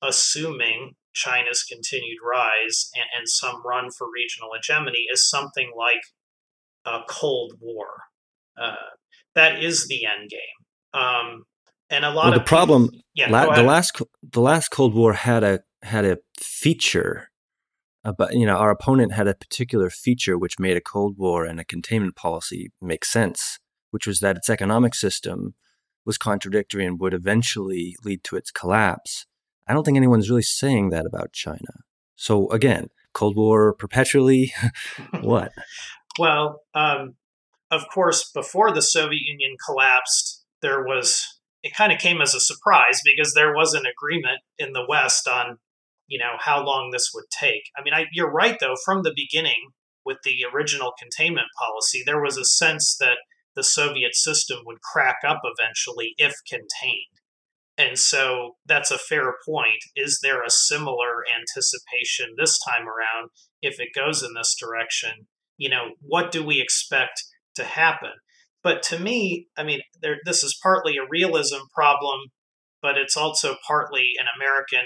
assuming 0.01 0.95
China's 1.13 1.63
continued 1.63 2.17
rise 2.27 2.89
and, 2.95 3.05
and 3.17 3.29
some 3.29 3.61
run 3.65 3.89
for 3.91 4.07
regional 4.13 4.49
hegemony, 4.53 5.05
is 5.11 5.29
something 5.29 5.71
like 5.77 6.01
a 6.85 6.99
Cold 7.07 7.53
War. 7.59 7.87
Uh, 8.59 8.95
that 9.35 9.63
is 9.63 9.87
the 9.87 10.05
end 10.05 10.29
game. 10.29 11.01
Um, 11.01 11.43
and 11.89 12.05
a 12.05 12.09
lot 12.09 12.25
well, 12.25 12.33
of 12.33 12.39
the 12.39 12.45
problem, 12.45 12.91
yeah, 13.13 13.29
la- 13.29 13.55
the 13.55 13.63
last 13.63 14.01
the 14.21 14.41
last 14.41 14.69
Cold 14.69 14.93
War 14.93 15.13
had 15.13 15.43
a 15.43 15.61
had 15.81 16.05
a 16.05 16.17
feature 16.39 17.29
but 18.17 18.33
you 18.33 18.45
know 18.45 18.55
our 18.55 18.71
opponent 18.71 19.13
had 19.13 19.27
a 19.27 19.35
particular 19.35 19.89
feature 19.89 20.37
which 20.37 20.59
made 20.59 20.77
a 20.77 20.81
cold 20.81 21.17
war 21.17 21.45
and 21.45 21.59
a 21.59 21.65
containment 21.65 22.15
policy 22.15 22.71
make 22.81 23.03
sense 23.03 23.59
which 23.91 24.07
was 24.07 24.19
that 24.19 24.37
its 24.37 24.49
economic 24.49 24.93
system 24.93 25.55
was 26.05 26.17
contradictory 26.17 26.85
and 26.85 26.99
would 26.99 27.13
eventually 27.13 27.95
lead 28.03 28.23
to 28.23 28.35
its 28.35 28.51
collapse. 28.51 29.25
I 29.67 29.73
don't 29.73 29.83
think 29.83 29.97
anyone's 29.97 30.29
really 30.29 30.41
saying 30.41 30.89
that 30.89 31.05
about 31.05 31.33
china. 31.33 31.83
So 32.15 32.49
again 32.49 32.87
cold 33.13 33.35
war 33.35 33.73
perpetually 33.73 34.53
what? 35.21 35.51
Well 36.17 36.61
um, 36.73 37.15
of 37.71 37.87
course 37.93 38.29
before 38.31 38.71
the 38.71 38.81
soviet 38.81 39.21
union 39.25 39.57
collapsed 39.65 40.45
there 40.61 40.83
was 40.83 41.38
it 41.63 41.75
kind 41.75 41.91
of 41.91 41.99
came 41.99 42.21
as 42.21 42.33
a 42.33 42.39
surprise 42.39 43.01
because 43.03 43.33
there 43.33 43.53
was 43.53 43.73
an 43.73 43.83
agreement 43.85 44.39
in 44.57 44.73
the 44.73 44.85
west 44.87 45.27
on 45.27 45.57
you 46.07 46.17
know 46.17 46.33
how 46.39 46.63
long 46.63 46.89
this 46.91 47.11
would 47.13 47.25
take. 47.29 47.63
I 47.77 47.83
mean, 47.83 47.93
I, 47.93 48.05
you're 48.11 48.31
right 48.31 48.57
though. 48.59 48.75
From 48.83 49.03
the 49.03 49.13
beginning, 49.15 49.71
with 50.05 50.17
the 50.23 50.43
original 50.53 50.93
containment 50.97 51.47
policy, 51.57 52.01
there 52.05 52.21
was 52.21 52.37
a 52.37 52.45
sense 52.45 52.95
that 52.99 53.17
the 53.55 53.63
Soviet 53.63 54.15
system 54.15 54.59
would 54.65 54.81
crack 54.81 55.17
up 55.27 55.41
eventually 55.43 56.15
if 56.17 56.33
contained. 56.47 57.19
And 57.77 57.97
so 57.97 58.55
that's 58.65 58.91
a 58.91 58.97
fair 58.97 59.35
point. 59.47 59.83
Is 59.95 60.19
there 60.21 60.43
a 60.43 60.49
similar 60.49 61.23
anticipation 61.33 62.35
this 62.37 62.59
time 62.59 62.87
around 62.87 63.29
if 63.61 63.79
it 63.79 63.89
goes 63.95 64.21
in 64.23 64.33
this 64.33 64.55
direction? 64.59 65.27
You 65.57 65.69
know, 65.69 65.91
what 66.01 66.31
do 66.31 66.43
we 66.43 66.59
expect 66.59 67.23
to 67.55 67.63
happen? 67.63 68.11
But 68.69 68.83
to 68.83 68.99
me, 68.99 69.47
I 69.57 69.63
mean, 69.63 69.79
there, 69.99 70.17
this 70.25 70.43
is 70.43 70.59
partly 70.61 70.97
a 70.97 71.09
realism 71.09 71.57
problem, 71.73 72.19
but 72.83 72.99
it's 72.99 73.17
also 73.17 73.55
partly 73.65 74.11
an 74.19 74.27
American 74.37 74.85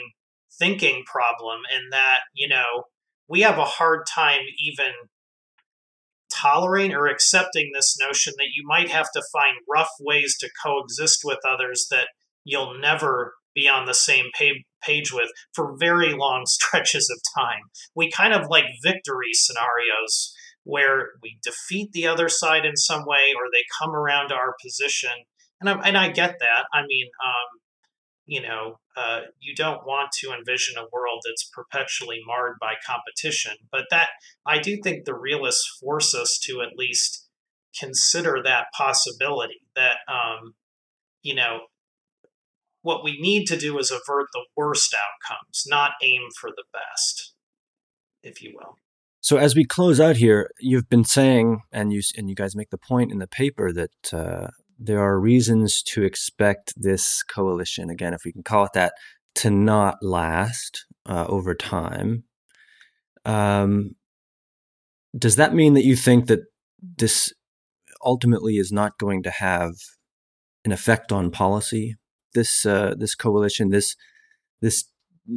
thinking 0.57 1.03
problem 1.05 1.59
in 1.69 1.89
that, 1.89 2.21
you 2.33 2.47
know, 2.47 2.85
we 3.27 3.41
have 3.41 3.57
a 3.57 3.65
hard 3.65 4.05
time 4.07 4.39
even 4.57 4.93
tolerating 6.33 6.95
or 6.95 7.07
accepting 7.07 7.71
this 7.73 7.97
notion 7.99 8.31
that 8.37 8.53
you 8.55 8.63
might 8.65 8.89
have 8.89 9.11
to 9.11 9.23
find 9.33 9.57
rough 9.69 9.91
ways 9.99 10.37
to 10.39 10.49
coexist 10.65 11.19
with 11.25 11.39
others 11.45 11.87
that 11.91 12.07
you'll 12.45 12.79
never 12.79 13.33
be 13.53 13.67
on 13.67 13.85
the 13.85 13.93
same 13.93 14.27
page 14.81 15.11
with 15.11 15.29
for 15.51 15.75
very 15.77 16.13
long 16.13 16.43
stretches 16.47 17.09
of 17.09 17.19
time. 17.37 17.63
We 17.97 18.09
kind 18.09 18.33
of 18.33 18.47
like 18.47 18.63
victory 18.81 19.33
scenarios 19.33 20.32
where 20.63 21.09
we 21.21 21.39
defeat 21.43 21.91
the 21.91 22.07
other 22.07 22.29
side 22.29 22.65
in 22.65 22.75
some 22.75 23.05
way 23.05 23.33
or 23.35 23.43
they 23.51 23.63
come 23.81 23.95
around 23.95 24.29
to 24.29 24.35
our 24.35 24.55
position. 24.61 25.11
And 25.59 25.69
I, 25.69 25.73
and 25.87 25.97
I 25.97 26.09
get 26.09 26.39
that. 26.39 26.65
I 26.73 26.81
mean, 26.87 27.07
um, 27.23 27.59
you 28.25 28.41
know, 28.41 28.79
uh, 28.95 29.21
you 29.39 29.53
don't 29.55 29.85
want 29.85 30.11
to 30.19 30.31
envision 30.31 30.77
a 30.77 30.87
world 30.93 31.21
that's 31.25 31.49
perpetually 31.53 32.19
marred 32.25 32.55
by 32.59 32.73
competition. 32.85 33.53
But 33.71 33.85
that 33.89 34.09
I 34.45 34.59
do 34.59 34.77
think 34.81 35.05
the 35.05 35.15
realists 35.15 35.77
force 35.81 36.15
us 36.15 36.39
to 36.43 36.61
at 36.61 36.77
least 36.77 37.27
consider 37.77 38.41
that 38.43 38.67
possibility 38.77 39.61
that, 39.75 39.97
um, 40.07 40.53
you 41.21 41.35
know, 41.35 41.61
what 42.81 43.03
we 43.03 43.19
need 43.19 43.45
to 43.45 43.57
do 43.57 43.77
is 43.79 43.91
avert 43.91 44.27
the 44.33 44.45
worst 44.55 44.93
outcomes, 44.93 45.63
not 45.65 45.91
aim 46.03 46.21
for 46.39 46.49
the 46.49 46.65
best, 46.71 47.33
if 48.21 48.41
you 48.41 48.53
will. 48.55 48.77
So 49.23 49.37
as 49.37 49.55
we 49.55 49.63
close 49.63 50.01
out 50.01 50.17
here, 50.17 50.51
you've 50.59 50.89
been 50.89 51.05
saying, 51.05 51.61
and 51.71 51.93
you 51.93 52.01
and 52.17 52.27
you 52.27 52.35
guys 52.35 52.57
make 52.57 52.71
the 52.71 52.77
point 52.77 53.09
in 53.09 53.19
the 53.19 53.27
paper 53.27 53.71
that 53.71 54.13
uh, 54.13 54.47
there 54.77 54.99
are 54.99 55.17
reasons 55.17 55.81
to 55.83 56.03
expect 56.03 56.73
this 56.75 57.23
coalition, 57.23 57.89
again, 57.89 58.13
if 58.13 58.25
we 58.25 58.33
can 58.33 58.43
call 58.43 58.65
it 58.65 58.73
that, 58.73 58.91
to 59.35 59.49
not 59.49 59.95
last 60.01 60.85
uh, 61.05 61.25
over 61.29 61.55
time. 61.55 62.25
Um, 63.23 63.91
does 65.17 65.37
that 65.37 65.53
mean 65.53 65.73
that 65.75 65.85
you 65.85 65.95
think 65.95 66.27
that 66.27 66.41
this 66.81 67.31
ultimately 68.03 68.57
is 68.57 68.73
not 68.73 68.97
going 68.97 69.23
to 69.23 69.31
have 69.31 69.75
an 70.65 70.73
effect 70.73 71.13
on 71.13 71.31
policy? 71.31 71.95
This 72.33 72.65
uh, 72.65 72.95
this 72.97 73.15
coalition, 73.15 73.69
this 73.69 73.95
this 74.59 74.83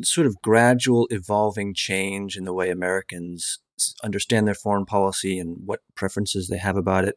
sort 0.03 0.27
of 0.27 0.43
gradual 0.43 1.07
evolving 1.11 1.73
change 1.73 2.37
in 2.37 2.43
the 2.43 2.53
way 2.53 2.69
Americans 2.69 3.61
understand 4.03 4.47
their 4.47 4.55
foreign 4.55 4.87
policy 4.87 5.39
and 5.39 5.57
what 5.65 5.81
preferences 5.95 6.49
they 6.49 6.59
have 6.59 6.77
about 6.77 7.05
it 7.05 7.17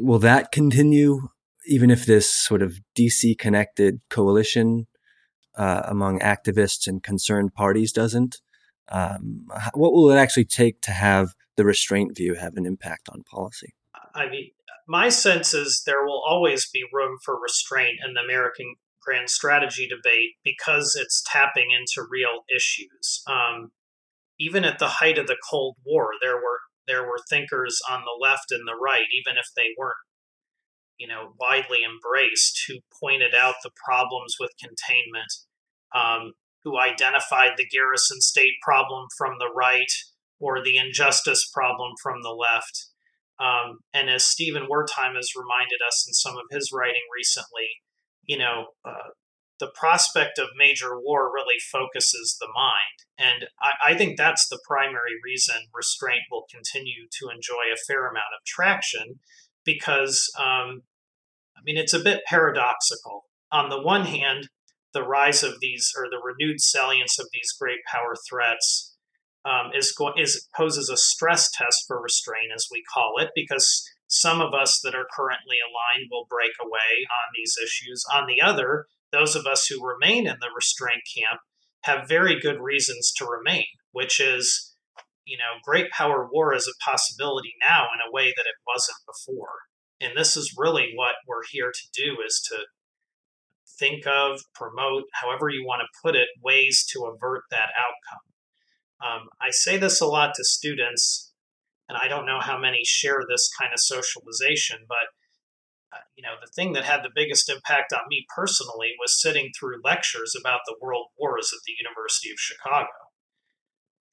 will 0.00 0.18
that 0.18 0.52
continue 0.52 1.28
even 1.66 1.90
if 1.90 2.06
this 2.06 2.32
sort 2.32 2.62
of 2.62 2.80
DC 2.96 3.36
connected 3.38 4.00
coalition 4.08 4.86
uh, 5.56 5.82
among 5.84 6.20
activists 6.20 6.86
and 6.86 7.02
concerned 7.02 7.54
parties 7.54 7.92
doesn't? 7.92 8.40
Um, 8.88 9.46
what 9.74 9.92
will 9.92 10.10
it 10.10 10.16
actually 10.16 10.44
take 10.44 10.80
to 10.82 10.92
have 10.92 11.34
the 11.56 11.64
restraint 11.64 12.16
view 12.16 12.34
have 12.34 12.56
an 12.56 12.66
impact 12.66 13.08
on 13.12 13.24
policy? 13.24 13.74
I 14.14 14.28
mean, 14.28 14.50
my 14.86 15.08
sense 15.08 15.54
is 15.54 15.82
there 15.84 16.04
will 16.04 16.22
always 16.26 16.68
be 16.70 16.84
room 16.92 17.18
for 17.24 17.40
restraint 17.40 17.98
in 18.06 18.14
the 18.14 18.20
American 18.20 18.76
grand 19.02 19.28
strategy 19.28 19.88
debate 19.88 20.32
because 20.44 20.96
it's 21.00 21.22
tapping 21.26 21.68
into 21.76 22.06
real 22.08 22.44
issues. 22.54 23.22
Um, 23.26 23.72
even 24.38 24.64
at 24.64 24.78
the 24.78 25.00
height 25.00 25.18
of 25.18 25.26
the 25.26 25.36
Cold 25.48 25.76
War, 25.84 26.10
there 26.20 26.36
were 26.36 26.60
there 26.86 27.02
were 27.02 27.18
thinkers 27.28 27.80
on 27.90 28.02
the 28.02 28.18
left 28.20 28.52
and 28.52 28.66
the 28.66 28.78
right, 28.80 29.06
even 29.12 29.36
if 29.36 29.46
they 29.56 29.74
weren't, 29.76 29.96
you 30.98 31.08
know, 31.08 31.32
widely 31.40 31.78
embraced, 31.82 32.62
who 32.68 32.78
pointed 33.00 33.34
out 33.34 33.56
the 33.64 33.72
problems 33.84 34.36
with 34.38 34.52
containment, 34.62 35.32
um, 35.94 36.32
who 36.62 36.78
identified 36.78 37.52
the 37.56 37.66
garrison 37.66 38.20
state 38.20 38.54
problem 38.62 39.08
from 39.18 39.34
the 39.38 39.50
right 39.52 39.90
or 40.38 40.62
the 40.62 40.76
injustice 40.76 41.48
problem 41.52 41.92
from 42.00 42.22
the 42.22 42.30
left. 42.30 42.86
Um, 43.38 43.80
and 43.92 44.08
as 44.08 44.24
Stephen 44.24 44.68
Wertheim 44.70 45.16
has 45.16 45.34
reminded 45.36 45.80
us 45.86 46.06
in 46.06 46.14
some 46.14 46.36
of 46.36 46.44
his 46.50 46.70
writing 46.72 47.02
recently, 47.14 47.68
you 48.24 48.38
know, 48.38 48.66
uh, 48.84 49.10
the 49.58 49.70
prospect 49.74 50.38
of 50.38 50.48
major 50.56 50.98
war 51.00 51.32
really 51.32 51.58
focuses 51.72 52.36
the 52.38 52.48
mind. 52.54 53.06
And 53.18 53.48
I, 53.60 53.92
I, 53.92 53.96
think 53.96 54.16
that's 54.16 54.48
the 54.48 54.60
primary 54.66 55.16
reason 55.24 55.56
restraint 55.74 56.22
will 56.30 56.44
continue 56.50 57.08
to 57.18 57.28
enjoy 57.34 57.72
a 57.72 57.84
fair 57.86 58.06
amount 58.06 58.36
of 58.38 58.44
traction 58.46 59.20
because, 59.64 60.30
um, 60.38 60.82
I 61.56 61.64
mean, 61.64 61.78
it's 61.78 61.94
a 61.94 62.02
bit 62.02 62.22
paradoxical. 62.26 63.24
On 63.50 63.70
the 63.70 63.80
one 63.80 64.04
hand, 64.04 64.48
the 64.92 65.02
rise 65.02 65.42
of 65.42 65.60
these 65.60 65.92
or 65.96 66.06
the 66.10 66.20
renewed 66.22 66.60
salience 66.60 67.18
of 67.18 67.28
these 67.32 67.52
great 67.58 67.80
power 67.90 68.14
threats 68.28 68.94
um, 69.44 69.70
is, 69.74 69.94
is 70.16 70.48
poses 70.54 70.90
a 70.90 70.96
stress 70.96 71.50
test 71.50 71.84
for 71.86 72.00
restraint, 72.00 72.50
as 72.54 72.66
we 72.70 72.82
call 72.92 73.14
it, 73.18 73.30
because 73.34 73.88
some 74.08 74.40
of 74.40 74.54
us 74.54 74.80
that 74.82 74.94
are 74.94 75.06
currently 75.14 75.56
aligned 75.62 76.08
will 76.10 76.26
break 76.28 76.52
away 76.60 77.06
on 77.06 77.32
these 77.34 77.54
issues. 77.62 78.04
On 78.12 78.26
the 78.26 78.40
other, 78.40 78.86
those 79.12 79.36
of 79.36 79.46
us 79.46 79.66
who 79.66 79.86
remain 79.86 80.26
in 80.26 80.36
the 80.40 80.50
restraint 80.54 81.02
camp 81.16 81.40
have 81.82 82.08
very 82.08 82.40
good 82.40 82.60
reasons 82.60 83.12
to 83.16 83.24
remain, 83.24 83.66
which 83.92 84.20
is, 84.20 84.74
you 85.24 85.36
know, 85.36 85.60
great 85.64 85.90
power 85.90 86.28
war 86.30 86.54
is 86.54 86.68
a 86.68 86.84
possibility 86.84 87.52
now 87.60 87.84
in 87.84 88.00
a 88.06 88.12
way 88.12 88.26
that 88.36 88.46
it 88.46 88.56
wasn't 88.66 88.98
before. 89.06 89.54
And 90.00 90.12
this 90.16 90.36
is 90.36 90.54
really 90.56 90.92
what 90.94 91.14
we're 91.26 91.44
here 91.50 91.72
to 91.72 91.88
do 91.94 92.16
is 92.26 92.42
to 92.50 92.66
think 93.78 94.06
of, 94.06 94.40
promote, 94.54 95.04
however 95.12 95.48
you 95.48 95.64
want 95.64 95.82
to 95.82 96.00
put 96.02 96.16
it, 96.16 96.28
ways 96.42 96.84
to 96.92 97.04
avert 97.04 97.42
that 97.50 97.70
outcome. 97.78 98.26
Um, 99.04 99.28
I 99.40 99.50
say 99.50 99.76
this 99.76 100.00
a 100.00 100.06
lot 100.06 100.34
to 100.34 100.44
students, 100.44 101.32
and 101.88 101.98
I 102.00 102.08
don't 102.08 102.26
know 102.26 102.40
how 102.40 102.58
many 102.58 102.80
share 102.84 103.20
this 103.28 103.50
kind 103.60 103.72
of 103.72 103.80
socialization, 103.80 104.78
but 104.88 105.08
you 106.16 106.22
know, 106.22 106.34
the 106.40 106.50
thing 106.50 106.72
that 106.72 106.84
had 106.84 107.02
the 107.02 107.10
biggest 107.14 107.48
impact 107.48 107.92
on 107.92 108.00
me 108.08 108.26
personally 108.34 108.92
was 109.00 109.20
sitting 109.20 109.50
through 109.58 109.80
lectures 109.84 110.36
about 110.38 110.60
the 110.66 110.76
world 110.80 111.06
wars 111.18 111.52
at 111.52 111.62
the 111.66 111.74
University 111.78 112.30
of 112.30 112.38
Chicago. 112.38 112.88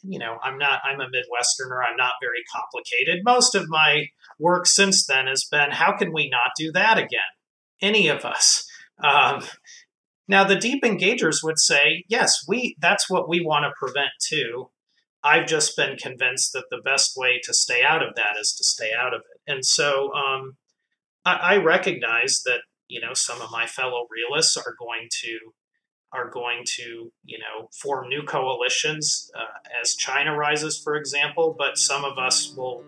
You 0.01 0.19
know, 0.19 0.37
I'm 0.43 0.57
not, 0.57 0.81
I'm 0.83 0.99
a 0.99 1.05
Midwesterner, 1.05 1.79
I'm 1.87 1.95
not 1.95 2.13
very 2.21 2.43
complicated. 2.53 3.23
Most 3.23 3.55
of 3.55 3.69
my 3.69 4.07
work 4.37 4.67
since 4.67 5.05
then 5.05 5.27
has 5.27 5.45
been 5.45 5.71
how 5.71 5.95
can 5.95 6.11
we 6.11 6.29
not 6.29 6.51
do 6.57 6.71
that 6.73 6.97
again? 6.97 7.21
Any 7.81 8.09
of 8.09 8.25
us. 8.25 8.67
Um, 9.01 9.43
now, 10.27 10.43
the 10.43 10.55
deep 10.55 10.83
engagers 10.83 11.43
would 11.43 11.59
say, 11.59 12.05
yes, 12.07 12.43
we 12.47 12.75
that's 12.79 13.09
what 13.09 13.27
we 13.27 13.41
want 13.41 13.63
to 13.63 13.71
prevent 13.77 14.11
too. 14.21 14.69
I've 15.23 15.47
just 15.47 15.77
been 15.77 15.97
convinced 15.97 16.51
that 16.53 16.65
the 16.69 16.81
best 16.83 17.13
way 17.15 17.39
to 17.43 17.53
stay 17.53 17.81
out 17.83 18.03
of 18.03 18.15
that 18.15 18.35
is 18.39 18.53
to 18.57 18.63
stay 18.63 18.91
out 18.97 19.13
of 19.13 19.21
it. 19.21 19.51
And 19.51 19.65
so 19.65 20.11
um, 20.13 20.57
I, 21.25 21.33
I 21.33 21.57
recognize 21.57 22.41
that 22.45 22.61
you 22.87 23.01
know 23.01 23.13
some 23.13 23.41
of 23.41 23.51
my 23.51 23.65
fellow 23.65 24.07
realists 24.09 24.57
are 24.57 24.75
going 24.79 25.07
to 25.21 25.39
are 26.11 26.29
going 26.29 26.63
to 26.65 27.11
you 27.23 27.39
know 27.39 27.69
form 27.73 28.09
new 28.09 28.23
coalitions 28.23 29.31
uh, 29.35 29.59
as 29.81 29.95
China 29.95 30.35
rises, 30.35 30.79
for 30.79 30.95
example. 30.95 31.55
But 31.57 31.77
some 31.77 32.05
of 32.05 32.17
us 32.17 32.53
will 32.55 32.83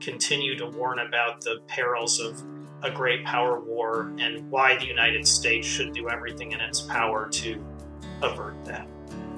continue 0.00 0.56
to 0.58 0.66
warn 0.66 1.00
about 1.00 1.40
the 1.40 1.60
perils 1.66 2.20
of 2.20 2.42
a 2.82 2.90
great 2.90 3.24
power 3.24 3.60
war 3.60 4.12
and 4.18 4.48
why 4.50 4.76
the 4.76 4.86
United 4.86 5.26
States 5.26 5.66
should 5.66 5.92
do 5.92 6.08
everything 6.08 6.52
in 6.52 6.60
its 6.60 6.80
power 6.80 7.28
to 7.28 7.64
avert 8.22 8.64
that. 8.64 8.86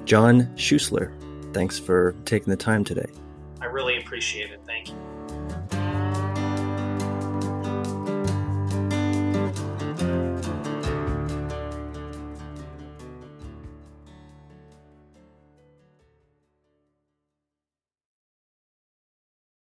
John 0.05 0.43
Schuessler, 0.55 1.11
thanks 1.53 1.79
for 1.79 2.15
taking 2.25 2.51
the 2.51 2.57
time 2.57 2.83
today. 2.83 3.09
I 3.59 3.65
really 3.65 3.97
appreciate 3.97 4.51
it. 4.51 4.61
Thank 4.65 4.89
you. 4.89 5.20